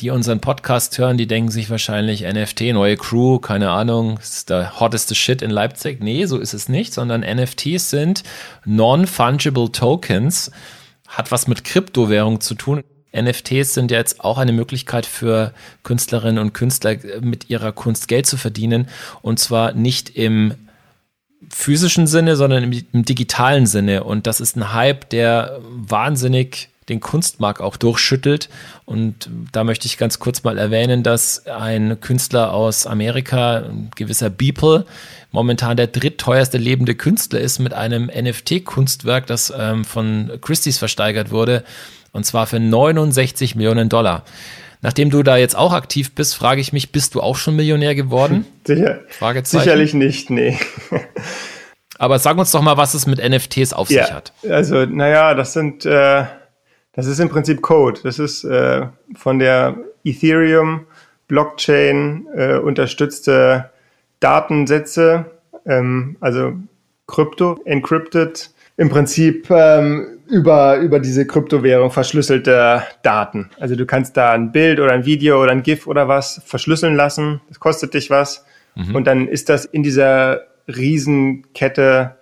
[0.00, 4.78] die unseren Podcast hören, die denken sich wahrscheinlich NFT, neue Crew, keine Ahnung, ist der
[4.78, 6.02] hotteste Shit in Leipzig.
[6.02, 8.22] Nee, so ist es nicht, sondern NFTs sind
[8.66, 10.50] Non-Fungible Tokens,
[11.08, 12.82] hat was mit Kryptowährung zu tun.
[13.20, 15.52] NFTs sind ja jetzt auch eine Möglichkeit für
[15.82, 18.88] Künstlerinnen und Künstler mit ihrer Kunst Geld zu verdienen
[19.22, 20.54] und zwar nicht im
[21.50, 24.04] physischen Sinne, sondern im, im digitalen Sinne.
[24.04, 28.48] Und das ist ein Hype, der wahnsinnig den Kunstmarkt auch durchschüttelt.
[28.84, 34.30] Und da möchte ich ganz kurz mal erwähnen, dass ein Künstler aus Amerika, ein gewisser
[34.30, 34.86] Beeple,
[35.32, 41.64] momentan der drittteuerste lebende Künstler ist mit einem NFT-Kunstwerk, das ähm, von Christie's versteigert wurde,
[42.16, 44.24] und zwar für 69 Millionen Dollar.
[44.82, 47.94] Nachdem du da jetzt auch aktiv bist, frage ich mich, bist du auch schon Millionär
[47.94, 48.44] geworden?
[48.66, 49.00] Sicher,
[49.44, 50.58] Sicherlich nicht, nee.
[51.98, 54.32] Aber sag uns doch mal, was es mit NFTs auf ja, sich hat.
[54.48, 56.24] Also, naja, das sind äh,
[56.96, 58.00] das ist im Prinzip Code.
[58.02, 60.86] Das ist äh, von der Ethereum
[61.28, 63.70] Blockchain äh, unterstützte
[64.18, 65.26] Datensätze,
[65.66, 66.54] ähm, also
[67.06, 73.50] Krypto, encrypted, im Prinzip ähm, über, über diese Kryptowährung verschlüsselte Daten.
[73.58, 76.94] Also du kannst da ein Bild oder ein Video oder ein GIF oder was verschlüsseln
[76.94, 77.40] lassen.
[77.48, 78.44] Das kostet dich was.
[78.74, 78.94] Mhm.
[78.94, 82.16] Und dann ist das in dieser Riesenkette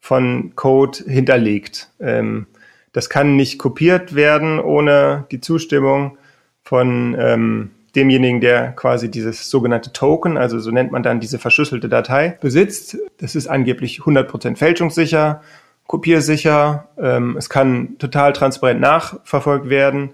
[0.00, 1.90] von Code hinterlegt.
[2.00, 2.46] Ähm,
[2.92, 6.18] das kann nicht kopiert werden ohne die Zustimmung
[6.62, 11.88] von ähm, demjenigen, der quasi dieses sogenannte Token, also so nennt man dann diese verschlüsselte
[11.88, 12.98] Datei, besitzt.
[13.18, 15.42] Das ist angeblich 100% fälschungssicher,
[15.86, 16.88] kopiersicher.
[16.98, 20.10] Ähm, es kann total transparent nachverfolgt werden,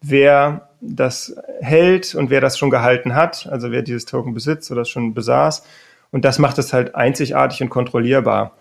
[0.00, 4.80] wer das hält und wer das schon gehalten hat, also wer dieses Token besitzt oder
[4.80, 5.64] das schon besaß.
[6.10, 8.52] Und das macht es halt einzigartig und kontrollierbar.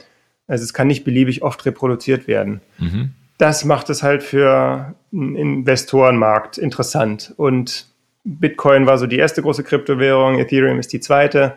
[0.48, 2.62] Also es kann nicht beliebig oft reproduziert werden.
[2.78, 7.34] Mhm das macht es halt für einen Investorenmarkt interessant.
[7.38, 7.88] Und
[8.24, 11.56] Bitcoin war so die erste große Kryptowährung, Ethereum ist die zweite.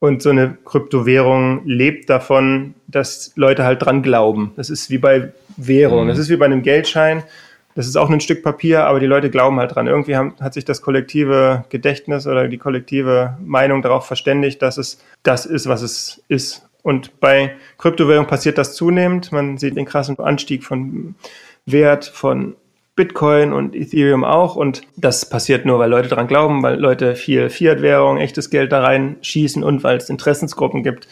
[0.00, 4.52] Und so eine Kryptowährung lebt davon, dass Leute halt dran glauben.
[4.56, 6.08] Das ist wie bei Währung, mhm.
[6.08, 7.24] das ist wie bei einem Geldschein.
[7.74, 9.86] Das ist auch ein Stück Papier, aber die Leute glauben halt dran.
[9.86, 15.00] Irgendwie haben, hat sich das kollektive Gedächtnis oder die kollektive Meinung darauf verständigt, dass es
[15.22, 16.68] das ist, was es ist.
[16.82, 19.30] Und bei Kryptowährung passiert das zunehmend.
[19.30, 21.14] Man sieht den krassen Anstieg von
[21.66, 22.56] Wert von
[22.98, 24.56] Bitcoin und Ethereum auch.
[24.56, 28.80] Und das passiert nur, weil Leute daran glauben, weil Leute viel Fiat-Währung, echtes Geld da
[28.82, 31.06] reinschießen und weil es Interessensgruppen gibt,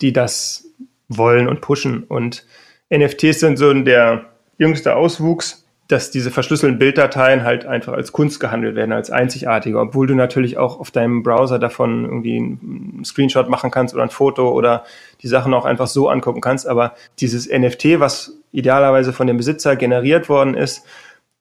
[0.00, 0.64] die das
[1.08, 2.04] wollen und pushen.
[2.04, 2.46] Und
[2.90, 4.24] NFTs sind so der
[4.56, 10.08] jüngste Auswuchs dass diese verschlüsselten Bilddateien halt einfach als Kunst gehandelt werden, als einzigartige, obwohl
[10.08, 14.50] du natürlich auch auf deinem Browser davon irgendwie einen Screenshot machen kannst oder ein Foto
[14.50, 14.84] oder
[15.22, 16.66] die Sachen auch einfach so angucken kannst.
[16.66, 20.84] Aber dieses NFT, was idealerweise von dem Besitzer generiert worden ist,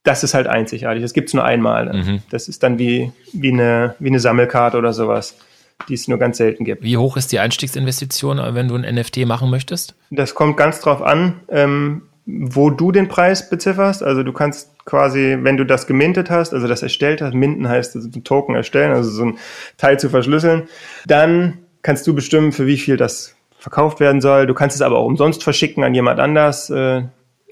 [0.05, 1.03] das ist halt einzigartig.
[1.03, 1.91] Das gibt's nur einmal.
[1.91, 2.21] Mhm.
[2.29, 5.35] Das ist dann wie, wie, eine, wie eine Sammelkarte oder sowas,
[5.89, 6.83] die es nur ganz selten gibt.
[6.83, 9.95] Wie hoch ist die Einstiegsinvestition, wenn du ein NFT machen möchtest?
[10.11, 11.41] Das kommt ganz drauf an.
[11.49, 14.01] Ähm, wo du den Preis bezifferst.
[14.01, 17.95] Also du kannst quasi, wenn du das gemintet hast, also das erstellt hast, minten heißt
[17.95, 19.37] also ein Token erstellen, also so ein
[19.77, 20.63] Teil zu verschlüsseln,
[21.05, 24.47] dann kannst du bestimmen, für wie viel das verkauft werden soll.
[24.47, 27.03] Du kannst es aber auch umsonst verschicken an jemand anders äh,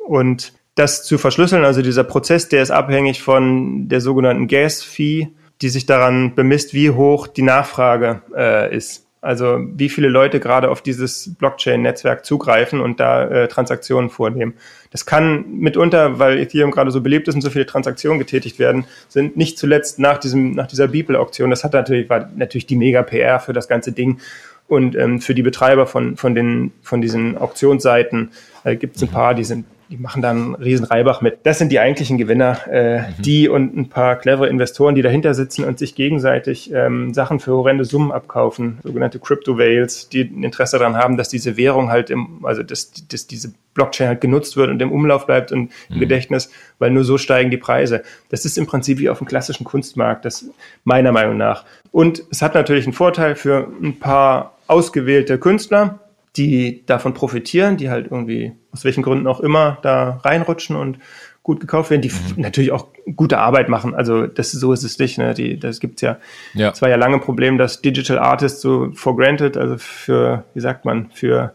[0.07, 5.29] und das zu verschlüsseln, also dieser Prozess, der ist abhängig von der sogenannten Gas-Fee,
[5.61, 9.05] die sich daran bemisst, wie hoch die Nachfrage äh, ist.
[9.21, 14.55] Also wie viele Leute gerade auf dieses Blockchain-Netzwerk zugreifen und da äh, Transaktionen vornehmen.
[14.91, 18.83] Das kann mitunter, weil Ethereum gerade so beliebt ist und so viele Transaktionen getätigt werden,
[19.07, 21.51] sind nicht zuletzt nach diesem nach dieser Beeple-Auktion.
[21.51, 24.19] Das hat natürlich war natürlich die mega PR für das ganze Ding
[24.67, 28.31] und ähm, für die Betreiber von von den von diesen Auktionsseiten
[28.65, 31.39] äh, gibt es ein paar, die sind die machen dann einen riesen Reibach mit.
[31.43, 33.05] Das sind die eigentlichen Gewinner, äh, mhm.
[33.19, 37.51] die und ein paar clevere Investoren, die dahinter sitzen und sich gegenseitig ähm, Sachen für
[37.51, 42.09] horrende Summen abkaufen, sogenannte Crypto Whales, die ein Interesse daran haben, dass diese Währung halt
[42.09, 45.95] im, also dass, dass diese Blockchain halt genutzt wird und im Umlauf bleibt und im
[45.95, 45.99] mhm.
[45.99, 48.03] Gedächtnis, weil nur so steigen die Preise.
[48.29, 50.45] Das ist im Prinzip wie auf dem klassischen Kunstmarkt, das
[50.83, 51.65] meiner Meinung nach.
[51.91, 55.99] Und es hat natürlich einen Vorteil für ein paar ausgewählte Künstler,
[56.35, 60.99] die davon profitieren, die halt irgendwie aus welchen Gründen auch immer da reinrutschen und
[61.43, 62.41] gut gekauft werden, die mhm.
[62.41, 63.93] natürlich auch gute Arbeit machen.
[63.93, 65.17] Also das so ist es nicht.
[65.17, 65.33] Ne?
[65.33, 66.17] Die, das gibt's ja.
[66.53, 66.71] ja.
[66.71, 70.61] Es war ja lange ein Problem, dass Digital Artists so for granted, also für, wie
[70.61, 71.53] sagt man, für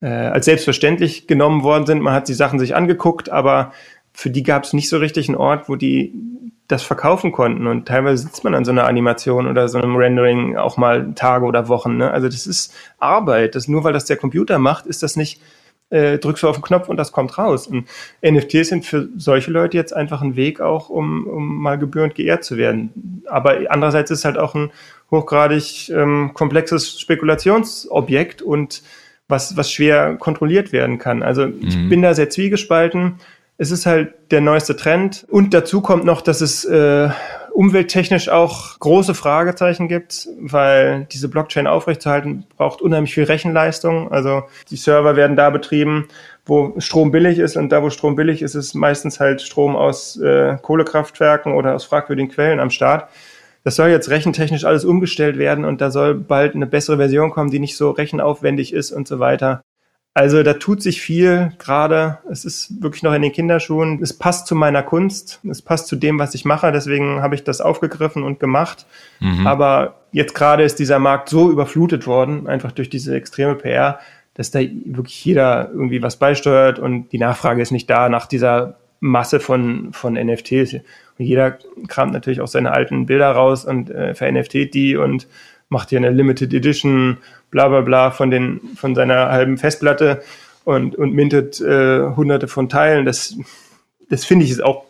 [0.00, 2.02] äh, als selbstverständlich genommen worden sind.
[2.02, 3.72] Man hat die Sachen sich angeguckt, aber
[4.12, 6.14] für die gab es nicht so richtig einen Ort, wo die
[6.68, 7.66] das verkaufen konnten.
[7.66, 11.44] Und teilweise sitzt man an so einer Animation oder so einem Rendering auch mal Tage
[11.44, 11.96] oder Wochen.
[11.96, 12.10] Ne?
[12.10, 13.54] Also das ist Arbeit.
[13.54, 15.40] Das nur weil das der Computer macht, ist das nicht,
[15.90, 17.66] äh, drückst du auf den Knopf und das kommt raus.
[17.66, 17.86] Und
[18.22, 22.44] NFTs sind für solche Leute jetzt einfach ein Weg auch, um, um mal gebührend geehrt
[22.44, 23.22] zu werden.
[23.26, 24.70] Aber andererseits ist es halt auch ein
[25.10, 28.82] hochgradig ähm, komplexes Spekulationsobjekt und
[29.28, 31.22] was, was schwer kontrolliert werden kann.
[31.22, 31.60] Also mhm.
[31.62, 33.16] ich bin da sehr zwiegespalten
[33.56, 35.26] es ist halt der neueste Trend.
[35.28, 37.08] Und dazu kommt noch, dass es äh,
[37.52, 44.10] umwelttechnisch auch große Fragezeichen gibt, weil diese Blockchain aufrechtzuerhalten braucht unheimlich viel Rechenleistung.
[44.10, 46.08] Also die Server werden da betrieben,
[46.44, 50.16] wo Strom billig ist und da, wo Strom billig ist, ist meistens halt Strom aus
[50.20, 53.08] äh, Kohlekraftwerken oder aus fragwürdigen Quellen am Start.
[53.62, 57.50] Das soll jetzt rechentechnisch alles umgestellt werden und da soll bald eine bessere Version kommen,
[57.50, 59.62] die nicht so rechenaufwendig ist und so weiter.
[60.16, 62.18] Also da tut sich viel gerade.
[62.30, 64.00] Es ist wirklich noch in den Kinderschuhen.
[64.00, 65.40] Es passt zu meiner Kunst.
[65.50, 66.70] Es passt zu dem, was ich mache.
[66.70, 68.86] Deswegen habe ich das aufgegriffen und gemacht.
[69.18, 69.44] Mhm.
[69.44, 73.98] Aber jetzt gerade ist dieser Markt so überflutet worden, einfach durch diese extreme PR,
[74.34, 78.76] dass da wirklich jeder irgendwie was beisteuert und die Nachfrage ist nicht da nach dieser
[79.00, 80.74] Masse von, von NFTs.
[80.74, 81.58] Und jeder
[81.88, 85.26] kramt natürlich auch seine alten Bilder raus und äh, ver NFT die und
[85.68, 87.18] macht hier eine Limited Edition,
[87.54, 90.22] bla bla bla von, den, von seiner halben Festplatte
[90.64, 93.06] und, und mintet äh, hunderte von Teilen.
[93.06, 93.36] Das,
[94.10, 94.84] das finde ich ist auch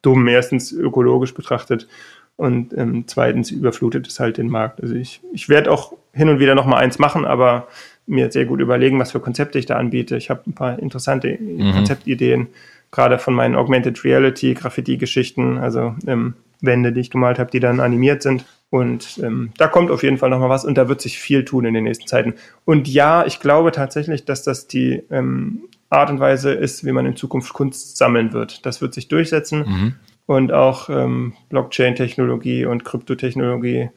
[0.00, 1.88] dumm, erstens ökologisch betrachtet
[2.36, 4.80] und ähm, zweitens überflutet es halt den Markt.
[4.80, 7.66] Also ich, ich werde auch hin und wieder noch mal eins machen, aber
[8.06, 10.16] mir sehr gut überlegen, was für Konzepte ich da anbiete.
[10.16, 11.72] Ich habe ein paar interessante mhm.
[11.72, 12.46] Konzeptideen,
[12.92, 17.80] gerade von meinen Augmented Reality, Graffiti-Geschichten, also ähm, Wände, die ich gemalt habe, die dann
[17.80, 18.44] animiert sind.
[18.70, 21.44] Und ähm, da kommt auf jeden Fall noch mal was und da wird sich viel
[21.44, 22.34] tun in den nächsten Zeiten.
[22.64, 27.06] Und ja, ich glaube tatsächlich, dass das die ähm, Art und Weise ist, wie man
[27.06, 28.66] in Zukunft Kunst sammeln wird.
[28.66, 29.58] Das wird sich durchsetzen.
[29.60, 29.94] Mhm.
[30.26, 33.90] Und auch ähm, Blockchain-Technologie und Kryptotechnologie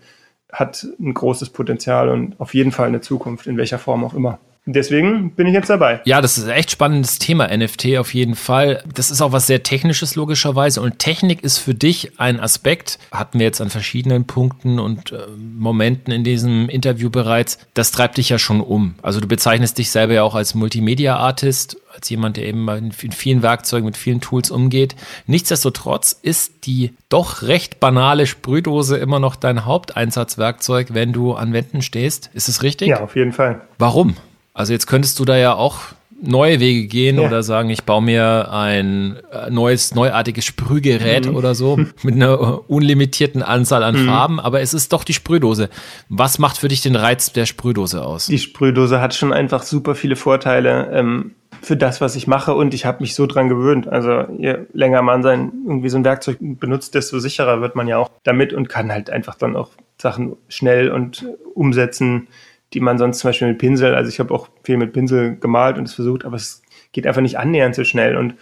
[0.52, 4.40] hat ein großes Potenzial und auf jeden Fall eine Zukunft, in welcher Form auch immer.
[4.68, 6.02] Deswegen bin ich jetzt dabei.
[6.04, 8.84] Ja, das ist ein echt spannendes Thema, NFT auf jeden Fall.
[8.94, 10.82] Das ist auch was sehr Technisches logischerweise.
[10.82, 15.20] Und Technik ist für dich ein Aspekt, hatten wir jetzt an verschiedenen Punkten und äh,
[15.38, 17.60] Momenten in diesem Interview bereits.
[17.74, 18.96] Das treibt dich ja schon um.
[19.02, 23.42] Also du bezeichnest dich selber ja auch als Multimedia-Artist, als jemand, der eben in vielen
[23.42, 24.96] Werkzeugen, mit vielen Tools umgeht.
[25.26, 31.82] Nichtsdestotrotz ist die doch recht banale Sprühdose immer noch dein Haupteinsatzwerkzeug, wenn du an Wänden
[31.82, 32.30] stehst.
[32.34, 32.90] Ist es richtig?
[32.90, 33.62] Ja, auf jeden Fall.
[33.80, 34.16] Warum?
[34.58, 35.82] Also jetzt könntest du da ja auch
[36.20, 37.28] neue Wege gehen ja.
[37.28, 41.36] oder sagen, ich baue mir ein äh, neues, neuartiges Sprühgerät mhm.
[41.36, 44.08] oder so mit einer unlimitierten Anzahl an mhm.
[44.08, 45.70] Farben, aber es ist doch die Sprühdose.
[46.10, 48.26] Was macht für dich den Reiz der Sprühdose aus?
[48.26, 50.90] Die Sprühdose hat schon einfach super viele Vorteile.
[50.92, 53.88] Ähm, für das, was ich mache und ich habe mich so dran gewöhnt.
[53.88, 57.98] Also je länger man sein irgendwie so ein Werkzeug benutzt, desto sicherer wird man ja
[57.98, 59.70] auch damit und kann halt einfach dann auch
[60.00, 61.26] Sachen schnell und
[61.56, 62.28] umsetzen,
[62.74, 65.78] die man sonst zum Beispiel mit Pinsel, also ich habe auch viel mit Pinsel gemalt
[65.78, 66.62] und es versucht, aber es
[66.92, 68.36] geht einfach nicht annähernd so schnell und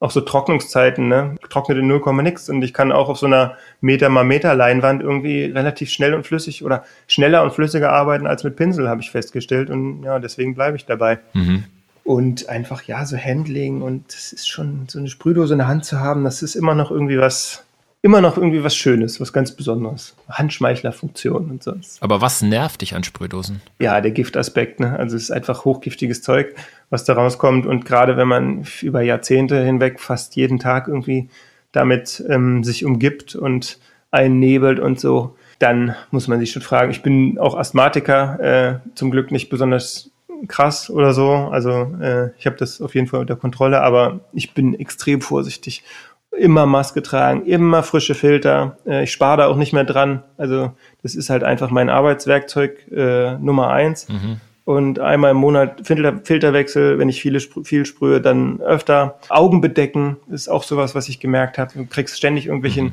[0.00, 1.36] auch so Trocknungszeiten, ne?
[1.50, 5.02] Trocknet in 0, nix und ich kann auch auf so einer Meter mal Meter Leinwand
[5.02, 9.10] irgendwie relativ schnell und flüssig oder schneller und flüssiger arbeiten als mit Pinsel, habe ich
[9.10, 11.18] festgestellt und ja, deswegen bleibe ich dabei.
[11.34, 11.64] Mhm.
[12.02, 15.84] Und einfach, ja, so Handling und das ist schon so eine Sprühdose in der Hand
[15.84, 17.66] zu haben, das ist immer noch irgendwie was,
[18.02, 20.14] immer noch irgendwie was Schönes, was ganz Besonderes.
[20.28, 22.02] Handschmeichlerfunktion und sonst.
[22.02, 23.60] Aber was nervt dich an Sprühdosen?
[23.78, 24.98] Ja, der Giftaspekt, ne?
[24.98, 26.54] Also es ist einfach hochgiftiges Zeug,
[26.88, 27.66] was da rauskommt.
[27.66, 31.28] Und gerade wenn man über Jahrzehnte hinweg fast jeden Tag irgendwie
[31.72, 33.78] damit ähm, sich umgibt und
[34.10, 36.90] einnebelt und so, dann muss man sich schon fragen.
[36.90, 40.10] Ich bin auch Asthmatiker, äh, zum Glück nicht besonders
[40.48, 41.30] krass oder so.
[41.30, 45.84] Also äh, ich habe das auf jeden Fall unter Kontrolle, aber ich bin extrem vorsichtig
[46.36, 48.76] immer Maske tragen, immer frische Filter.
[48.86, 50.22] Äh, ich spare da auch nicht mehr dran.
[50.36, 54.08] Also das ist halt einfach mein Arbeitswerkzeug äh, Nummer eins.
[54.08, 54.40] Mhm.
[54.64, 59.18] Und einmal im Monat Filter, Filterwechsel, wenn ich viele, viel sprühe, dann öfter.
[59.28, 61.72] Augen bedecken ist auch sowas, was ich gemerkt habe.
[61.74, 62.92] Du kriegst ständig irgendwelchen mhm.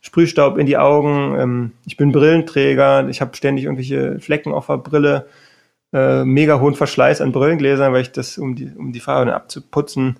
[0.00, 1.36] Sprühstaub in die Augen.
[1.38, 5.26] Ähm, ich bin Brillenträger, ich habe ständig irgendwelche Flecken auf der Brille.
[5.92, 10.18] Äh, mega hohen Verschleiß an Brillengläsern, weil ich das, um die, um die Farbe abzuputzen,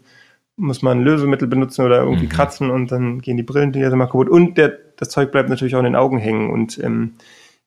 [0.58, 2.30] muss man Lösemittel benutzen oder irgendwie mhm.
[2.30, 4.28] kratzen und dann gehen die Brillen die mal kaputt.
[4.28, 7.14] Und der, das Zeug bleibt natürlich auch in den Augen hängen und ähm,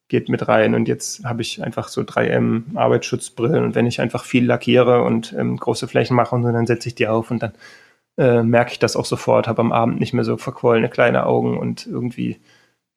[0.09, 0.76] geht mit rein.
[0.76, 5.34] Und jetzt habe ich einfach so 3M Arbeitsschutzbrillen und wenn ich einfach viel lackiere und
[5.34, 7.53] ähm, große Flächen mache und so, dann setze ich die auf und dann
[8.18, 11.57] äh, merke ich das auch sofort, habe am Abend nicht mehr so verquollene kleine Augen
[11.57, 12.39] und irgendwie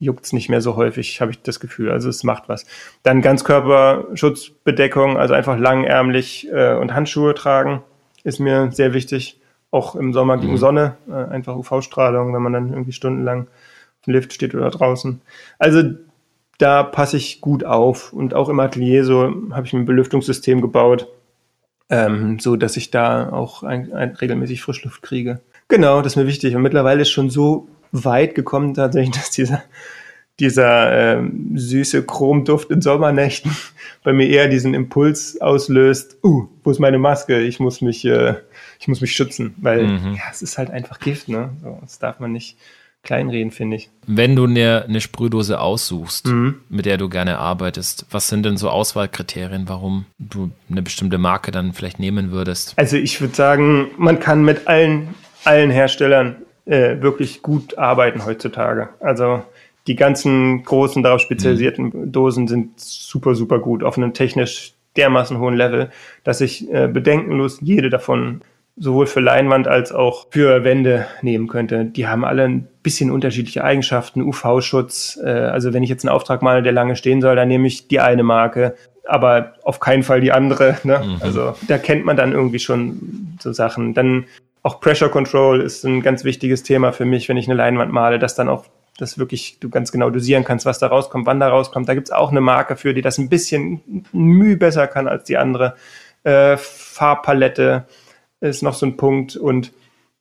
[0.01, 1.93] juckt's nicht mehr so häufig, habe ich das Gefühl.
[1.93, 2.66] Also es macht was.
[3.05, 7.85] Dann Ganzkörperschutzbedeckung, also einfach langärmlich äh, und Handschuhe tragen,
[8.25, 9.41] ist mir sehr wichtig
[9.75, 10.59] auch im Sommer gegen mhm.
[10.59, 13.49] Sonne, äh, einfach UV-Strahlung, wenn man dann irgendwie stundenlang
[14.07, 15.21] im Lift steht oder draußen.
[15.59, 15.83] Also
[16.59, 21.09] da passe ich gut auf und auch im Atelier so habe ich ein Belüftungssystem gebaut,
[21.91, 25.41] ähm, so dass ich da auch ein, ein, regelmäßig Frischluft kriege.
[25.69, 26.55] Genau, das ist mir wichtig.
[26.55, 29.63] Und mittlerweile ist schon so weit gekommen tatsächlich, dass dieser
[30.41, 33.57] dieser ähm, süße Chromduft in Sommernächten
[34.03, 37.41] bei mir eher diesen Impuls auslöst, uh, wo ist meine Maske?
[37.41, 38.35] Ich muss mich, äh,
[38.85, 40.15] ich muss mich schützen, weil mhm.
[40.15, 41.48] ja, es ist halt einfach Gift, ne?
[41.62, 42.59] So, das darf man nicht
[43.02, 43.89] kleinreden, finde ich.
[44.06, 46.56] Wenn du eine, eine Sprühdose aussuchst, mhm.
[46.69, 51.51] mit der du gerne arbeitest, was sind denn so Auswahlkriterien, warum du eine bestimmte Marke
[51.51, 52.74] dann vielleicht nehmen würdest?
[52.77, 56.36] Also ich würde sagen, man kann mit allen, allen Herstellern
[56.66, 58.90] äh, wirklich gut arbeiten heutzutage.
[59.01, 59.43] Also
[59.86, 62.12] die ganzen großen, darauf spezialisierten mhm.
[62.12, 65.90] Dosen sind super, super gut auf einem technisch dermaßen hohen Level,
[66.23, 68.43] dass ich äh, bedenkenlos jede davon
[68.77, 71.85] sowohl für Leinwand als auch für Wände nehmen könnte.
[71.85, 75.19] Die haben alle ein bisschen unterschiedliche Eigenschaften, UV-Schutz.
[75.23, 77.89] Äh, also wenn ich jetzt einen Auftrag male, der lange stehen soll, dann nehme ich
[77.89, 78.75] die eine Marke,
[79.07, 80.79] aber auf keinen Fall die andere.
[80.83, 81.01] Ne?
[81.05, 81.17] Mhm.
[81.21, 83.95] Also da kennt man dann irgendwie schon so Sachen.
[83.95, 84.27] Dann
[84.63, 88.19] auch Pressure Control ist ein ganz wichtiges Thema für mich, wenn ich eine Leinwand male,
[88.19, 88.65] dass dann auch
[88.97, 91.89] dass wirklich du ganz genau dosieren kannst, was da rauskommt, wann da rauskommt.
[91.89, 95.37] Da gibt's auch eine Marke für, die das ein bisschen müh besser kann als die
[95.37, 95.75] andere.
[96.23, 97.87] Äh, Farbpalette
[98.40, 99.73] ist noch so ein Punkt und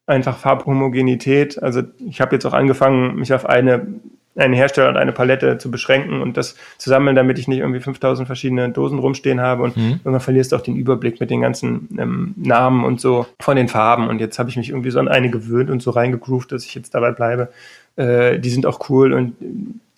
[0.06, 1.61] einfach Farbhomogenität.
[1.61, 3.88] Also ich habe jetzt auch angefangen, mich auf eine
[4.35, 7.80] einen Hersteller und eine Palette zu beschränken und das zu sammeln, damit ich nicht irgendwie
[7.80, 9.99] 5000 verschiedene Dosen rumstehen habe und mhm.
[10.03, 14.07] man verlierst auch den Überblick mit den ganzen ähm, Namen und so von den Farben
[14.07, 16.73] und jetzt habe ich mich irgendwie so an eine gewöhnt und so reingegroovt, dass ich
[16.73, 17.49] jetzt dabei bleibe.
[17.95, 19.35] Äh, die sind auch cool und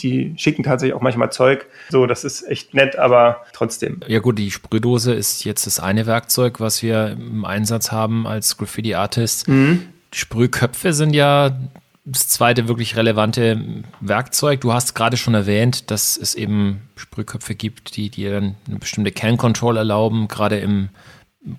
[0.01, 1.65] die schicken tatsächlich auch manchmal Zeug.
[1.89, 4.01] So, das ist echt nett, aber trotzdem.
[4.07, 8.57] Ja gut, die Sprühdose ist jetzt das eine Werkzeug, was wir im Einsatz haben als
[8.57, 9.47] Graffiti-Artist.
[9.47, 9.87] Mhm.
[10.11, 11.57] Sprühköpfe sind ja
[12.05, 14.61] das zweite wirklich relevante Werkzeug.
[14.61, 19.11] Du hast gerade schon erwähnt, dass es eben Sprühköpfe gibt, die dir dann eine bestimmte
[19.11, 20.89] Can-Control erlauben, gerade im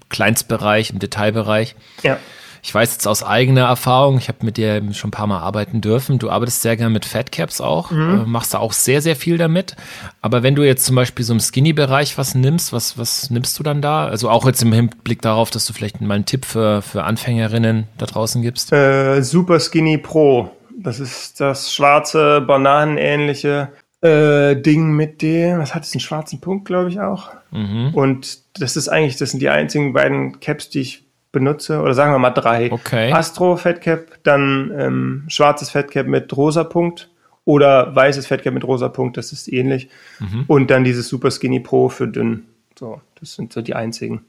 [0.08, 1.74] Kleinstbereich, im Detailbereich.
[2.02, 2.18] Ja.
[2.66, 5.80] Ich weiß jetzt aus eigener Erfahrung, ich habe mit dir schon ein paar Mal arbeiten
[5.80, 6.18] dürfen.
[6.18, 8.24] Du arbeitest sehr gerne mit Fatcaps auch, mhm.
[8.24, 9.76] Äh, machst da auch sehr, sehr viel damit.
[10.20, 13.62] Aber wenn du jetzt zum Beispiel so im Skinny-Bereich was nimmst, was, was nimmst du
[13.62, 14.06] dann da?
[14.06, 17.86] Also auch jetzt im Hinblick darauf, dass du vielleicht mal einen Tipp für, für Anfängerinnen
[17.98, 18.72] da draußen gibst?
[18.72, 20.50] Äh, Super Skinny Pro.
[20.76, 23.68] Das ist das schwarze, bananenähnliche
[24.00, 27.30] äh, Ding mit dem, was hat es, einen schwarzen Punkt, glaube ich auch.
[27.52, 27.90] Mhm.
[27.94, 31.05] Und das ist eigentlich, das sind die einzigen beiden Caps, die ich
[31.36, 32.72] benutze, oder sagen wir mal drei.
[32.72, 33.12] Okay.
[33.12, 37.10] Astro Fatcap, dann ähm, schwarzes Fatcap mit rosa Punkt
[37.44, 39.90] oder weißes Fatcap mit rosa Punkt, das ist ähnlich.
[40.18, 40.44] Mhm.
[40.46, 42.46] Und dann dieses Super Skinny Pro für dünn.
[42.78, 44.24] So, das sind so die einzigen.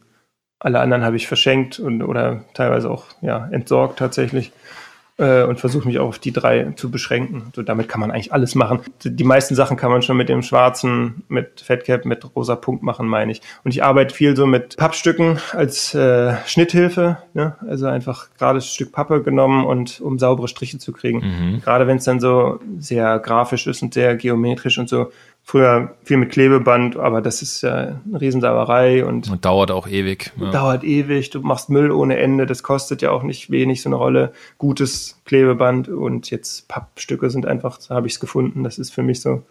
[0.60, 4.52] Alle anderen habe ich verschenkt und oder teilweise auch ja, entsorgt tatsächlich
[5.18, 7.52] äh, und versuche mich auch auf die drei zu beschränken.
[7.56, 8.82] So, damit kann man eigentlich alles machen.
[9.04, 13.08] Die meisten Sachen kann man schon mit dem schwarzen, mit Fettcap, mit rosa Punkt machen,
[13.08, 13.42] meine ich.
[13.64, 17.18] Und ich arbeite viel so mit Pappstücken als äh, Schnitthilfe.
[17.34, 17.56] Ne?
[17.68, 21.20] Also einfach gerade Stück Pappe genommen und um saubere Striche zu kriegen.
[21.20, 21.62] Mhm.
[21.62, 25.12] Gerade wenn es dann so sehr grafisch ist und sehr geometrisch und so,
[25.48, 30.34] früher viel mit Klebeband, aber das ist ja eine Riesensauerei und, und dauert auch ewig.
[30.36, 30.52] Ja.
[30.52, 33.96] Dauert ewig, du machst Müll ohne Ende, das kostet ja auch nicht wenig so eine
[33.96, 34.34] Rolle.
[34.58, 39.04] Gutes Klebeband und jetzt Pappstücke sind einfach, so habe ich es gefunden, das ist für
[39.04, 39.44] mich so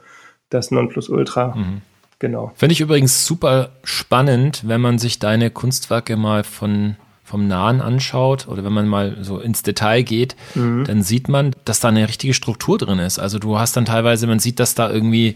[0.51, 1.55] das Nonplusultra.
[1.57, 1.81] Mhm.
[2.19, 2.53] Genau.
[2.57, 8.47] Finde ich übrigens super spannend, wenn man sich deine Kunstwerke mal von vom Nahen anschaut
[8.47, 10.85] oder wenn man mal so ins Detail geht, mhm.
[10.85, 13.19] dann sieht man, dass da eine richtige Struktur drin ist.
[13.19, 15.35] Also du hast dann teilweise, man sieht, dass da irgendwie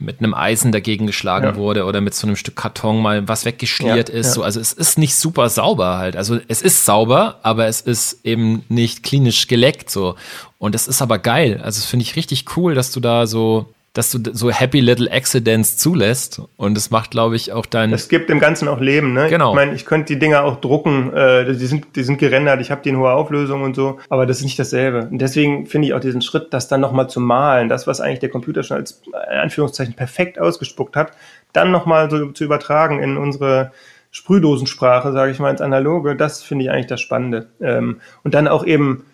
[0.00, 1.56] mit einem Eisen dagegen geschlagen ja.
[1.56, 4.28] wurde oder mit so einem Stück Karton mal was weggeschliert ja, ist.
[4.28, 4.32] Ja.
[4.32, 6.16] So, also es ist nicht super sauber halt.
[6.16, 10.16] Also es ist sauber, aber es ist eben nicht klinisch geleckt so.
[10.58, 11.60] Und es ist aber geil.
[11.62, 15.10] Also das finde ich richtig cool, dass du da so dass du so happy little
[15.10, 17.92] accidents zulässt und es macht, glaube ich, auch dein.
[17.92, 19.28] Es gibt dem Ganzen auch Leben, ne?
[19.28, 19.50] Genau.
[19.50, 22.70] Ich meine, ich könnte die Dinger auch drucken, äh, die sind, die sind gerendert, ich
[22.70, 25.08] habe die in hoher Auflösung und so, aber das ist nicht dasselbe.
[25.10, 28.20] Und deswegen finde ich auch diesen Schritt, das dann nochmal zu malen, das, was eigentlich
[28.20, 31.12] der Computer schon als in Anführungszeichen perfekt ausgespuckt hat,
[31.52, 33.72] dann nochmal so zu übertragen in unsere
[34.12, 37.48] Sprühdosensprache, sage ich mal, ins Analoge, das finde ich eigentlich das Spannende.
[37.60, 39.04] Ähm, und dann auch eben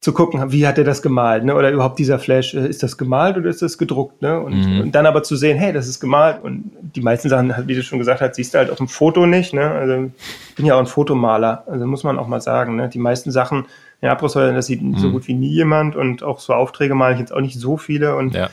[0.00, 1.56] zu gucken, wie hat er das gemalt, ne?
[1.56, 4.38] Oder überhaupt dieser Flash, äh, ist das gemalt oder ist das gedruckt, ne?
[4.38, 4.80] Und, mhm.
[4.80, 7.82] und, dann aber zu sehen, hey, das ist gemalt und die meisten Sachen, wie du
[7.82, 9.68] schon gesagt hast, siehst du halt auf dem Foto nicht, ne?
[9.68, 10.10] Also
[10.50, 12.88] ich bin ja auch ein Fotomaler, also muss man auch mal sagen, ne?
[12.88, 13.66] Die meisten Sachen
[14.00, 14.98] in Abrisssäulen, das sieht mhm.
[14.98, 17.76] so gut wie nie jemand und auch so Aufträge male ich jetzt auch nicht so
[17.76, 18.50] viele und ja.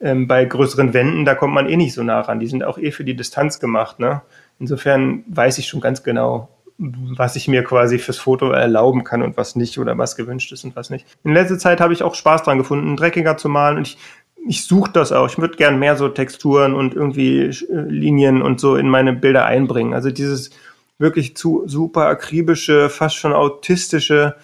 [0.00, 2.78] ähm, bei größeren Wänden, da kommt man eh nicht so nah ran, die sind auch
[2.78, 4.22] eh für die Distanz gemacht, ne?
[4.60, 9.36] Insofern weiß ich schon ganz genau, was ich mir quasi fürs Foto erlauben kann und
[9.36, 11.06] was nicht oder was gewünscht ist und was nicht.
[11.22, 13.98] In letzter Zeit habe ich auch Spaß dran gefunden, dreckiger zu malen und ich,
[14.46, 15.28] ich suche das auch.
[15.28, 19.44] Ich würde gern mehr so Texturen und irgendwie äh, Linien und so in meine Bilder
[19.46, 19.94] einbringen.
[19.94, 20.50] Also dieses
[20.98, 24.36] wirklich zu super akribische, fast schon autistische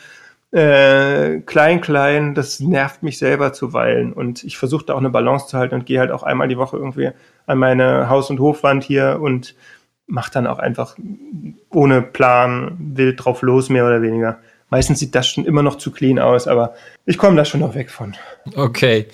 [0.53, 5.47] äh, klein klein, das nervt mich selber zuweilen und ich versuche da auch eine Balance
[5.47, 7.11] zu halten und gehe halt auch einmal die Woche irgendwie
[7.47, 9.55] an meine Haus- und Hofwand hier und
[10.11, 10.97] macht dann auch einfach
[11.71, 14.39] ohne Plan wild drauf los, mehr oder weniger.
[14.69, 16.75] Meistens sieht das schon immer noch zu clean aus, aber
[17.07, 18.15] ich komme da schon noch weg von.
[18.55, 19.07] Okay,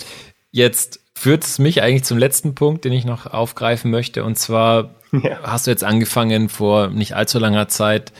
[0.50, 4.24] jetzt führt es mich eigentlich zum letzten Punkt, den ich noch aufgreifen möchte.
[4.24, 5.38] Und zwar ja.
[5.42, 8.12] hast du jetzt angefangen vor nicht allzu langer Zeit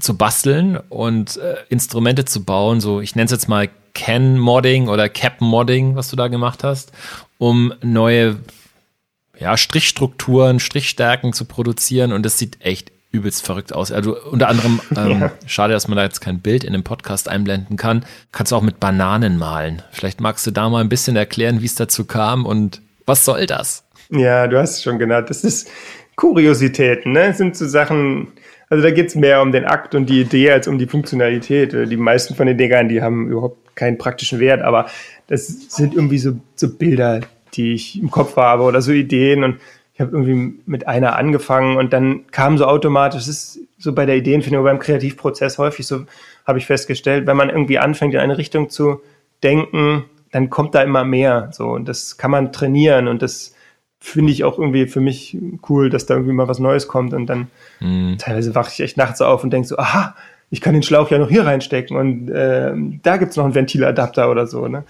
[0.00, 2.80] zu basteln und äh, Instrumente zu bauen.
[2.80, 6.92] So, ich nenne es jetzt mal Can-Modding oder Cap-Modding, was du da gemacht hast,
[7.38, 8.36] um neue
[9.38, 13.92] ja, Strichstrukturen, Strichstärken zu produzieren und das sieht echt übelst verrückt aus.
[13.92, 15.32] Also unter anderem, ähm, ja.
[15.46, 18.62] schade, dass man da jetzt kein Bild in dem Podcast einblenden kann, kannst du auch
[18.62, 19.82] mit Bananen malen.
[19.92, 23.46] Vielleicht magst du da mal ein bisschen erklären, wie es dazu kam und was soll
[23.46, 23.84] das?
[24.10, 25.30] Ja, du hast es schon genannt.
[25.30, 25.70] Das ist
[26.16, 27.28] Kuriositäten, ne?
[27.28, 28.28] Das sind so Sachen,
[28.68, 31.72] also da geht's mehr um den Akt und die Idee als um die Funktionalität.
[31.72, 34.86] Die meisten von den Dingern, die haben überhaupt keinen praktischen Wert, aber
[35.26, 37.20] das sind irgendwie so, so Bilder,
[37.56, 39.60] die ich im Kopf habe oder so Ideen und
[39.94, 44.06] ich habe irgendwie mit einer angefangen und dann kam so automatisch, das ist so bei
[44.06, 46.04] der Ideenfindung, beim Kreativprozess häufig so,
[46.46, 49.00] habe ich festgestellt, wenn man irgendwie anfängt in eine Richtung zu
[49.42, 53.54] denken, dann kommt da immer mehr so und das kann man trainieren und das
[54.00, 57.26] finde ich auch irgendwie für mich cool, dass da irgendwie mal was Neues kommt und
[57.26, 57.46] dann
[57.80, 58.16] mhm.
[58.18, 60.16] teilweise wache ich echt nachts auf und denke so, aha,
[60.50, 64.30] ich kann den Schlauch ja noch hier reinstecken und äh, da gibt's noch einen Ventiladapter
[64.30, 64.84] oder so, ne?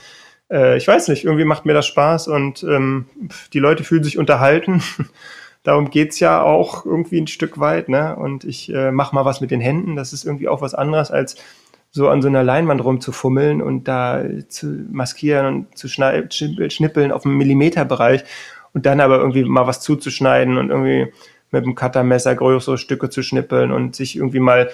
[0.55, 3.07] Äh, ich weiß nicht, irgendwie macht mir das Spaß und ähm,
[3.53, 4.83] die Leute fühlen sich unterhalten.
[5.65, 8.17] Darum geht's ja auch irgendwie ein Stück weit, ne?
[8.17, 9.97] Und ich äh, mache mal was mit den Händen.
[9.97, 11.37] Das ist irgendwie auch was anderes, als
[11.91, 17.37] so an so einer Leinwand rumzufummeln und da zu maskieren und zu schnippeln auf einem
[17.37, 18.25] Millimeterbereich
[18.73, 21.13] und dann aber irgendwie mal was zuzuschneiden und irgendwie
[21.53, 24.71] mit dem Cuttermesser größere Stücke zu schnippeln und sich irgendwie mal,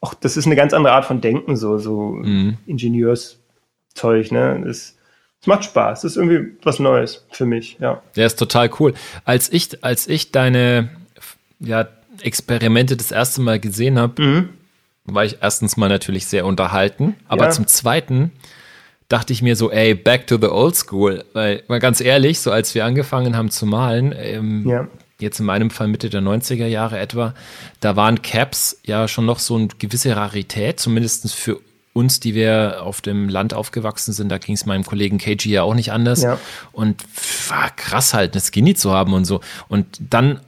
[0.00, 2.58] auch das ist eine ganz andere Art von Denken, so, so mhm.
[2.66, 4.60] Ingenieurszeug, ne?
[4.66, 4.96] Das,
[5.44, 6.04] es macht Spaß.
[6.04, 8.00] Es ist irgendwie was Neues für mich, ja.
[8.16, 8.94] Ja, ist total cool.
[9.26, 10.88] Als ich, als ich deine
[11.60, 11.86] ja,
[12.22, 14.48] Experimente das erste Mal gesehen habe, mhm.
[15.04, 17.50] war ich erstens mal natürlich sehr unterhalten, aber ja.
[17.50, 18.32] zum zweiten
[19.08, 21.26] dachte ich mir so, ey, back to the old school.
[21.34, 24.88] Weil, mal ganz ehrlich, so als wir angefangen haben zu malen, ähm, ja.
[25.20, 27.34] jetzt in meinem Fall Mitte der 90er Jahre etwa,
[27.80, 31.60] da waren Caps ja schon noch so eine gewisse Rarität, zumindest für
[31.94, 35.62] uns, die wir auf dem Land aufgewachsen sind, da ging es meinem Kollegen KG ja
[35.62, 36.22] auch nicht anders.
[36.22, 36.38] Ja.
[36.72, 37.02] Und
[37.48, 39.40] war krass halt, eine Skinny zu haben und so.
[39.68, 40.40] Und dann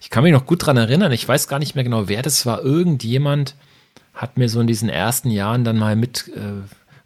[0.00, 1.12] ich kann mich noch gut dran erinnern.
[1.12, 2.62] Ich weiß gar nicht mehr genau, wer das war.
[2.62, 3.56] Irgendjemand
[4.14, 6.62] hat mir so in diesen ersten Jahren dann mal mit äh,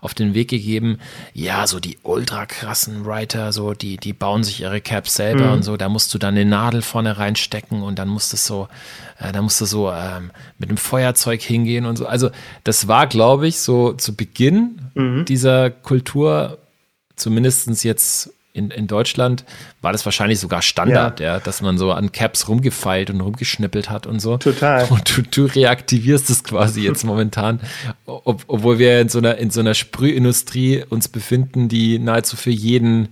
[0.06, 1.00] auf den Weg gegeben,
[1.34, 5.52] ja, so die ultra krassen Writer, so die, die bauen sich ihre Caps selber mhm.
[5.54, 8.68] und so, da musst du dann eine Nadel vorne reinstecken und dann musst du so,
[9.18, 12.06] äh, da musst du so ähm, mit einem Feuerzeug hingehen und so.
[12.06, 12.30] Also
[12.62, 15.24] das war, glaube ich, so zu Beginn mhm.
[15.24, 16.58] dieser Kultur,
[17.16, 19.44] zumindestens jetzt in, in Deutschland
[19.82, 21.34] war das wahrscheinlich sogar Standard, ja.
[21.34, 21.40] ja.
[21.40, 24.38] dass man so an Caps rumgefeilt und rumgeschnippelt hat und so.
[24.38, 24.84] Total.
[24.90, 27.60] Und du, du reaktivierst es quasi jetzt momentan,
[28.06, 32.50] ob, obwohl wir in so einer, in so einer Sprühindustrie uns befinden, die nahezu für
[32.50, 33.08] jeden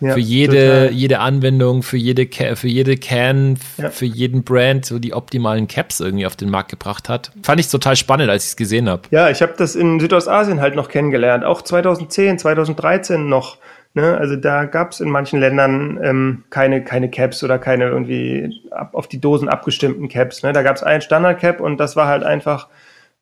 [0.00, 3.90] ja, für jede, jede Anwendung, für jede, für jede Can, ja.
[3.90, 7.32] für jeden Brand so die optimalen Caps irgendwie auf den Markt gebracht hat.
[7.42, 9.02] Fand ich total spannend, als ich es gesehen habe.
[9.10, 13.58] Ja, ich habe das in Südostasien halt noch kennengelernt, auch 2010, 2013 noch.
[13.94, 14.16] Ne?
[14.16, 18.94] Also da gab es in manchen Ländern ähm, keine, keine Caps oder keine irgendwie ab,
[18.94, 20.42] auf die Dosen abgestimmten Caps.
[20.42, 20.52] Ne?
[20.52, 22.68] Da gab es ein Standard-Cap und das war halt einfach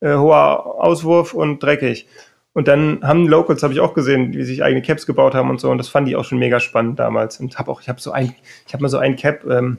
[0.01, 2.07] äh, hoher Auswurf und dreckig.
[2.53, 5.61] Und dann haben Locals, habe ich auch gesehen, wie sich eigene Caps gebaut haben und
[5.61, 5.71] so.
[5.71, 7.39] Und das fand ich auch schon mega spannend damals.
[7.39, 8.35] Und habe auch, ich habe so ein,
[8.67, 9.77] ich habe mal so ein Cap, ähm,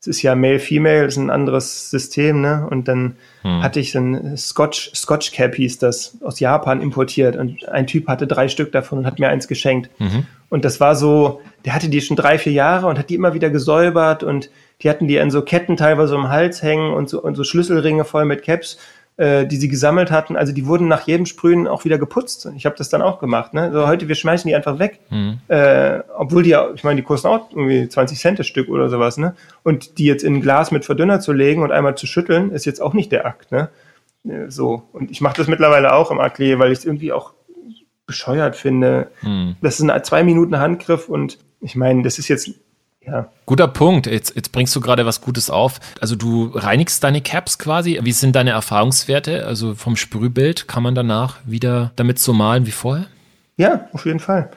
[0.00, 2.66] es ist ja Male-Female, ist ein anderes System, ne?
[2.70, 3.62] Und dann hm.
[3.62, 7.36] hatte ich so ein Scotch, Scotch Cap hieß das, aus Japan importiert.
[7.36, 9.90] Und ein Typ hatte drei Stück davon und hat mir eins geschenkt.
[10.00, 10.26] Mhm.
[10.48, 13.34] Und das war so, der hatte die schon drei, vier Jahre und hat die immer
[13.34, 14.50] wieder gesäubert und
[14.82, 17.44] die hatten die an so Ketten teilweise um den Hals hängen und so, und so
[17.44, 18.78] Schlüsselringe voll mit Caps
[19.20, 20.34] äh, die sie gesammelt hatten.
[20.34, 22.48] Also die wurden nach jedem Sprühen auch wieder geputzt.
[22.56, 23.52] Ich habe das dann auch gemacht.
[23.52, 23.70] Ne?
[23.70, 25.00] So heute, wir schmeißen die einfach weg.
[25.10, 25.40] Mhm.
[25.48, 29.18] Äh, obwohl die, ich meine, die kosten auch irgendwie 20 Cent das Stück oder sowas.
[29.18, 29.34] Ne?
[29.62, 32.64] Und die jetzt in ein Glas mit Verdünner zu legen und einmal zu schütteln, ist
[32.64, 33.52] jetzt auch nicht der Akt.
[33.52, 33.68] Ne?
[34.26, 34.84] Äh, so.
[34.94, 37.34] Und ich mache das mittlerweile auch im Atelier, weil ich es irgendwie auch
[38.06, 39.08] bescheuert finde.
[39.20, 39.56] Mhm.
[39.60, 42.54] Das ist ein zwei Minuten Handgriff und ich meine, das ist jetzt
[43.06, 43.28] ja.
[43.46, 44.06] Guter Punkt.
[44.06, 45.80] Jetzt, jetzt bringst du gerade was Gutes auf.
[46.00, 47.98] Also du reinigst deine Caps quasi.
[48.02, 49.46] Wie sind deine Erfahrungswerte?
[49.46, 53.06] Also vom Sprühbild kann man danach wieder damit so malen wie vorher?
[53.56, 54.50] Ja, auf jeden Fall.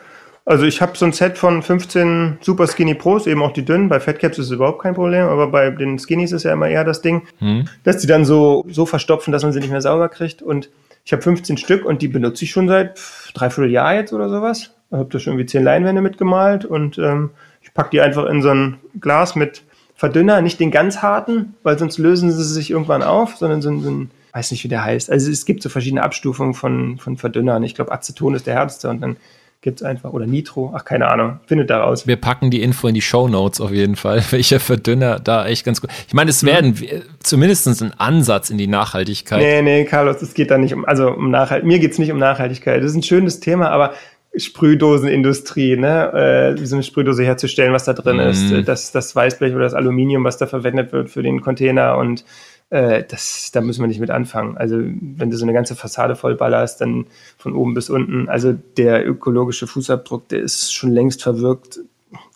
[0.46, 3.88] Also ich habe so ein Set von 15 Super Skinny Pros, eben auch die dünnen.
[3.88, 6.68] Bei Fat Caps ist es überhaupt kein Problem, aber bei den Skinnies ist ja immer
[6.68, 7.70] eher das Ding, hm.
[7.84, 10.42] dass die dann so, so verstopfen, dass man sie nicht mehr sauber kriegt.
[10.42, 10.70] Und
[11.06, 13.00] ich habe 15 Stück und die benutze ich schon seit
[13.34, 14.72] dreiviertel Jahr jetzt oder sowas.
[14.92, 17.32] Ich habe da schon irgendwie 10 Leinwände mitgemalt und ähm,
[17.74, 19.64] ich packe die einfach in so ein Glas mit
[19.96, 23.82] Verdünner, nicht den ganz harten, weil sonst lösen sie sich irgendwann auf, sondern so ein,
[23.82, 25.10] so ein weiß nicht, wie der heißt.
[25.10, 27.64] Also es gibt so verschiedene Abstufungen von, von Verdünnern.
[27.64, 29.18] Ich glaube, Aceton ist der härteste und dann
[29.62, 32.06] gibt es einfach, oder Nitro, ach, keine Ahnung, findet da raus.
[32.06, 35.66] Wir packen die Info in die Show Notes auf jeden Fall, welcher Verdünner da echt
[35.66, 35.90] ganz gut.
[36.08, 37.02] Ich meine, es werden mhm.
[37.20, 39.40] zumindest ein Ansatz in die Nachhaltigkeit.
[39.40, 41.66] Nee, nee, Carlos, es geht da nicht um, also um Nachhaltigkeit.
[41.66, 42.84] Mir geht es nicht um Nachhaltigkeit.
[42.84, 43.94] Das ist ein schönes Thema, aber
[44.36, 48.30] Sprühdosenindustrie, ne, äh, so eine Sprühdose herzustellen, was da drin mm.
[48.30, 48.66] ist, mhm.
[48.66, 52.26] das, das Weißblech oder das Aluminium, was da verwendet wird für den Container und
[52.74, 54.58] äh, das, da müssen wir nicht mit anfangen.
[54.58, 57.06] Also wenn du so eine ganze Fassade vollballerst, dann
[57.38, 61.82] von oben bis unten, also der ökologische Fußabdruck, der ist schon längst verwirkt.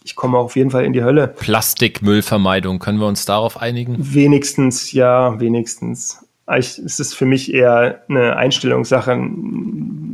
[0.04, 1.28] Ich komme auf jeden Fall in die Hölle.
[1.28, 3.96] Plastikmüllvermeidung, können wir uns darauf einigen?
[4.00, 6.24] Wenigstens, ja, wenigstens.
[6.56, 9.12] Ich, es ist für mich eher eine Einstellungssache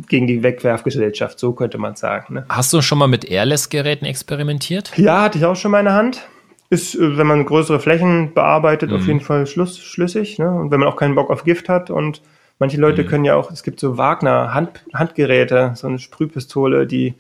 [0.07, 2.34] gegen die Wegwerfgesellschaft, so könnte man sagen.
[2.34, 2.45] Ne?
[2.49, 4.97] Hast du schon mal mit Airless-Geräten experimentiert?
[4.97, 6.27] Ja, hatte ich auch schon mal in der Hand.
[6.69, 8.95] Ist, äh, wenn man größere Flächen bearbeitet, mhm.
[8.95, 10.39] auf jeden Fall schluss, schlüssig.
[10.39, 10.49] Ne?
[10.49, 12.22] Und wenn man auch keinen Bock auf Gift hat und
[12.57, 13.07] manche Leute mhm.
[13.07, 17.14] können ja auch, es gibt so Wagner-Handgeräte, so eine Sprühpistole, die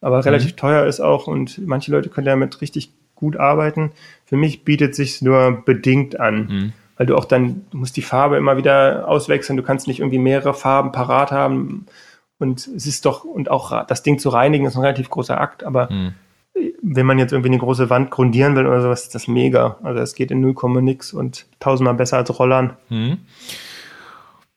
[0.00, 0.22] aber mhm.
[0.22, 0.56] relativ mhm.
[0.56, 3.92] teuer ist auch und manche Leute können damit richtig gut arbeiten.
[4.24, 6.72] Für mich bietet sich nur bedingt an.
[6.94, 10.00] Mhm weil du auch dann, du musst die Farbe immer wieder auswechseln, du kannst nicht
[10.00, 11.86] irgendwie mehrere Farben parat haben.
[12.38, 15.64] Und es ist doch, und auch das Ding zu reinigen, ist ein relativ großer Akt,
[15.64, 16.14] aber hm.
[16.82, 19.78] wenn man jetzt irgendwie eine große Wand grundieren will oder sowas, ist das mega.
[19.82, 22.76] Also es geht in 0, nix und tausendmal besser als Rollern.
[22.88, 23.18] Hm.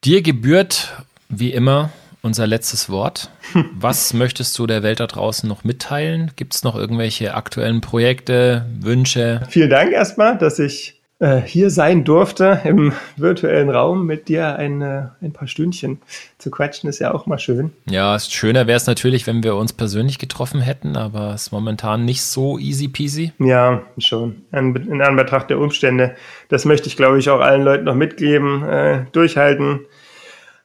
[0.03, 0.93] Dir gebührt,
[1.29, 1.91] wie immer,
[2.21, 3.31] unser letztes Wort.
[3.73, 6.31] Was möchtest du der Welt da draußen noch mitteilen?
[6.35, 9.41] Gibt es noch irgendwelche aktuellen Projekte, Wünsche?
[9.49, 14.81] Vielen Dank erstmal, dass ich äh, hier sein durfte im virtuellen Raum mit dir ein,
[14.81, 15.99] äh, ein paar Stündchen
[16.37, 17.71] zu quatschen, ist ja auch mal schön.
[17.89, 22.05] Ja, schöner wäre es natürlich, wenn wir uns persönlich getroffen hätten, aber es ist momentan
[22.05, 23.31] nicht so easy peasy.
[23.39, 24.43] Ja, schon.
[24.51, 26.15] In, in Anbetracht der Umstände.
[26.49, 28.63] Das möchte ich, glaube ich, auch allen Leuten noch mitgeben.
[28.63, 29.81] Äh, durchhalten.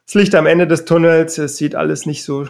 [0.05, 2.45] Das Licht am Ende des Tunnels, es sieht alles nicht so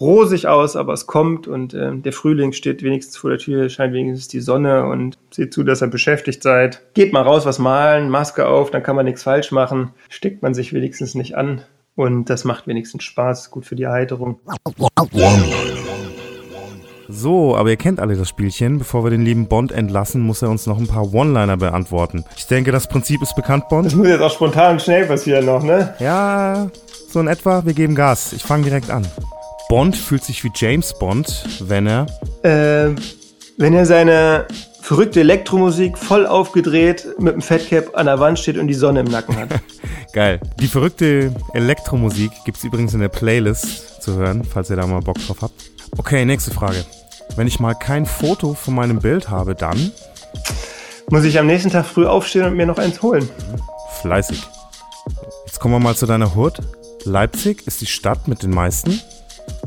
[0.00, 3.92] rosig aus, aber es kommt und äh, der Frühling steht wenigstens vor der Tür, scheint
[3.92, 6.82] wenigstens die Sonne und seht zu, dass ihr beschäftigt seid.
[6.94, 9.90] Geht mal raus, was malen, Maske auf, dann kann man nichts falsch machen.
[10.08, 11.62] Steckt man sich wenigstens nicht an
[11.94, 14.40] und das macht wenigstens Spaß, gut für die Erheiterung.
[17.12, 18.78] So, aber ihr kennt alle das Spielchen.
[18.78, 22.24] Bevor wir den lieben Bond entlassen, muss er uns noch ein paar One-Liner beantworten.
[22.36, 23.86] Ich denke, das Prinzip ist bekannt, Bond.
[23.86, 25.92] Das muss jetzt auch spontan schnell passieren noch, ne?
[25.98, 26.70] Ja,
[27.08, 27.64] so in etwa.
[27.64, 28.32] Wir geben Gas.
[28.32, 29.04] Ich fange direkt an.
[29.70, 32.06] Bond fühlt sich wie James Bond, wenn er.
[32.42, 32.92] Äh,
[33.56, 34.48] wenn er seine
[34.82, 39.06] verrückte Elektromusik voll aufgedreht mit dem Fatcap an der Wand steht und die Sonne im
[39.06, 39.48] Nacken hat.
[40.12, 40.40] Geil.
[40.58, 45.24] Die verrückte Elektromusik gibt's übrigens in der Playlist zu hören, falls ihr da mal Bock
[45.24, 45.54] drauf habt.
[45.96, 46.84] Okay, nächste Frage.
[47.36, 49.92] Wenn ich mal kein Foto von meinem Bild habe, dann
[51.10, 53.28] Muss ich am nächsten Tag früh aufstehen und mir noch eins holen.
[54.02, 54.42] fleißig.
[55.46, 56.54] Jetzt kommen wir mal zu deiner Hut.
[57.04, 59.00] Leipzig ist die Stadt mit den meisten.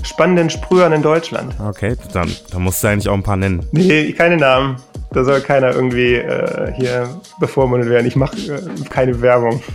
[0.03, 1.55] Spannenden Sprühern in Deutschland.
[1.59, 3.67] Okay, dann, dann musst du eigentlich auch ein paar nennen.
[3.71, 4.77] Nee, keine Namen.
[5.11, 7.09] Da soll keiner irgendwie äh, hier
[7.39, 8.07] bevormundet werden.
[8.07, 8.59] Ich mache äh,
[8.89, 9.61] keine Werbung.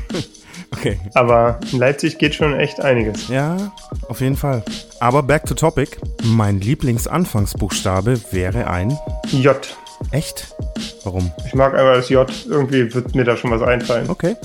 [0.71, 1.01] Okay.
[1.15, 3.29] Aber in Leipzig geht schon echt einiges.
[3.29, 3.57] Ja,
[4.09, 4.63] auf jeden Fall.
[5.01, 5.97] Aber back to topic.
[6.23, 8.97] Mein Lieblingsanfangsbuchstabe wäre ein
[9.31, 9.57] J.
[10.11, 10.55] echt.
[11.05, 11.33] Warum?
[11.47, 12.31] Ich mag einfach das J.
[12.49, 14.11] Irgendwie wird mir da schon was einfallen.
[14.11, 14.37] Okay.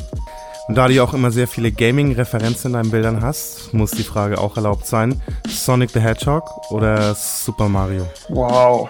[0.67, 4.03] Und da du ja auch immer sehr viele Gaming-Referenzen in deinen Bildern hast, muss die
[4.03, 5.21] Frage auch erlaubt sein.
[5.47, 8.05] Sonic the Hedgehog oder Super Mario?
[8.29, 8.89] Wow.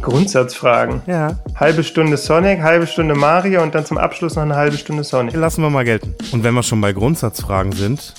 [0.00, 1.02] Grundsatzfragen.
[1.06, 5.04] Ja, Halbe Stunde Sonic, halbe Stunde Mario und dann zum Abschluss noch eine halbe Stunde
[5.04, 5.34] Sonic.
[5.34, 6.14] lassen wir mal gelten.
[6.32, 8.14] Und wenn wir schon bei Grundsatzfragen sind,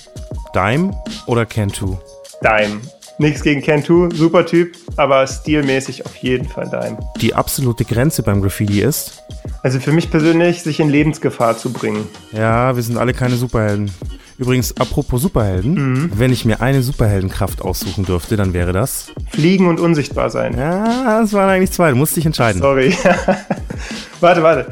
[0.54, 0.92] Dime
[1.26, 1.96] oder Cantu?
[2.40, 2.80] Dime.
[3.18, 6.98] Nichts gegen Ken2, super Typ, aber stilmäßig auf jeden Fall Dime.
[7.20, 9.22] Die absolute Grenze beim Graffiti ist,
[9.62, 12.06] Also für mich persönlich, sich in Lebensgefahr zu bringen.
[12.32, 13.90] ja, wir sind alle keine Superhelden.
[14.36, 19.12] Übrigens, apropos Superhelden, wenn ich mir eine Superheldenkraft aussuchen dürfte, dann wäre das.
[19.30, 20.58] Fliegen und unsichtbar sein.
[20.58, 22.60] Ja, es waren eigentlich zwei, du musst dich entscheiden.
[22.60, 22.96] Sorry.
[24.20, 24.66] warte, warte.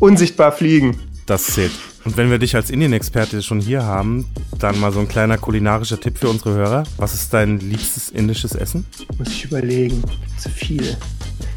[0.00, 0.96] Unsichtbar fliegen.
[1.26, 1.72] Das zählt.
[2.04, 4.26] Und wenn wir dich als Indien-Experte schon hier haben,
[4.58, 6.84] dann mal so ein kleiner kulinarischer Tipp für unsere Hörer.
[6.98, 8.86] Was ist dein liebstes indisches Essen?
[9.18, 10.02] Muss ich überlegen.
[10.38, 10.96] Zu viel.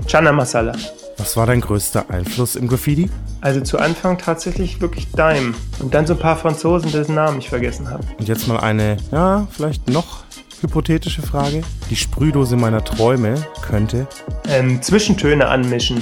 [0.07, 0.73] Chana Masala.
[1.17, 3.09] Was war dein größter Einfluss im Graffiti?
[3.41, 5.53] Also zu Anfang tatsächlich wirklich Dime.
[5.79, 8.03] Und dann so ein paar Franzosen, dessen Namen ich vergessen habe.
[8.17, 10.23] Und jetzt mal eine, ja, vielleicht noch
[10.61, 11.61] hypothetische Frage.
[11.89, 14.07] Die Sprühdose meiner Träume könnte.
[14.47, 16.01] Ähm, Zwischentöne anmischen.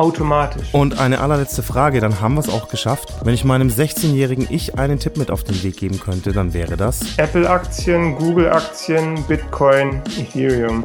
[0.00, 0.72] Automatisch.
[0.72, 3.12] Und eine allerletzte Frage, dann haben wir es auch geschafft.
[3.22, 6.78] Wenn ich meinem 16-jährigen Ich einen Tipp mit auf den Weg geben könnte, dann wäre
[6.78, 7.18] das.
[7.18, 10.84] Apple-Aktien, Google-Aktien, Bitcoin, Ethereum.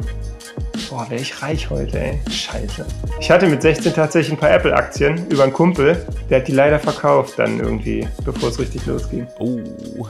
[0.90, 2.20] Boah, wäre ich reich heute, ey.
[2.30, 2.84] Scheiße.
[3.18, 6.06] Ich hatte mit 16 tatsächlich ein paar Apple-Aktien über einen Kumpel.
[6.28, 9.26] Der hat die leider verkauft dann irgendwie, bevor es richtig losging.
[9.38, 10.06] Oh.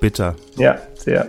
[0.00, 0.34] Bitter.
[0.56, 1.28] Ja, sehr.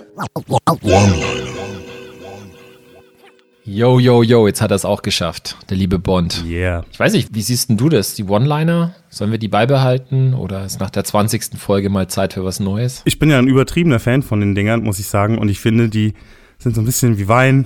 [3.68, 6.44] Yo, yo, yo, jetzt hat er es auch geschafft, der liebe Bond.
[6.46, 6.86] Yeah.
[6.92, 8.14] Ich weiß nicht, wie siehst denn du das?
[8.14, 8.94] Die One-Liner?
[9.10, 10.36] Sollen wir die beibehalten?
[10.36, 11.58] Oder ist nach der 20.
[11.58, 13.02] Folge mal Zeit für was Neues?
[13.06, 15.40] Ich bin ja ein übertriebener Fan von den Dingern, muss ich sagen.
[15.40, 16.14] Und ich finde, die
[16.60, 17.66] sind so ein bisschen wie Wein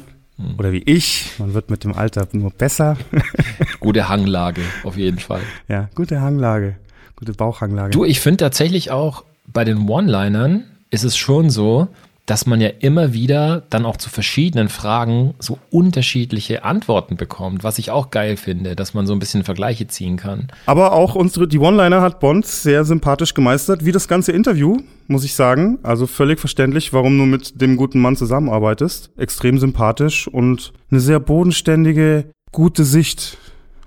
[0.58, 1.32] oder wie ich.
[1.38, 2.96] Man wird mit dem Alter nur besser.
[3.82, 5.42] Gute Hanglage, auf jeden Fall.
[5.68, 6.78] ja, gute Hanglage.
[7.18, 7.92] Gute Bauchhanglage.
[7.92, 11.90] Du, ich finde tatsächlich auch bei den One-Linern ist es schon so,
[12.30, 17.80] dass man ja immer wieder dann auch zu verschiedenen Fragen so unterschiedliche Antworten bekommt, was
[17.80, 20.50] ich auch geil finde, dass man so ein bisschen Vergleiche ziehen kann.
[20.68, 24.78] Aber auch unsere, die One-Liner hat Bond sehr sympathisch gemeistert, wie das ganze Interview,
[25.08, 25.80] muss ich sagen.
[25.82, 29.10] Also völlig verständlich, warum du mit dem guten Mann zusammenarbeitest.
[29.18, 33.40] Extrem sympathisch und eine sehr bodenständige, gute Sicht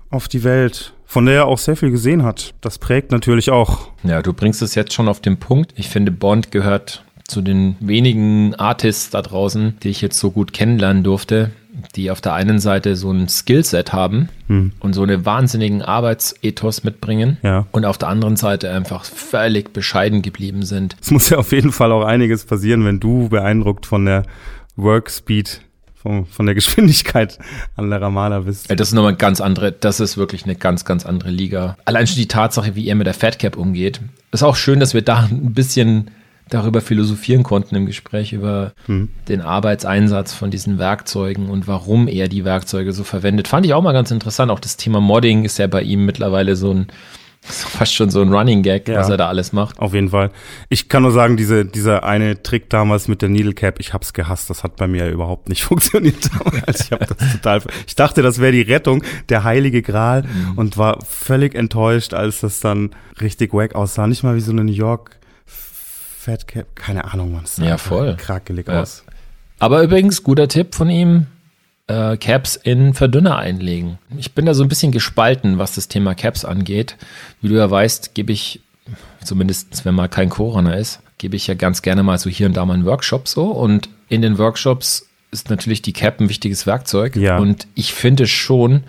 [0.09, 2.53] auf die Welt, von der er auch sehr viel gesehen hat.
[2.59, 3.87] Das prägt natürlich auch.
[4.03, 5.71] Ja, du bringst es jetzt schon auf den Punkt.
[5.77, 10.53] Ich finde, Bond gehört zu den wenigen Artists da draußen, die ich jetzt so gut
[10.53, 11.51] kennenlernen durfte,
[11.95, 14.29] die auf der einen Seite so ein Skillset haben
[14.79, 17.65] und so eine wahnsinnigen Arbeitsethos mitbringen Ja.
[17.71, 20.95] und auf der anderen Seite einfach völlig bescheiden geblieben sind.
[21.01, 24.23] Es muss ja auf jeden Fall auch einiges passieren, wenn du beeindruckt von der
[24.75, 25.61] Work Speed,
[25.95, 27.39] von, von der Geschwindigkeit
[27.75, 28.69] anderer Maler bist.
[28.69, 31.77] Ja, Das ist nochmal ganz andere, das ist wirklich eine ganz, ganz andere Liga.
[31.85, 33.99] Allein schon die Tatsache, wie er mit der Fat Cap umgeht.
[34.31, 36.11] Ist auch schön, dass wir da ein bisschen
[36.49, 42.45] darüber philosophieren konnten im Gespräch über den Arbeitseinsatz von diesen Werkzeugen und warum er die
[42.45, 43.47] Werkzeuge so verwendet.
[43.47, 44.51] Fand ich auch mal ganz interessant.
[44.51, 46.87] Auch das Thema Modding ist ja bei ihm mittlerweile so ein,
[47.41, 48.99] fast schon so ein Running Gag, Ja.
[48.99, 49.79] was er da alles macht.
[49.79, 50.31] Auf jeden Fall.
[50.69, 54.13] Ich kann nur sagen, diese, dieser eine Trick damals mit der Needle Cap, ich hab's
[54.13, 54.49] gehasst.
[54.49, 56.81] Das hat bei mir überhaupt nicht funktioniert damals.
[56.85, 60.23] Ich hab das total, ich dachte, das wäre die Rettung, der heilige Gral
[60.55, 64.07] und war völlig enttäuscht, als das dann richtig wack aussah.
[64.07, 65.17] Nicht mal wie so eine New York
[66.23, 67.43] Fat Cap, keine Ahnung, man.
[67.57, 68.15] Ja, voll.
[68.15, 68.81] Krakelig Ja.
[68.81, 69.03] aus.
[69.59, 71.27] Aber übrigens, guter Tipp von ihm,
[71.87, 73.97] äh, Caps in Verdünner einlegen.
[74.17, 76.95] Ich bin da so ein bisschen gespalten, was das Thema Caps angeht.
[77.41, 78.61] Wie du ja weißt, gebe ich,
[79.21, 82.55] zumindest wenn mal kein Corona ist, gebe ich ja ganz gerne mal so hier und
[82.55, 83.47] da mal einen Workshop so.
[83.51, 87.17] Und in den Workshops ist natürlich die Cap ein wichtiges Werkzeug.
[87.17, 87.37] Ja.
[87.37, 88.83] Und ich finde schon,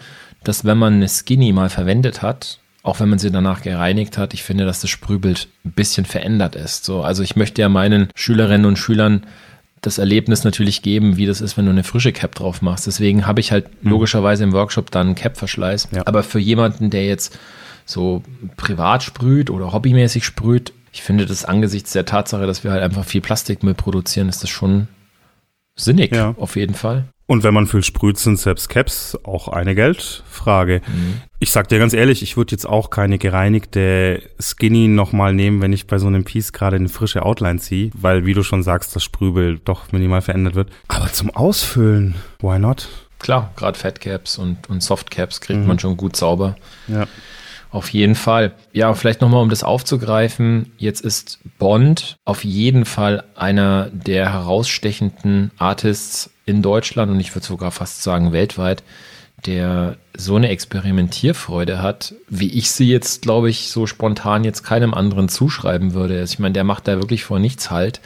[0.44, 4.34] dass wenn man eine Skinny mal verwendet hat, auch wenn man sie danach gereinigt hat,
[4.34, 6.84] ich finde, dass das Sprühbild ein bisschen verändert ist.
[6.84, 9.24] So, also ich möchte ja meinen Schülerinnen und Schülern
[9.80, 12.86] das Erlebnis natürlich geben, wie das ist, wenn du eine frische Cap drauf machst.
[12.86, 15.88] Deswegen habe ich halt logischerweise im Workshop dann einen Cap-Verschleiß.
[15.92, 16.02] Ja.
[16.06, 17.38] Aber für jemanden, der jetzt
[17.86, 18.22] so
[18.56, 23.04] privat sprüht oder hobbymäßig sprüht, ich finde das angesichts der Tatsache, dass wir halt einfach
[23.04, 24.88] viel Plastikmüll produzieren, ist das schon
[25.76, 26.34] sinnig, Ja.
[26.38, 27.04] auf jeden Fall.
[27.26, 30.82] Und wenn man viel sprüht, sind selbst Caps auch eine Geldfrage.
[31.38, 35.72] Ich sag dir ganz ehrlich, ich würde jetzt auch keine gereinigte Skinny nochmal nehmen, wenn
[35.72, 38.94] ich bei so einem Piece gerade eine frische Outline ziehe, weil, wie du schon sagst,
[38.94, 40.70] das Sprühbild doch minimal verändert wird.
[40.88, 42.88] Aber zum Ausfüllen, why not?
[43.18, 46.56] Klar, gerade Fatcaps und, und Softcaps kriegt man schon gut sauber.
[46.88, 47.06] Ja.
[47.74, 48.52] Auf jeden Fall.
[48.72, 50.70] Ja, vielleicht nochmal, um das aufzugreifen.
[50.78, 57.44] Jetzt ist Bond auf jeden Fall einer der herausstechenden Artists in Deutschland und ich würde
[57.44, 58.84] sogar fast sagen weltweit,
[59.44, 64.94] der so eine Experimentierfreude hat, wie ich sie jetzt, glaube ich, so spontan jetzt keinem
[64.94, 66.20] anderen zuschreiben würde.
[66.20, 68.00] Also ich meine, der macht da wirklich vor nichts halt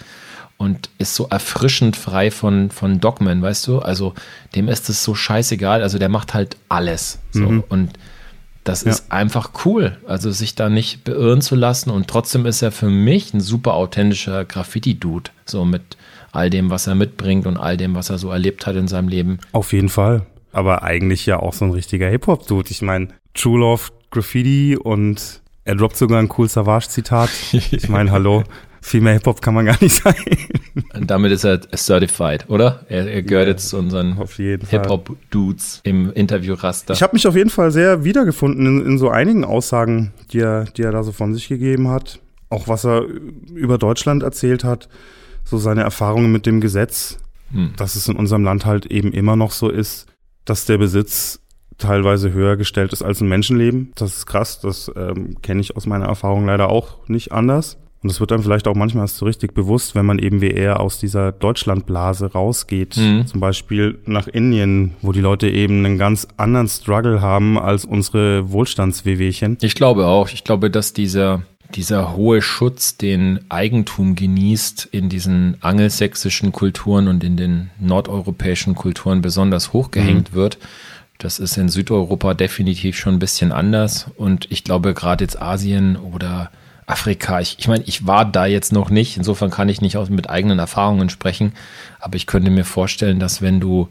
[0.56, 3.80] und ist so erfrischend frei von, von Dogmen, weißt du?
[3.80, 4.14] Also
[4.54, 5.82] dem ist es so scheißegal.
[5.82, 7.18] Also der macht halt alles.
[7.32, 7.64] So.
[7.68, 7.90] Und
[8.68, 8.90] das Ja.
[8.90, 9.96] ist einfach cool.
[10.06, 11.90] Also sich da nicht beirren zu lassen.
[11.90, 15.30] Und trotzdem ist er für mich ein super authentischer Graffiti-Dude.
[15.46, 15.96] So mit
[16.32, 19.08] all dem, was er mitbringt und all dem, was er so erlebt hat in seinem
[19.08, 19.38] Leben.
[19.52, 20.26] Auf jeden Fall.
[20.52, 22.70] Aber eigentlich ja auch so ein richtiger Hip-Hop-Dude.
[22.70, 27.28] Ich meine, True Love Graffiti und er droppt sogar ein cool Savage-Zitat.
[27.52, 28.44] Ich meine, hallo,
[28.80, 30.14] viel mehr Hip-Hop kann man gar nicht sein.
[30.94, 32.84] Und damit ist er certified, oder?
[32.88, 34.16] Er, er gehört jetzt zu unseren.
[34.16, 36.94] Hip-Hop-Dudes im Interviewraster.
[36.94, 40.64] Ich habe mich auf jeden Fall sehr wiedergefunden in, in so einigen Aussagen, die er,
[40.64, 42.20] die er da so von sich gegeben hat.
[42.50, 43.02] Auch was er
[43.55, 44.88] über Deutschland erzählt hat,
[45.44, 47.18] so seine Erfahrungen mit dem Gesetz,
[47.52, 47.72] Hm.
[47.76, 50.06] dass es in unserem Land halt eben immer noch so ist,
[50.44, 51.40] dass der Besitz
[51.78, 53.92] teilweise höher gestellt ist als ein Menschenleben.
[53.94, 57.78] Das ist krass, das ähm, kenne ich aus meiner Erfahrung leider auch nicht anders.
[58.02, 60.52] Und es wird dann vielleicht auch manchmal erst so richtig bewusst, wenn man eben wie
[60.52, 62.96] er aus dieser Deutschlandblase rausgeht.
[62.96, 63.26] Mhm.
[63.26, 68.52] Zum Beispiel nach Indien, wo die Leute eben einen ganz anderen Struggle haben als unsere
[68.52, 69.58] Wohlstandswehwehchen.
[69.62, 70.28] Ich glaube auch.
[70.28, 71.42] Ich glaube, dass dieser,
[71.74, 79.22] dieser hohe Schutz, den Eigentum genießt, in diesen angelsächsischen Kulturen und in den nordeuropäischen Kulturen
[79.22, 80.58] besonders hochgehängt wird.
[81.18, 84.08] Das ist in Südeuropa definitiv schon ein bisschen anders.
[84.16, 86.52] Und ich glaube, gerade jetzt Asien oder
[86.89, 89.16] Afrika, ich, ich meine, ich war da jetzt noch nicht.
[89.16, 91.52] Insofern kann ich nicht aus, mit eigenen Erfahrungen sprechen.
[92.01, 93.89] Aber ich könnte mir vorstellen, dass wenn du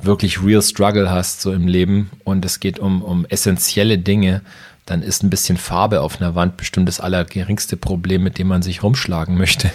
[0.00, 4.40] wirklich real Struggle hast so im Leben und es geht um, um essentielle Dinge,
[4.86, 8.62] dann ist ein bisschen Farbe auf einer Wand bestimmt das allergeringste Problem, mit dem man
[8.62, 9.70] sich rumschlagen möchte.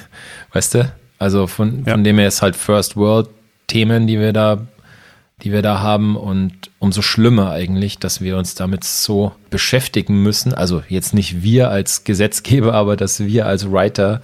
[0.52, 0.92] Weißt du?
[1.20, 1.94] Also von, Ja.
[1.94, 3.30] von dem her ist halt First World
[3.68, 4.68] Themen, die wir da,
[5.44, 10.54] die wir da haben und umso schlimmer eigentlich, dass wir uns damit so beschäftigen müssen.
[10.54, 14.22] Also jetzt nicht wir als Gesetzgeber, aber dass wir als Writer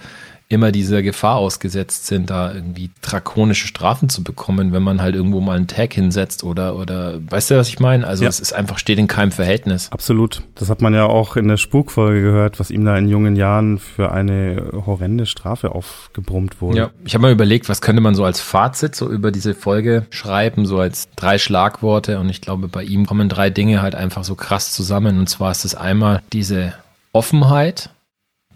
[0.54, 5.40] immer dieser Gefahr ausgesetzt sind, da irgendwie drakonische Strafen zu bekommen, wenn man halt irgendwo
[5.40, 8.06] mal einen Tag hinsetzt oder, oder, weißt du, was ich meine?
[8.06, 8.30] Also Ja.
[8.30, 9.90] es ist einfach, steht in keinem Verhältnis.
[9.92, 10.42] Absolut.
[10.54, 13.78] Das hat man ja auch in der Spukfolge gehört, was ihm da in jungen Jahren
[13.78, 16.78] für eine horrende Strafe aufgebrummt wurde.
[16.78, 20.06] Ja, ich habe mal überlegt, was könnte man so als Fazit so über diese Folge
[20.10, 22.18] schreiben, so als drei Schlagworte.
[22.20, 25.18] Und ich glaube, bei ihm kommen drei Dinge halt einfach so krass zusammen.
[25.18, 26.74] Und zwar ist es einmal diese
[27.12, 27.90] Offenheit,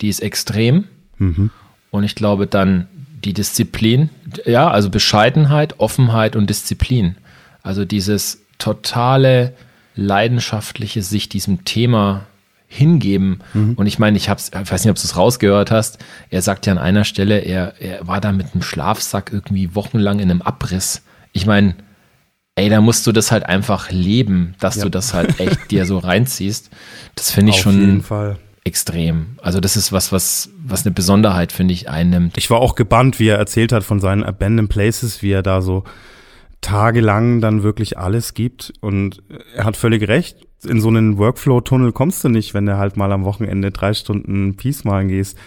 [0.00, 0.84] die ist extrem.
[1.18, 1.50] Mhm.
[1.90, 2.86] Und ich glaube dann
[3.24, 4.10] die Disziplin,
[4.44, 7.16] ja, also Bescheidenheit, Offenheit und Disziplin.
[7.62, 9.54] Also dieses totale
[9.96, 12.26] leidenschaftliche sich diesem Thema
[12.70, 13.40] hingeben.
[13.76, 15.98] Und ich meine, ich hab's, ich weiß nicht, ob du es rausgehört hast.
[16.30, 20.18] Er sagt ja an einer Stelle, er, er war da mit einem Schlafsack irgendwie wochenlang
[20.20, 21.02] in einem Abriss.
[21.32, 21.74] Ich meine,
[22.56, 24.84] ey, da musst du das halt einfach leben, dass Ja.
[24.84, 26.68] du das halt echt dir so reinziehst.
[27.14, 28.36] Das finde ich Auf schon jeden Fall.
[28.68, 29.38] Extrem.
[29.42, 32.38] Also das ist was, was, was eine Besonderheit, finde ich, einnimmt.
[32.38, 35.60] Ich war auch gebannt, wie er erzählt hat von seinen Abandoned Places, wie er da
[35.60, 35.84] so
[36.60, 38.72] tagelang dann wirklich alles gibt.
[38.80, 39.22] Und
[39.54, 40.46] er hat völlig recht.
[40.64, 44.56] In so einen Workflow-Tunnel kommst du nicht, wenn du halt mal am Wochenende drei Stunden
[44.56, 45.38] Peace malen gehst.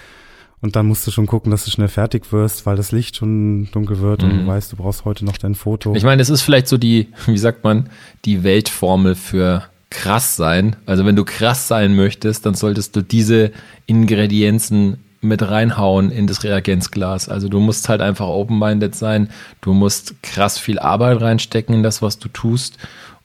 [0.61, 3.69] Und dann musst du schon gucken, dass du schnell fertig wirst, weil das Licht schon
[3.71, 5.95] dunkel wird und du weißt, du brauchst heute noch dein Foto.
[5.95, 7.89] Ich meine, es ist vielleicht so die, wie sagt man,
[8.25, 10.77] die Weltformel für krass sein.
[10.87, 13.51] Also wenn du krass sein möchtest, dann solltest du diese
[13.85, 17.29] Ingredienzen mit reinhauen in das Reagenzglas.
[17.29, 19.29] Also du musst halt einfach open-minded sein.
[19.61, 22.79] Du musst krass viel Arbeit reinstecken in das, was du tust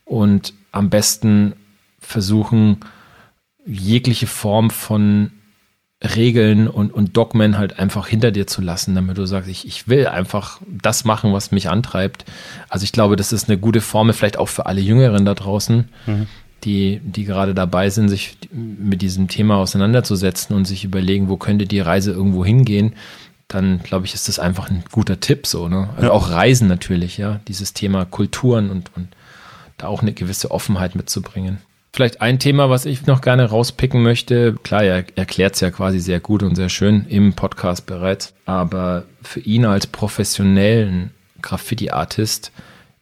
[0.05, 1.55] und am besten
[1.99, 2.81] versuchen,
[3.65, 5.31] jegliche Form von
[6.05, 9.89] Regeln und, und Dogmen halt einfach hinter dir zu lassen, damit du sagst, ich, ich
[9.89, 12.27] will einfach das machen, was mich antreibt.
[12.69, 15.89] Also ich glaube, das ist eine gute Formel, vielleicht auch für alle Jüngeren da draußen,
[16.07, 16.27] mhm.
[16.67, 21.65] Die, die gerade dabei sind, sich mit diesem Thema auseinanderzusetzen und sich überlegen, wo könnte
[21.65, 22.95] die Reise irgendwo hingehen.
[23.49, 25.69] Dann glaube ich, ist das einfach ein guter Tipp so.
[25.69, 25.89] Ne?
[25.95, 26.13] Also ja.
[26.13, 29.09] auch Reisen natürlich, ja, dieses Thema Kulturen und, und
[29.79, 31.59] da auch eine gewisse Offenheit mitzubringen.
[31.93, 34.57] Vielleicht ein Thema, was ich noch gerne rauspicken möchte.
[34.65, 38.35] Klar, er erklärt es ja quasi sehr gut und sehr schön im Podcast bereits.
[38.45, 41.11] Aber für ihn als professionellen
[41.41, 42.51] Graffiti-Artist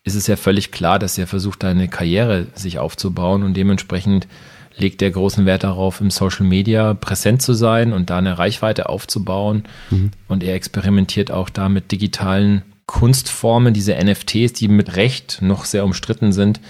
[0.05, 4.29] ist es ja völlig klar, dass er versucht, eine Karriere sich aufzubauen und dementsprechend
[4.77, 8.89] legt er großen Wert darauf, im Social Media präsent zu sein und da eine Reichweite
[8.89, 9.65] aufzubauen.
[9.91, 10.11] Mhm.
[10.29, 15.85] Und er experimentiert auch da mit digitalen Kunstformen, diese NFTs, die mit Recht noch sehr
[15.85, 16.61] umstritten sind,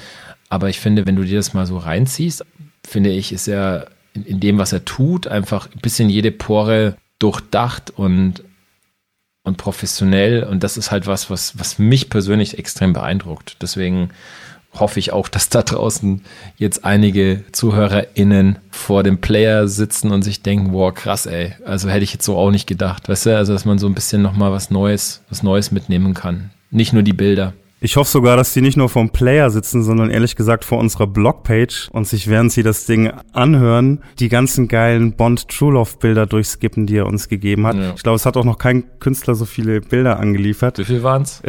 [0.48, 2.44] aber ich finde, wenn du dir das mal so reinziehst,
[2.86, 6.96] finde ich, ist er in, in dem, was er tut, einfach ein bisschen jede Pore
[7.18, 8.44] durchdacht und,
[9.44, 10.42] und professionell.
[10.42, 13.58] Und das ist halt was, was, was mich persönlich extrem beeindruckt.
[13.62, 14.10] Deswegen
[14.72, 16.22] hoffe ich auch, dass da draußen
[16.56, 21.52] jetzt einige ZuhörerInnen vor dem Player sitzen und sich denken, wow, krass, ey.
[21.64, 23.08] Also hätte ich jetzt so auch nicht gedacht.
[23.08, 26.50] Weißt du, also dass man so ein bisschen nochmal was Neues, was Neues mitnehmen kann.
[26.70, 27.52] Nicht nur die Bilder.
[27.84, 31.06] Ich hoffe sogar, dass die nicht nur vom Player sitzen, sondern ehrlich gesagt vor unserer
[31.06, 36.24] Blogpage und sich, während sie das Ding anhören, die ganzen geilen Bond True Love Bilder
[36.24, 37.76] durchskippen, die er uns gegeben hat.
[37.76, 37.92] Ja.
[37.94, 40.78] Ich glaube, es hat auch noch kein Künstler so viele Bilder angeliefert.
[40.78, 41.42] Wie viel waren's?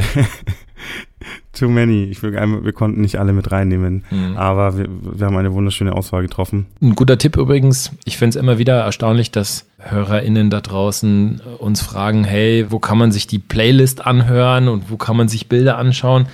[1.53, 2.05] Too many.
[2.05, 4.35] Ich will, wir konnten nicht alle mit reinnehmen, mhm.
[4.35, 6.65] aber wir, wir haben eine wunderschöne Auswahl getroffen.
[6.81, 7.91] Ein guter Tipp übrigens.
[8.03, 12.97] Ich finde es immer wieder erstaunlich, dass HörerInnen da draußen uns fragen, hey, wo kann
[12.97, 16.27] man sich die Playlist anhören und wo kann man sich Bilder anschauen?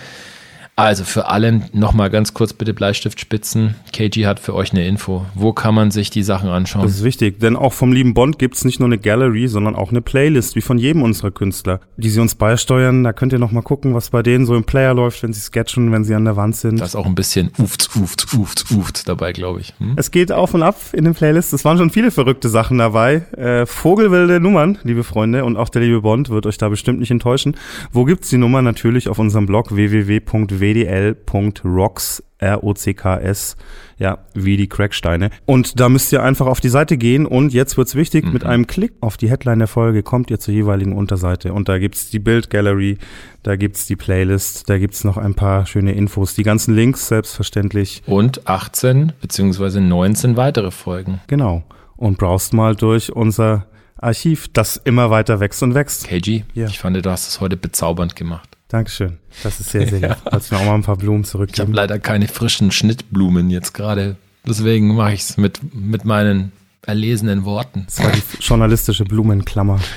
[0.81, 3.75] Also für alle nochmal ganz kurz bitte Bleistiftspitzen.
[3.93, 5.27] KG hat für euch eine Info.
[5.35, 6.81] Wo kann man sich die Sachen anschauen?
[6.81, 9.75] Das ist wichtig, denn auch vom lieben Bond gibt es nicht nur eine Gallery, sondern
[9.75, 13.03] auch eine Playlist, wie von jedem unserer Künstler, die sie uns beisteuern.
[13.03, 15.91] Da könnt ihr nochmal gucken, was bei denen so im Player läuft, wenn sie sketchen,
[15.91, 16.79] wenn sie an der Wand sind.
[16.79, 19.75] Da ist auch ein bisschen uft, uft, uft, uft dabei, glaube ich.
[19.77, 19.93] Hm?
[19.97, 21.53] Es geht auf und ab in den Playlists.
[21.53, 23.17] Es waren schon viele verrückte Sachen dabei.
[23.37, 27.11] Äh, Vogelwilde Nummern, liebe Freunde, und auch der liebe Bond wird euch da bestimmt nicht
[27.11, 27.55] enttäuschen.
[27.91, 28.63] Wo gibt's die Nummer?
[28.63, 33.55] Natürlich auf unserem Blog www.www wdl.rocks, R-O-C-K-S,
[33.97, 35.29] ja, wie die Cracksteine.
[35.45, 38.33] Und da müsst ihr einfach auf die Seite gehen und jetzt wird's wichtig, mhm.
[38.33, 41.77] mit einem Klick auf die Headline der Folge kommt ihr zur jeweiligen Unterseite und da
[41.77, 42.97] gibt's die Bildgallery,
[43.43, 48.01] da gibt's die Playlist, da gibt's noch ein paar schöne Infos, die ganzen Links selbstverständlich.
[48.07, 51.21] Und 18 beziehungsweise 19 weitere Folgen.
[51.27, 51.63] Genau.
[51.95, 53.67] Und browst mal durch unser
[53.97, 56.07] Archiv, das immer weiter wächst und wächst.
[56.07, 56.65] KG, ja.
[56.65, 58.57] ich fand, du hast es heute bezaubernd gemacht.
[58.71, 59.17] Dankeschön.
[59.43, 60.07] Das ist sehr, sehr ja.
[60.09, 60.17] lieb.
[60.29, 61.55] Kannst mir auch mal ein paar Blumen zurückgeben.
[61.55, 64.15] Ich habe leider keine frischen Schnittblumen jetzt gerade.
[64.45, 66.53] Deswegen mache ich es mit, mit meinen
[66.85, 67.83] erlesenen Worten.
[67.85, 69.79] Das war die journalistische Blumenklammer.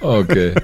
[0.00, 0.54] Okay.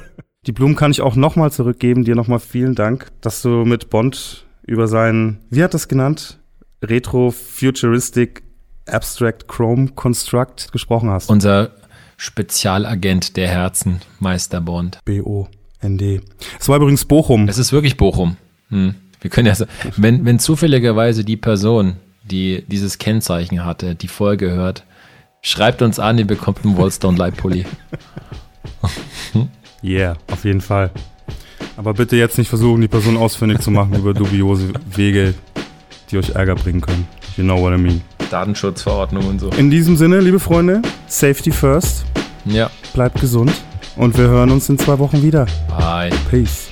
[0.46, 2.04] Die Blumen kann ich auch nochmal zurückgeben.
[2.04, 6.38] Dir nochmal vielen Dank, dass du mit Bond über seinen, wie hat das genannt?
[6.82, 8.42] Retro Futuristic
[8.86, 11.28] Abstract Chrome Construct gesprochen hast.
[11.28, 11.72] Unser
[12.16, 15.00] Spezialagent der Herzen, Meister Bond.
[15.04, 15.48] BO.
[15.88, 16.22] ND.
[16.58, 17.48] Es war übrigens Bochum.
[17.48, 18.36] Es ist wirklich Bochum.
[18.70, 18.94] Hm.
[19.20, 24.84] Wir können ja, wenn, wenn zufälligerweise die Person, die dieses Kennzeichen hatte, die Folge hört,
[25.42, 27.64] schreibt uns an, ihr bekommt einen Wallstone Leitpulli.
[29.82, 30.90] yeah, auf jeden Fall.
[31.76, 35.34] Aber bitte jetzt nicht versuchen, die Person ausfindig zu machen über dubiose Wege,
[36.10, 37.06] die euch Ärger bringen können.
[37.36, 38.00] You know what I mean.
[38.30, 39.50] Datenschutzverordnung und so.
[39.50, 42.04] In diesem Sinne, liebe Freunde, Safety first.
[42.44, 42.70] Ja.
[42.94, 43.52] Bleibt gesund.
[43.96, 45.46] Und wir hören uns in zwei Wochen wieder.
[45.68, 46.10] Bye.
[46.30, 46.68] Peace.